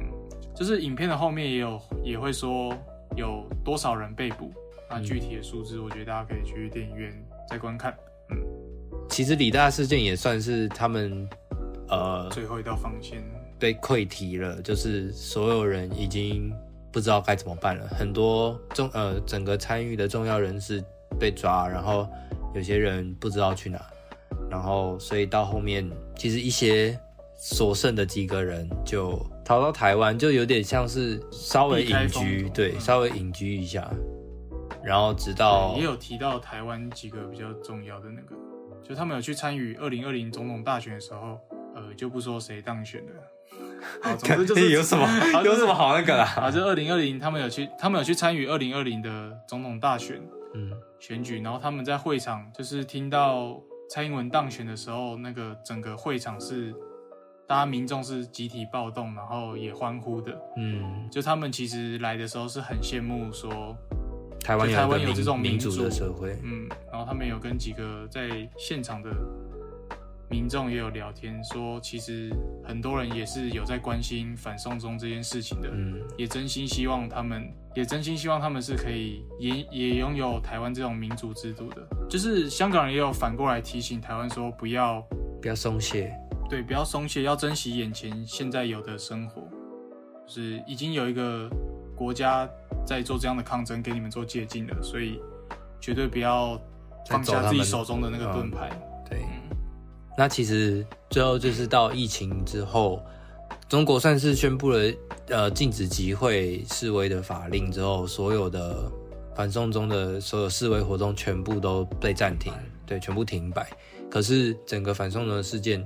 [0.56, 2.74] 就是影片的后面也有也会说
[3.16, 4.52] 有多少人被捕，
[4.90, 7.12] 那具体的数字，我觉得大家可以去电影院
[7.50, 7.94] 再观看。
[8.30, 8.38] 嗯，
[9.10, 11.28] 其实李大事件也算是他们
[11.90, 13.24] 呃最后一道防线
[13.60, 16.54] 被溃堤了，就是所有人已经
[16.92, 20.84] 不知道该怎么办了，很多重呃整个参与的重要人士。
[21.20, 22.10] 被抓，然后
[22.54, 23.82] 有些人不知道去哪，
[24.50, 26.98] 然后所以到后面，其实一些
[27.36, 33.90] 所剩的几个人就逃到台湾，就有点像是稍微隐居，对，稍微隐居一下，
[34.84, 38.36] 然后直到也有提到台湾几个比较重要的那个，
[38.88, 41.40] 就他们有去参与二零二零总统大选的时候，
[41.76, 43.14] 呃，就不说谁当选的，
[44.04, 45.08] 好， 总之就是有什么
[45.44, 50.22] 有什么好那个啦，啊，就二零二零他们有去，他们有去参与二零二零的总统大选。
[50.54, 56.74] 嗯，选举，然后他们在会场就是听到蔡英文当选的时候，那个整个会场是
[57.48, 60.40] 大家民众是集体暴动，然后也欢呼的。
[60.58, 63.76] 嗯，就他们其实来的时候是很羡慕说
[64.40, 66.38] 台湾台湾有这种民主的社会。
[66.44, 69.10] 嗯，然后他们有跟几个在现场的。
[70.34, 81.88] 民众也有聊天说，其实很多人也是有在关心反送中这件事情的，嗯，也真心希望他们，也真心希望他们是可以也也拥有台湾这种民主制度的。
[82.10, 85.08] 就是香港人也有反过来提醒台湾说，不要
[85.40, 86.12] 不要松懈，
[86.50, 89.44] 对，不要松懈，要珍惜眼前现在有的生活。
[90.26, 91.48] 就是已经有一个
[91.96, 92.50] 国家
[92.84, 95.20] 在做这样的抗争，给你们做借鉴了，所以
[95.80, 96.60] 绝对不要
[97.08, 98.72] 放下自己手中的那个盾牌。
[100.18, 103.02] 那其实最后就是到疫情之后，
[103.68, 104.94] 中国算是宣布了
[105.28, 108.92] 呃禁止集会示威的法令之后，所有的
[109.36, 112.54] 反送中的所有示威活动全部都被暂停，
[112.86, 113.68] 对，全部停摆。
[114.10, 115.84] 可是整个反送中的事件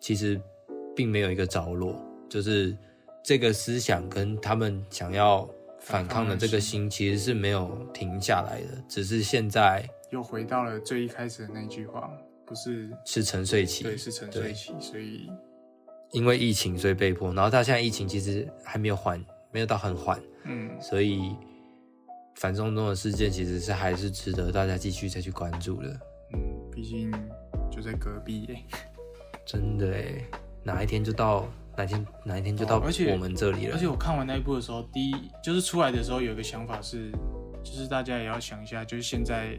[0.00, 0.40] 其实
[0.96, 1.94] 并没有一个着落，
[2.28, 2.76] 就是
[3.22, 5.48] 这个思想跟他们想要
[5.78, 12.10] 反抗的这个心其实是没有停下来的，只是现在又回到了最一开始的那句话。
[12.50, 15.30] 不是是沉睡期，对，是沉睡期，所以
[16.10, 17.32] 因为疫情，所以被迫。
[17.32, 21.36] 然后他现在疫情其实还没有缓，没有到很缓，嗯，所以
[22.34, 25.88] 反送中的事件其实是还是值得大家继续再去关注的。
[26.34, 26.40] 嗯，
[26.72, 27.12] 毕竟
[27.70, 28.48] 就在隔壁，
[29.46, 30.28] 真的哎，
[30.64, 31.46] 哪一天就到
[31.76, 32.78] 哪天哪一天就到
[33.12, 33.76] 我们这里了。
[33.76, 37.12] 而且我看完那一部的时候，第一就是出来的时候有一个想法是，
[37.62, 39.56] 就是大家也要想一下，就是现在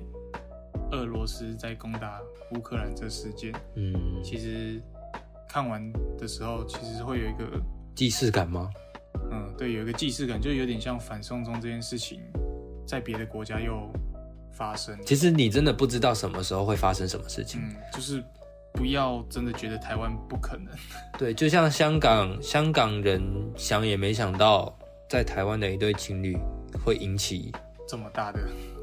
[0.92, 2.20] 俄罗斯在攻打
[2.52, 3.94] 乌克兰这事件，嗯，
[4.24, 4.82] 其实
[5.48, 7.62] 看完的时候，其实会有一个
[7.96, 8.70] 既视感吗？
[9.32, 12.22] 嗯，对，有一个既视感，就有点像反送中这件事情，
[12.86, 13.90] 在别的国家又
[14.52, 14.98] 发生。
[15.06, 18.24] 其实你真的不知道什么时候会发生什么事情，嗯，就是
[18.74, 20.68] 不要真的觉得台湾不可能。
[21.18, 23.22] 对，就像香港，香港人
[23.56, 24.78] 想也没想到，
[25.10, 26.38] 在台湾的一对情侣
[26.84, 27.52] 会引起
[27.88, 28.40] 这么大的、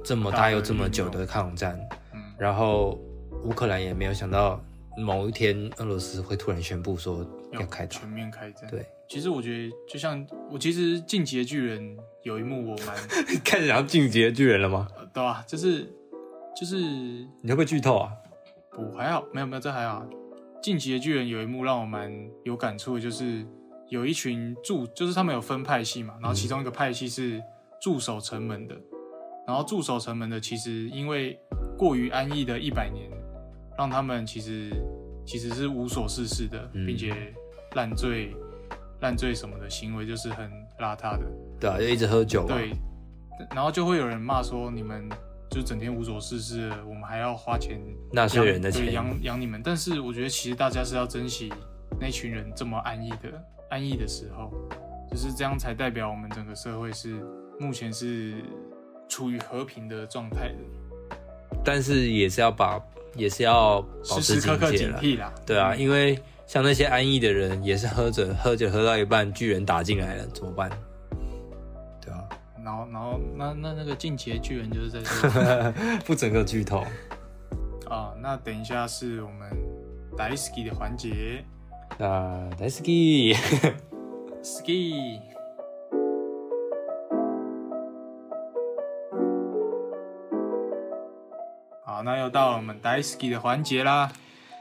[0.09, 1.79] 这么大又这么久的抗战。
[2.15, 2.99] 嗯，然后
[3.45, 4.59] 乌克兰也没有想到，
[4.97, 7.23] 某一天俄罗斯会突然宣布说
[7.53, 8.71] 要开打，全面开战。
[8.71, 8.87] 对。
[9.07, 12.97] 其实我觉得，就像我其实《进击的巨人》有一幕我蛮
[13.45, 14.89] 开始讲《进击的巨人》了吗？
[15.13, 15.45] 对啊？
[15.47, 15.87] 就是
[16.59, 18.11] 就是你会不会剧透啊？
[18.71, 20.07] 不还好，没有没有，这还好。
[20.63, 22.11] 《进击的巨人》有一幕让我蛮
[22.45, 23.45] 有感触的，就是
[23.91, 27.43] 有一群驻，就是他们有分派系嘛，然后其中一个派系是
[27.81, 28.75] 驻守城门的，
[29.49, 31.37] 然后驻守城门的其实因为
[31.77, 33.11] 过于安逸的一百年，
[33.77, 34.71] 让他们其实
[35.27, 37.13] 其实是无所事事的，并且
[37.75, 38.37] 烂醉。
[39.01, 40.51] 烂醉什么的行为就是很
[40.81, 41.25] 邋遢的，
[41.61, 42.45] 对啊，就一直喝酒。
[42.49, 42.73] 对，
[43.55, 45.09] 然后就会有人骂说你们
[45.49, 47.81] 就整天无所事事，我们还要花钱
[48.13, 49.63] 纳税人的钱养养你们。
[49.65, 51.49] 但是我觉得其实大家是要珍惜
[52.01, 54.53] 那群人这么安逸的安逸的时候，
[55.09, 57.25] 就是这样才代表我们整个社会是
[57.61, 58.43] 目前是
[59.09, 60.57] 处于和平的状态的。
[61.65, 62.81] 但是也是要把
[63.15, 65.33] 也是要时时刻刻警惕啦。
[65.47, 66.19] 对啊，因为。
[66.49, 70.71] 像那些安逸的人，也是喝着喝着喝到一半，巨人打进来了，怎么办？
[72.01, 72.27] 对啊，
[72.65, 76.87] 然后然后那那那个进阶巨人就是在这， 不整个剧透
[77.87, 78.15] 啊。
[78.19, 79.51] 那等一下是我们
[80.17, 81.45] Daisy 的环节，
[81.99, 83.37] 那 Daisy，Ski，
[91.99, 94.09] 好，那又到我们 Daisy 的环节啦，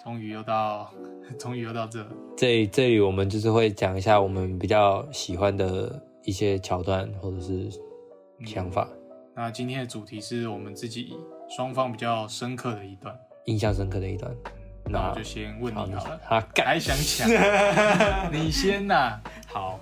[0.03, 0.91] 终于又到。
[1.37, 2.03] 终于又到这，
[2.35, 7.69] 这这里我们就是会讲一下我们比较喜欢的一些桥段或者是
[8.43, 8.87] 想法。
[9.35, 11.15] 那今天的主题是我们自己
[11.47, 13.13] 双方比较深刻的一段，
[13.45, 14.33] 印象深刻的一段。
[14.85, 16.19] 那我就先问你好了，
[16.55, 17.29] 还想抢？
[18.33, 19.21] 你先呐。
[19.45, 19.79] 好，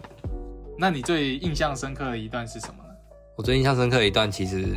[0.78, 2.90] 那你最印象深刻的一段是什么呢？
[3.38, 4.76] 我最印象深刻的一段，其实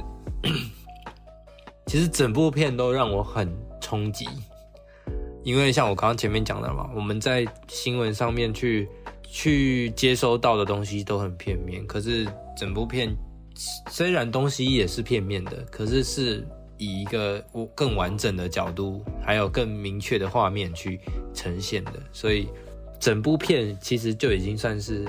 [1.88, 3.50] 其实整部片都让我很
[3.80, 4.28] 冲击。
[5.42, 8.86] 因为像我刚刚前面讲的嘛，我们在新闻上面去
[9.22, 13.16] 去接收到的东西都很片面，可是整部片
[13.88, 16.46] 虽然东西也是片面的，可是是
[16.76, 17.42] 以一个
[17.74, 21.00] 更完整的角度，还有更明确的画面去
[21.32, 22.46] 呈现的，所以
[23.00, 25.04] 整部片其实就已经算是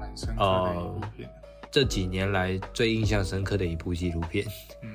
[0.00, 1.30] 蛮深刻的一部片，
[1.70, 4.46] 这几年来最印象深刻的一部纪录片。
[4.82, 4.90] 嗯，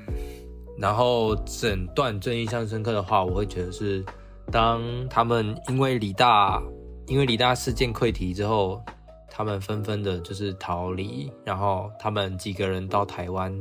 [0.79, 4.03] 然后整段最印象深刻的话，我会觉得是。
[4.51, 6.59] 当他们因为李大，
[7.05, 8.83] 因为李大事件溃堤之后，
[9.29, 13.55] 他们纷纷的就是逃离，然后他们几个人到台湾，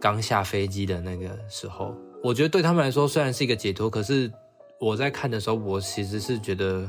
[0.00, 1.92] 刚下飞机的那个时候，
[2.22, 4.30] 我觉得对他们来说虽然是一个解脱，可是
[4.78, 6.88] 我在看的时候，我其实是觉得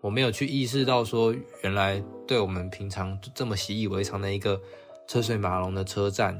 [0.00, 1.32] 我没有去意识到说，
[1.62, 4.60] 原来对我们平常这么习以为常的一个
[5.06, 6.36] 车水马龙的车站，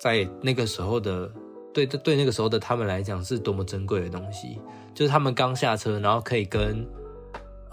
[0.00, 1.30] 在那个时候的。
[1.76, 4.58] 对对对，那个时候的他们来讲是多么珍贵的东西，
[4.94, 6.82] 就是他们刚下车，然后可以跟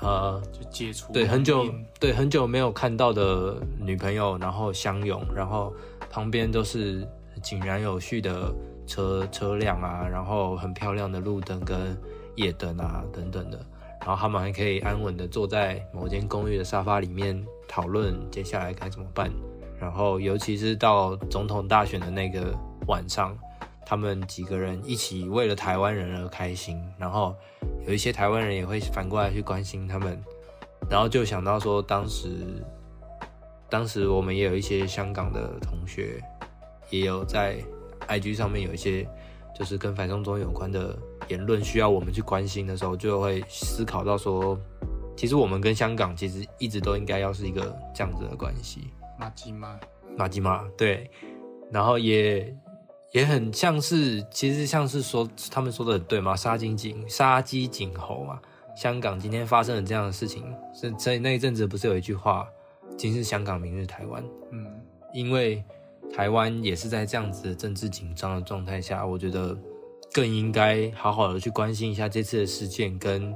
[0.01, 1.65] 呃就接触，对很久
[2.01, 5.73] 对很久没有看到的女朋友，然后相拥，然后
[6.09, 7.07] 旁边都是
[7.41, 8.53] 井然有序的
[8.85, 11.97] 车车辆啊，然后很漂亮的路灯跟
[12.35, 13.65] 夜灯啊等等的，
[14.01, 19.31] 然后他们还可以安稳的坐在某间公寓的沙发里面讨论接下来该怎么办，
[19.79, 22.53] 然后尤其是到总统大选的那个
[22.87, 23.33] 晚上。
[23.85, 27.35] 他们几个人一起为了台湾人而开心，然后
[27.85, 30.17] 有一些台湾人也会反过来去关心他们，
[30.89, 32.29] 然后就想到说，当时，
[33.69, 36.23] 当时我们也有一些香港的同学，
[36.89, 37.57] 也有在
[38.07, 39.07] IG 上面有一些
[39.57, 40.97] 就是跟反送中有关的
[41.27, 44.57] 言论需要我们去关心的时候，就会思考到说，
[45.15, 48.87] 其实我们跟香港其实一直都应该要是一个这样子的关系。
[49.19, 49.79] 马吉马，
[50.17, 51.11] 马吉马，对，
[51.69, 52.55] 然后也。
[53.13, 58.39] 也很像是，其实像是说他们说的很对嘛，杀鸡儆杀鸡儆猴嘛。
[58.75, 62.47] 香港今天发生了这样的事情，是在那一阵子不是有一句话，
[62.97, 64.23] 今日香港，明日台湾。
[64.51, 64.65] 嗯，
[65.13, 65.63] 因为
[66.11, 69.55] 台湾也是在这样子的政治紧张的状态下，我觉得
[70.11, 73.31] 更应该好好的去关心一下这次的事件跟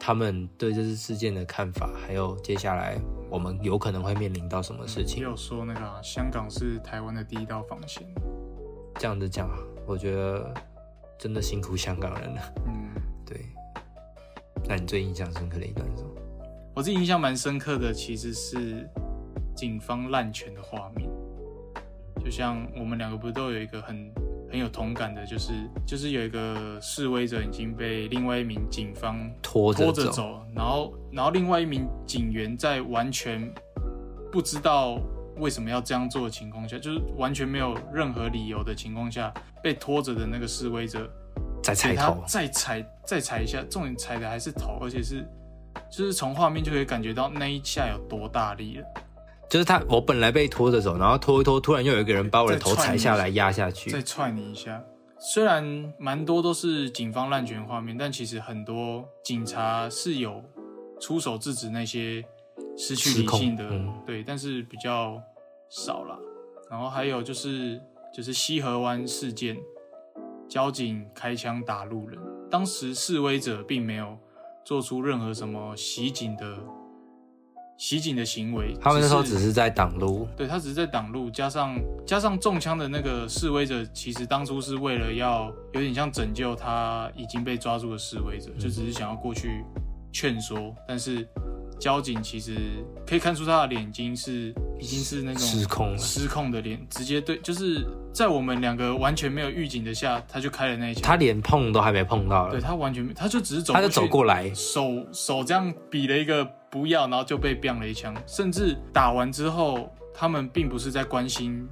[0.00, 2.98] 他们对这次事件的看法，还有接下来
[3.30, 5.18] 我们有可能会面临到什么事情。
[5.18, 8.04] 也有说那个香港是台湾的第一道防线，
[8.98, 9.48] 这样子讲，
[9.86, 10.54] 我觉得
[11.18, 12.42] 真的辛苦香港人了。
[12.66, 12.90] 嗯，
[13.26, 13.46] 对。
[14.68, 16.10] 那你最印象深刻的一段是什么？
[16.74, 18.88] 我自己印象蛮深刻的，其实是
[19.54, 21.08] 警方滥权的画面。
[22.24, 24.12] 就像我们两个不是都有一个很。
[24.52, 25.54] 很有同感的，就是
[25.86, 33.50] 就是有一个示威者已经被另外一名警方拖拖着走，然后然后另外一名警员在完全
[34.30, 35.00] 不知道
[35.36, 39.32] 为什么要这样做的情况下，就是完全没有任何理由的情况下，
[39.62, 41.10] 被拖着的那个示威者
[41.62, 45.26] 再踩头，再踩再踩一下，重点踩的还是头，而且是
[45.90, 48.84] 就是从画面就可以感觉到那一下有多大力了。
[49.48, 54.82] 就是他，我本来被拖着走，然后拖一拖，突然又有一个人把我的头踩下来压下去，再踹你一下。
[55.18, 60.42] 虽然蛮多都是警方滥权画面，但其实很多警察是有
[60.98, 62.24] 出手制止那些
[62.76, 63.70] 失去理性的，
[64.06, 65.22] 对，但是比较
[65.68, 66.18] 少了。
[66.70, 67.80] 然后还有就是
[68.14, 69.56] 就是西河湾事件，
[70.48, 72.18] 交警开枪打路人，
[72.50, 74.18] 当时示威者并没有
[74.64, 76.58] 做出任何什么袭警的。
[77.78, 81.76] 袭警的行为，他们那时候只是在挡路，对他只是在挡路，加上
[82.06, 89.64] 加上中枪的那个示威者，其实当初是为了要有点像拯救他已经被抓住的示威者，就只是想要过去
[90.12, 91.26] 劝说，但是。
[91.82, 92.54] 交警其实
[93.04, 97.84] 可以看出他的眼睛是已经是那种失控失控的脸，直接对，就是
[98.14, 111.66] 在我们两个完全没有预警的下，他就开了那一枪，他连碰都还没碰到了，对他完全没，他就只是走，他就走过来，手手这样比了一个不要，然后就被毙了一枪，甚至打完之后，他们并不是在关心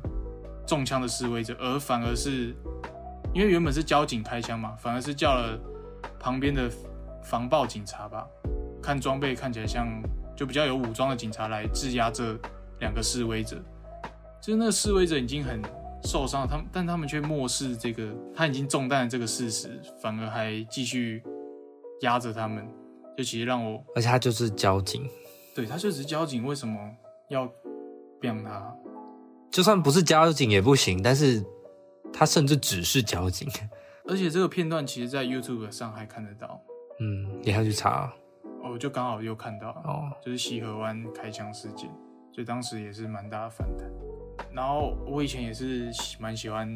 [0.67, 2.53] 中枪的示威者，而反而是
[3.33, 5.57] 因为原本是交警开枪嘛，反而是叫了
[6.19, 6.69] 旁边的
[7.23, 8.27] 防暴警察吧。
[8.83, 9.89] 看装备看起来像
[10.37, 12.39] 就比较有武装的警察来质押这
[12.81, 13.57] 两个示威者，
[14.41, 15.61] 就是那个示威者已经很
[16.05, 21.23] 受伤，他们但他们却漠视这个他已经中弹的这个事实，反而还继续
[22.01, 22.67] 压着他们，
[23.19, 25.07] 就其实让我，而且他就是交警，
[25.55, 26.79] 对，他就是交警，为什么
[27.29, 27.47] 要
[28.23, 28.75] 让他？
[29.51, 31.45] 就算不是交警也不行，但是
[32.13, 33.47] 他甚至只是交警，
[34.09, 36.59] 而且这个片段其实在 YouTube 上还看得到，
[37.01, 38.11] 嗯，你还要去查。
[38.63, 41.89] 我就刚好又看到，哦，就是西河湾开枪事件，
[42.33, 43.89] 所以当时也是蛮大的反弹。
[44.53, 46.69] 然后我以前也是蛮喜欢，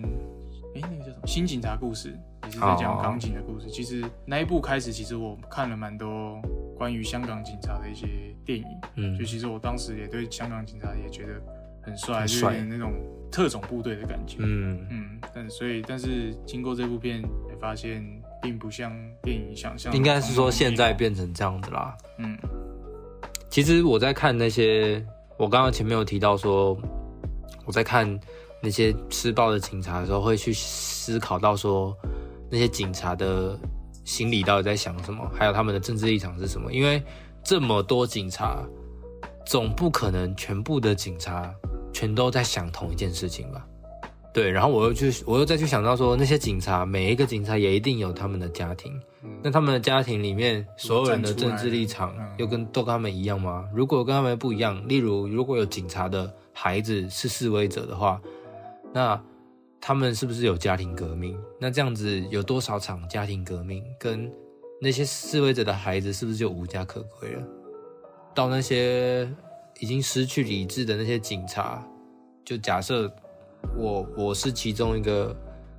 [0.74, 2.16] 哎，那个叫什么《新警察故事》，
[2.46, 3.68] 也是在讲港警的故事。
[3.68, 6.40] 其实那一部开始，其实我看了蛮多
[6.76, 8.06] 关于香港警察的一些
[8.44, 8.66] 电影，
[8.96, 11.40] 嗯，就其实我当时也对香港警察也觉得
[11.82, 12.92] 很帅，就有点那种
[13.30, 15.20] 特种部队的感觉，嗯嗯。
[15.34, 18.04] 但所以，但是经过这部片，也发现。
[18.44, 18.92] 并不像
[19.22, 21.96] 电影想象，应该是说现在变成这样子啦。
[22.18, 22.38] 嗯，
[23.48, 25.02] 其实我在看那些，
[25.38, 26.76] 我刚刚前面有提到说，
[27.64, 28.20] 我在看
[28.62, 31.96] 那些施暴的警察的时候，会去思考到说，
[32.50, 33.58] 那些警察的
[34.04, 36.70] 心里到底在想什么，还有他们的政治立场是什么？
[36.70, 37.02] 因为
[37.42, 38.62] 这么多警察，
[39.46, 41.50] 总不可能全部的警察
[41.94, 43.66] 全都在想同一件事情吧？
[44.34, 48.92] 对，然后我又去，我又再去想到说，那些警察，每一个警察也一定有他们的家庭。
[49.40, 53.64] 那他们的家庭里面，所有人的政治立场又跟都跟他们一样吗？
[53.72, 58.20] 如果跟他们不一样，例如如果有警察的孩子是示威者的话，
[58.92, 59.22] 那
[59.80, 61.38] 他们是不是有家庭革命？
[61.60, 63.84] 那这样子有多少场家庭革命？
[64.00, 64.28] 跟
[64.80, 67.42] 那些示威者的孩子是不是就无家可归了？
[68.34, 69.32] 到那些
[69.78, 71.86] 已经失去理智的那些警察，
[72.44, 73.08] 就假设。
[73.76, 75.34] 我我是其中一个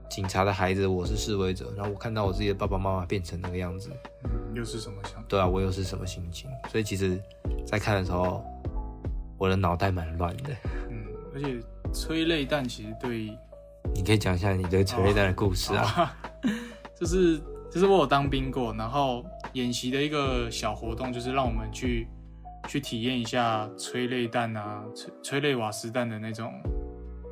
[0.10, 3.90] 警察的孩子，我是示威者，然后我看到我自己的爸爸妈妈变成那个样子，
[4.24, 5.24] 嗯，又是什么想？
[5.28, 6.50] 对啊，我又是什么心情？
[6.70, 7.20] 所以其实，
[7.66, 8.44] 在看的时候，
[9.38, 10.56] 我的脑袋蛮乱的。
[10.90, 11.60] 嗯，而且
[11.94, 13.36] 催泪弹其实对，
[13.94, 16.16] 你可以讲一下你对催泪弹的故事啊。
[17.00, 17.40] 就是
[17.72, 22.08] 就是我有当兵过，然后演习的一个小活动，就是让我们去
[22.68, 26.54] 去体验一下催泪弹啊，催催泪瓦斯弹的那种。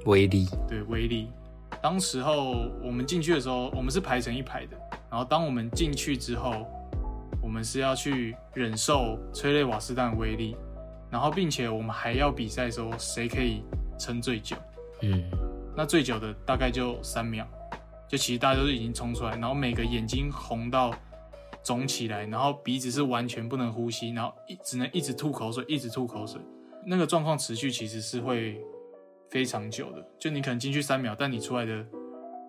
[0.05, 1.29] 威力对威力，
[1.81, 4.77] 当时候我们进去的时候，我们是排成一排的。
[5.09, 6.65] 然后当我们进去之后，
[7.41, 10.55] 我们是要去忍受催泪瓦斯弹的威力，
[11.09, 13.63] 然后并且我们还要比赛说谁可以
[13.97, 14.55] 撑最久。
[15.01, 15.23] 嗯，
[15.75, 17.47] 那最久的大概就三秒，
[18.07, 20.93] 就其实大家都是已经冲出来，然后每个眼睛红到
[21.63, 26.41] 肿起来，然后鼻子是完全不能呼吸，然后一只能一直吐口水，一直吐口水。
[26.85, 28.59] 那个状况持续其实是会。
[29.33, 31.83] 非常久的，就你可能进去三秒，但你出来的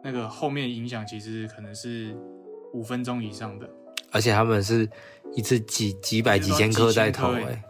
[0.02, 2.15] 那个后面影响其实可能是
[2.74, 3.66] 五分钟以上的。
[4.12, 4.86] 而且他们是
[5.35, 7.65] 一次几几百几千颗在投哎，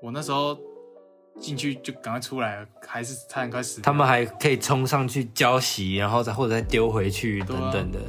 [0.00, 0.58] 我那时候
[1.38, 3.82] 进去就赶快出来了，还是差点快死。
[3.82, 8.00] 他们还可以冲上去浇洗，然后再或者再丢回去等等的。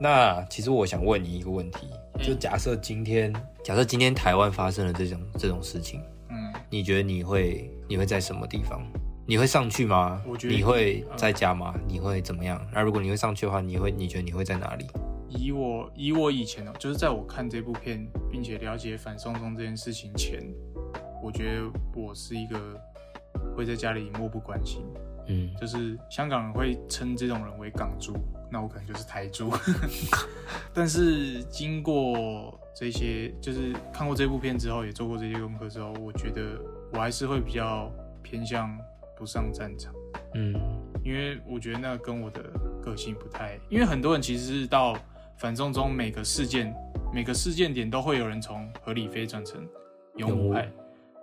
[0.00, 1.88] 那其实我想问你一个问题，
[2.20, 3.32] 就假设今天
[3.62, 8.84] 假设今天台湾发生了这种这种事情，嗯，你觉得你会你会在什么地方？
[9.30, 10.20] 你会上去吗？
[10.26, 11.72] 我觉得你会在家吗？
[11.86, 12.60] 你会怎么样？
[12.74, 14.84] 那如果你会上去的话，你会你觉得你会在哪里？
[15.28, 20.42] 以我以我以前哦，就是在我看这部片并且了解反送中这件事情前，
[21.22, 22.58] 我觉得我是一个
[23.56, 24.84] 会在家里漠不关心，
[25.28, 28.12] 嗯，就是香港人会称这种人为港猪，
[28.50, 29.48] 那我可能就是台猪。
[30.74, 36.60] 但是经过这些，就是看过这部片之后，也做过这些功课之后，我觉得
[36.92, 37.88] 我还是会比较
[38.24, 38.76] 偏向。
[39.20, 39.94] 不上战场，
[40.34, 40.54] 嗯，
[41.04, 42.42] 因为我觉得那跟我的
[42.82, 44.96] 个性不太，因为很多人其实是到
[45.36, 46.74] 反送中每个事件
[47.12, 49.68] 每个事件点都会有人从合理飞转成
[50.16, 50.72] 勇武派，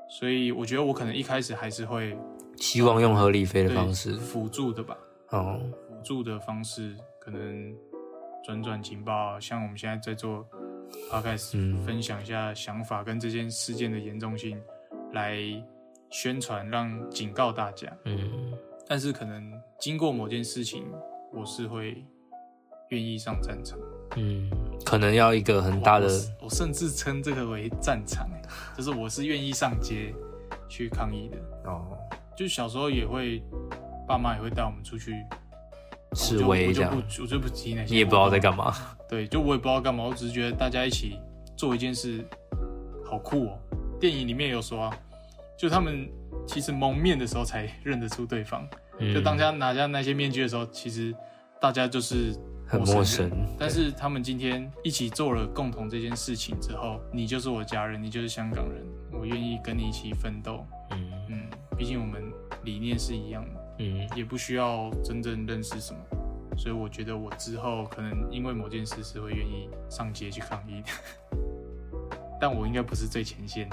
[0.08, 2.16] 所以我觉得我可能一开始还是会
[2.58, 4.96] 希望用合理飞的方式辅助的吧，
[5.32, 5.60] 哦，
[5.90, 7.76] 辅助的方式可能
[8.46, 10.48] 转转情报，像我们现在在做
[11.12, 14.62] podcast 分享一下想法跟这件事件的严重性
[15.14, 15.40] 来。
[16.10, 18.54] 宣传让警告大家，嗯，
[18.88, 20.86] 但是可能经过某件事情，
[21.34, 22.04] 我是会
[22.90, 23.78] 愿意上战场，
[24.16, 24.50] 嗯，
[24.86, 26.08] 可能要一个很大的，
[26.42, 28.28] 我甚至称这个为战场，
[28.76, 30.14] 就是我是愿意上街
[30.70, 31.38] 去抗议的
[31.70, 31.98] 哦。
[32.38, 33.44] 就小时候也会，
[34.08, 35.14] 爸妈也会带我们出去
[36.14, 38.74] 示威这样，我就不提那些，你也不知道在干嘛，
[39.10, 41.20] 对，就我也不知道干嘛，我只是觉得大家一起
[41.58, 42.24] 做一件事
[43.04, 43.60] 好酷哦。
[44.00, 44.98] 电影里面有说啊。
[45.58, 46.08] 就他们
[46.46, 48.68] 其实蒙面的时候才认得出对方，
[49.14, 51.14] 就当家拿下那些面具的时候，其实
[51.60, 52.34] 大家就是
[52.68, 53.32] 很陌生。
[53.58, 60.64] 但是他们今天一起做了共同这件事情之后，你就是我家人，你就是香港人，我愿意跟你一起奋斗。
[60.92, 62.24] 嗯嗯，毕竟我们
[62.64, 63.76] 理念是一样的。
[63.80, 66.00] 嗯，也不需要真正认识什么，
[66.58, 70.82] 所以我觉得我之后可能因为某件事是会愿意上街去抗议，
[72.40, 73.70] 但我应该不是最前线。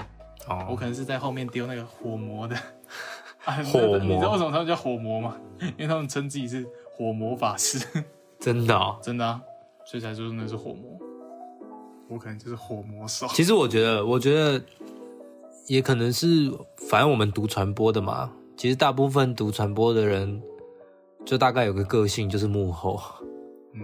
[0.47, 2.55] 哦，我可能是在后面丢那个火魔的，
[3.71, 5.37] 火魔，你知道为什么他们叫火魔吗？
[5.59, 7.79] 因为他们称自己是火魔法师，
[8.39, 9.41] 真的，真的啊，
[9.85, 10.99] 所以才说那是火魔。
[12.07, 13.25] 我可能就是火魔手。
[13.29, 14.61] 其实我觉得，我觉得
[15.67, 16.51] 也可能是，
[16.89, 20.39] 反正我们读传播的嘛，其实大部分读传播的人，
[21.25, 23.01] 就大概有个个性，就是幕后。
[23.73, 23.81] 嗯，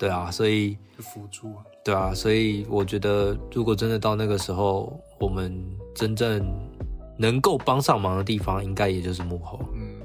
[0.00, 1.64] 对啊，所以辅助啊。
[1.84, 6.44] 对啊，所以我觉得，如果真的到那个时候，我们真正
[7.18, 9.60] 能够帮上忙的地方，应该也就是幕后。
[9.74, 10.00] 嗯，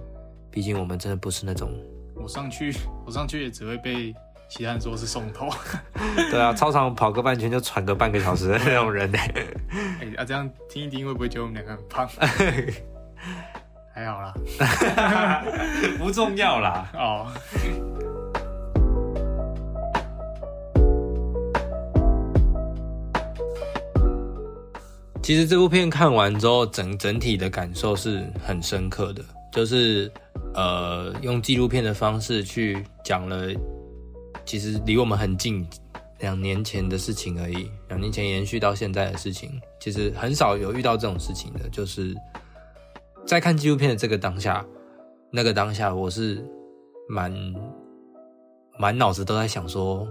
[0.51, 1.69] 毕竟我们真的不是那种……
[2.15, 2.73] 我上去，
[3.05, 4.13] 我上去也只会被
[4.49, 5.49] 其他人说是送头。
[6.31, 9.17] 对啊，操场跑个半圈就喘个半个小时的 那种人呢。
[10.01, 12.07] 哎，啊，这样听一听，会不会觉得我们两个很胖？
[13.93, 14.33] 还好啦，
[15.97, 16.91] 不重要啦。
[16.95, 17.31] 哦。
[25.25, 30.11] 其实这部片看完之后，整整体的感受是很深刻的，就是
[30.53, 33.47] 呃，用纪录片的方式去讲了，
[34.45, 35.67] 其实离我们很近，
[36.19, 42.13] 两年前的事情而已，两年前延续到现在的事情，其实很少有遇到这种事情的，就是
[43.25, 44.63] 在看纪录片的这个当下，
[45.31, 46.45] 那个当下，我是
[47.09, 47.33] 满
[48.77, 50.07] 满脑子都在想说。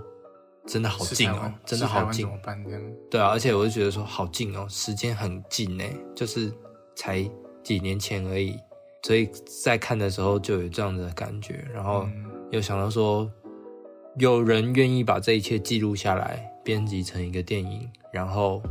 [0.67, 2.27] 真的好近哦，真的好近。
[3.11, 5.85] 对啊，而且我就觉得说好近哦，时间很近呢，
[6.15, 6.51] 就是
[6.97, 7.23] 才
[7.63, 8.59] 几年前而已。
[9.03, 9.29] 所以
[9.63, 12.09] 在看的时候就有这样的感觉，然后
[12.51, 13.31] 又想到说，
[14.19, 18.63] 有人愿意把这一切记录下来，编辑成一个电影，然后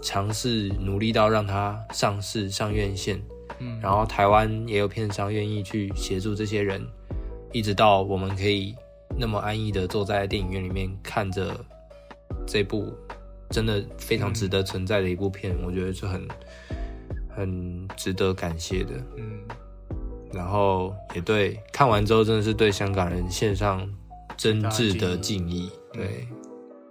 [0.00, 3.20] 尝试努力到让它上市上院线。
[3.58, 6.86] 嗯，然后台湾也有片商愿意去协助这些人，
[7.50, 8.76] 一直到我们可以。
[9.18, 11.54] 那么安逸的坐在电影院里面看着
[12.46, 12.92] 这部
[13.50, 16.28] 真的非常值得存在的一部片，我觉得是很
[17.28, 18.92] 很值得感谢的。
[19.16, 19.40] 嗯，
[20.32, 23.86] 然后也对看完之后真的是对香港人献上
[24.36, 25.70] 真挚的敬意。
[25.92, 26.26] 对，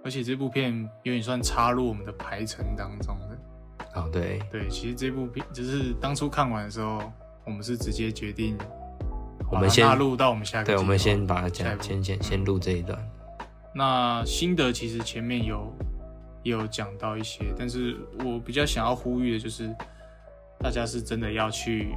[0.04, 0.72] 而且这部片
[1.02, 4.00] 有点算插入我们的排程当中的。
[4.00, 7.02] 啊，对对，其实这部片就是当初看完的时候，
[7.44, 8.56] 我们是直接决定。
[9.50, 12.98] 我们先录到我们下，对，我们先把它讲，先先先录这一段。
[13.74, 15.72] 那心得其实前面有
[16.42, 19.74] 有讲到一些，但是我比较想要呼吁的就是，
[20.60, 21.88] 大家是真的要去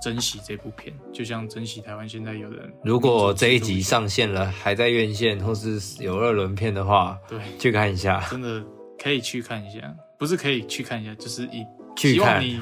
[0.00, 2.72] 珍惜这部片，就像珍惜台湾现在有人。
[2.84, 8.62] 如果这一集上线了，还在院线或是有二轮片的话，对，去看一下， 真的
[9.02, 9.80] 可以去看一下，
[10.18, 11.66] 不是可以去看一下，就是一
[11.96, 12.60] 希望你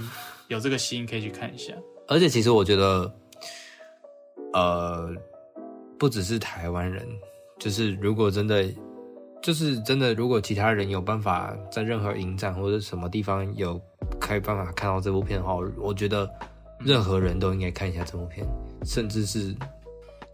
[0.49, 1.73] 有这个心可以去看一下。
[2.09, 3.13] 而且其实我觉得，
[4.57, 5.15] 呃，
[5.99, 7.07] 不只是台湾人，
[7.59, 8.65] 就是如果真的，
[9.43, 13.81] 就是真的，如果其他人有办法在任何影展或者什么地方有
[14.19, 16.29] 开办法看到这部片的话，我觉得。
[16.79, 18.47] 任何人都应该看一下这部片，
[18.85, 19.57] 甚至是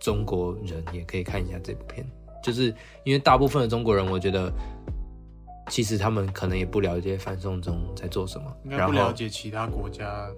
[0.01, 2.05] 中国人也可以看一下这部片。
[2.43, 2.75] 就是
[3.05, 4.53] 因为大部分的中国人，我觉得
[5.69, 10.29] 其实他们可能也不了解反送中在做什么，应该不了解其他国家。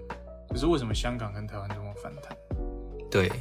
[0.47, 2.37] 可是为什么香港跟台湾这么反弹？
[3.09, 3.31] 对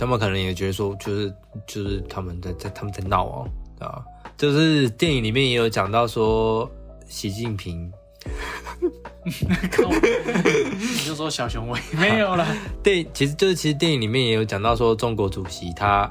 [0.00, 1.30] 他们可能也觉得说，就是
[1.66, 3.46] 就是他们在在他们在闹哦
[3.78, 4.02] 啊，
[4.38, 6.68] 就是电影里面也有讲到说，
[7.06, 7.92] 习近平。
[9.24, 9.30] 你
[11.06, 12.46] 就说小熊维 没有了。
[12.82, 16.10] 电其实就是其实电影里面也有讲到说中国主席他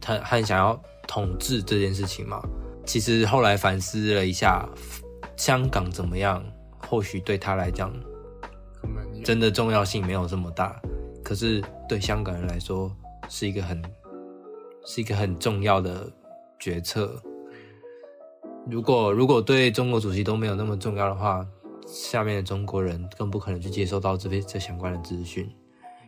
[0.00, 2.42] 他很想要统治这件事情嘛。
[2.84, 4.68] 其实后来反思了一下，
[5.36, 6.44] 香港怎么样，
[6.76, 7.92] 或许对他来讲，
[9.24, 10.74] 真的重要性没有这么大。
[11.22, 12.90] 可是对香港人来说，
[13.28, 13.82] 是一个很
[14.84, 16.10] 是一个很重要的
[16.58, 17.22] 决策。
[18.66, 21.46] 如果如果对中国主席都没有那么重要的话。
[21.90, 25.50] 下面的中国人更不可能去接受到这些这相关的资讯，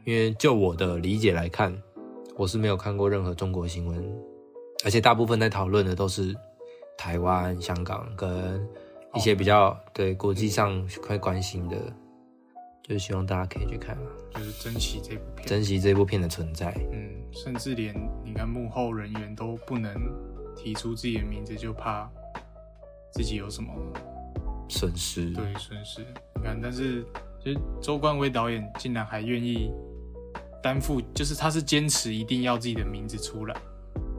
[0.05, 1.75] 因为就我的理解来看，
[2.37, 4.15] 我是没有看过任何中国新闻，
[4.85, 6.37] 而且大部分在讨论的都是
[6.99, 8.63] 台湾、香港跟
[9.15, 11.79] 一些比较对国际上会关心的，
[12.91, 14.03] 就是希望大家可以去看啊，
[14.35, 16.75] 就是珍惜这部片，珍惜这部片的存在。
[16.93, 17.95] 嗯，甚至连
[18.25, 19.95] 你看幕后人员都不能
[20.57, 22.11] 提出自己的名字，就怕
[23.13, 23.73] 自己有什么。
[24.69, 26.01] 损失对损失，
[26.35, 27.05] 你看，但是
[27.41, 29.71] 其实周冠威导演竟然还愿意
[30.61, 33.57] 担负，就是他是坚持一定要自己的名字出来。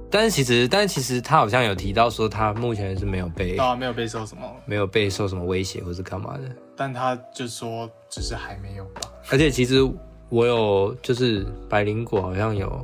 [0.10, 6.56] 但是其实，但是其实他好像有提到说，他目前是没有被啊，没有被受什么，没有被受什么威胁或是干嘛的。
[6.82, 9.02] 但他就说，只是还没有吧。
[9.32, 9.88] 而且其实
[10.30, 12.84] 我有，就是百灵果好像有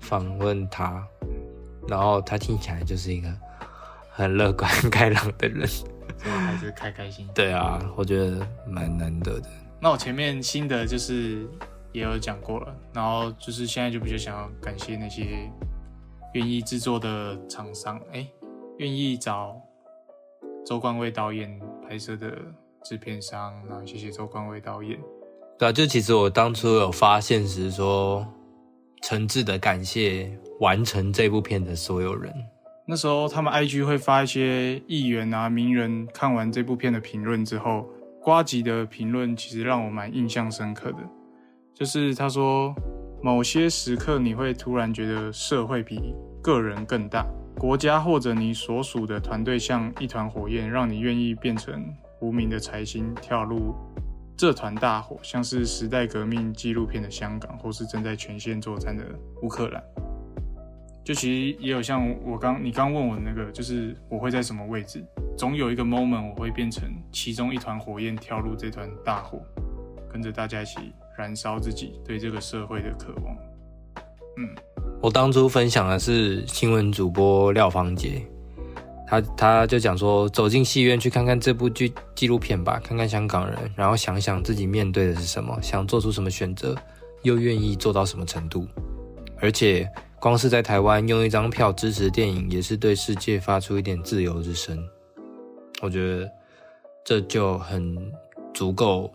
[0.00, 1.06] 访问他，
[1.86, 3.32] 然后他听起来就是一个
[4.10, 5.64] 很乐观开朗的人。
[5.64, 7.28] 所以还是开开心。
[7.32, 9.48] 对啊，我觉得蛮难得的。
[9.80, 11.48] 那我前面新的就是
[11.92, 15.48] 也有讲过了，然后就是现在就比较想要感谢那些
[16.34, 18.26] 愿意制作的厂商，哎，
[18.78, 19.54] 愿意找
[20.64, 22.32] 周冠威导演拍摄的
[22.88, 24.96] 制片商，然后谢谢周冠威导演。
[25.58, 28.24] 对啊，就其实我当初有发现时说，
[29.02, 30.30] 诚挚的感谢
[30.60, 32.32] 完成这部片的所有人。
[32.86, 37.88] 那时候他们 IG 会发一些议员啊、名人看完这部片的评论之后，
[38.22, 40.98] 瓜吉的评论其实让我蛮印象深刻的。
[41.74, 42.72] 就是他说，
[43.20, 47.26] 某些时刻你会突然觉得社会比个人更大，
[47.58, 51.84] 国家或者你所属的团队像一团火焰，让你愿意变成
[52.20, 53.74] 无名的财星跳入
[54.36, 59.04] 这团大火，像是时代革命纪录片的香港，或是正在全线作战的
[59.42, 59.82] 乌克兰。
[61.04, 65.04] 就其实也有像我刚你刚问我那个，就是我会在什么位置？
[65.38, 66.82] 总有一个 moment 我会变成
[67.12, 69.40] 其中一团火焰，跳入这团大火，
[70.12, 73.36] 跟着大家一起燃烧自己对这个社会的渴望。
[74.38, 74.50] 嗯，
[75.00, 78.20] 我当初分享的是新闻主播廖芳杰，
[79.06, 86.74] 他他就讲说，走进戏院去看看这部剧纪录片吧，看看香港人，然后想想自己面对的是什么，想做出什么选择，
[87.22, 88.66] 又愿意做到什么程度，
[89.40, 89.88] 而且。
[90.18, 94.76] 光是在台湾用一张票支持电影，也是对世界发出一点自由之声。
[95.82, 96.28] 我觉得
[97.04, 97.96] 这就很
[98.54, 99.12] 足够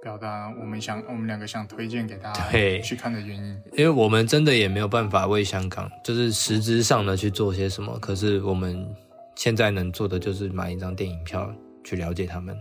[0.00, 2.48] 表达我们想，我们两个想推荐给大家
[2.80, 3.62] 去看的原因。
[3.76, 7.98] 因为我们真的也没有办法为香港，就是实质上的去做些什么。
[7.98, 8.86] 可是我们
[9.34, 11.52] 现在能做的就是买一张电影票
[11.82, 12.56] 去了解他们。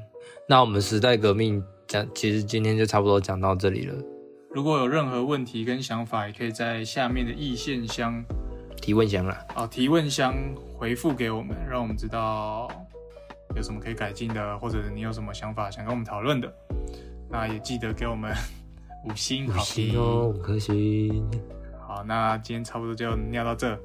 [0.48, 3.96] 那我们时代革命讲，其实今天就差不多讲到这里了。
[4.52, 8.24] 如果有任何问题跟想法，也可以在下面的意线箱
[8.82, 9.46] 提问箱啦。
[9.56, 10.34] 哦，提问箱
[10.76, 12.68] 回复给我们，让我们知道
[13.56, 16.52] 有什么可以改进的，或者你有什么想法想跟我们讨论的，
[17.30, 18.34] 那也记得给我们
[19.06, 21.24] 五星好评哦，五颗星。
[21.88, 23.78] 好，那今天差不多就尿到这，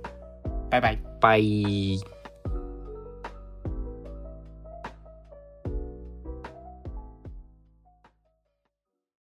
[0.71, 1.41] 拜拜拜。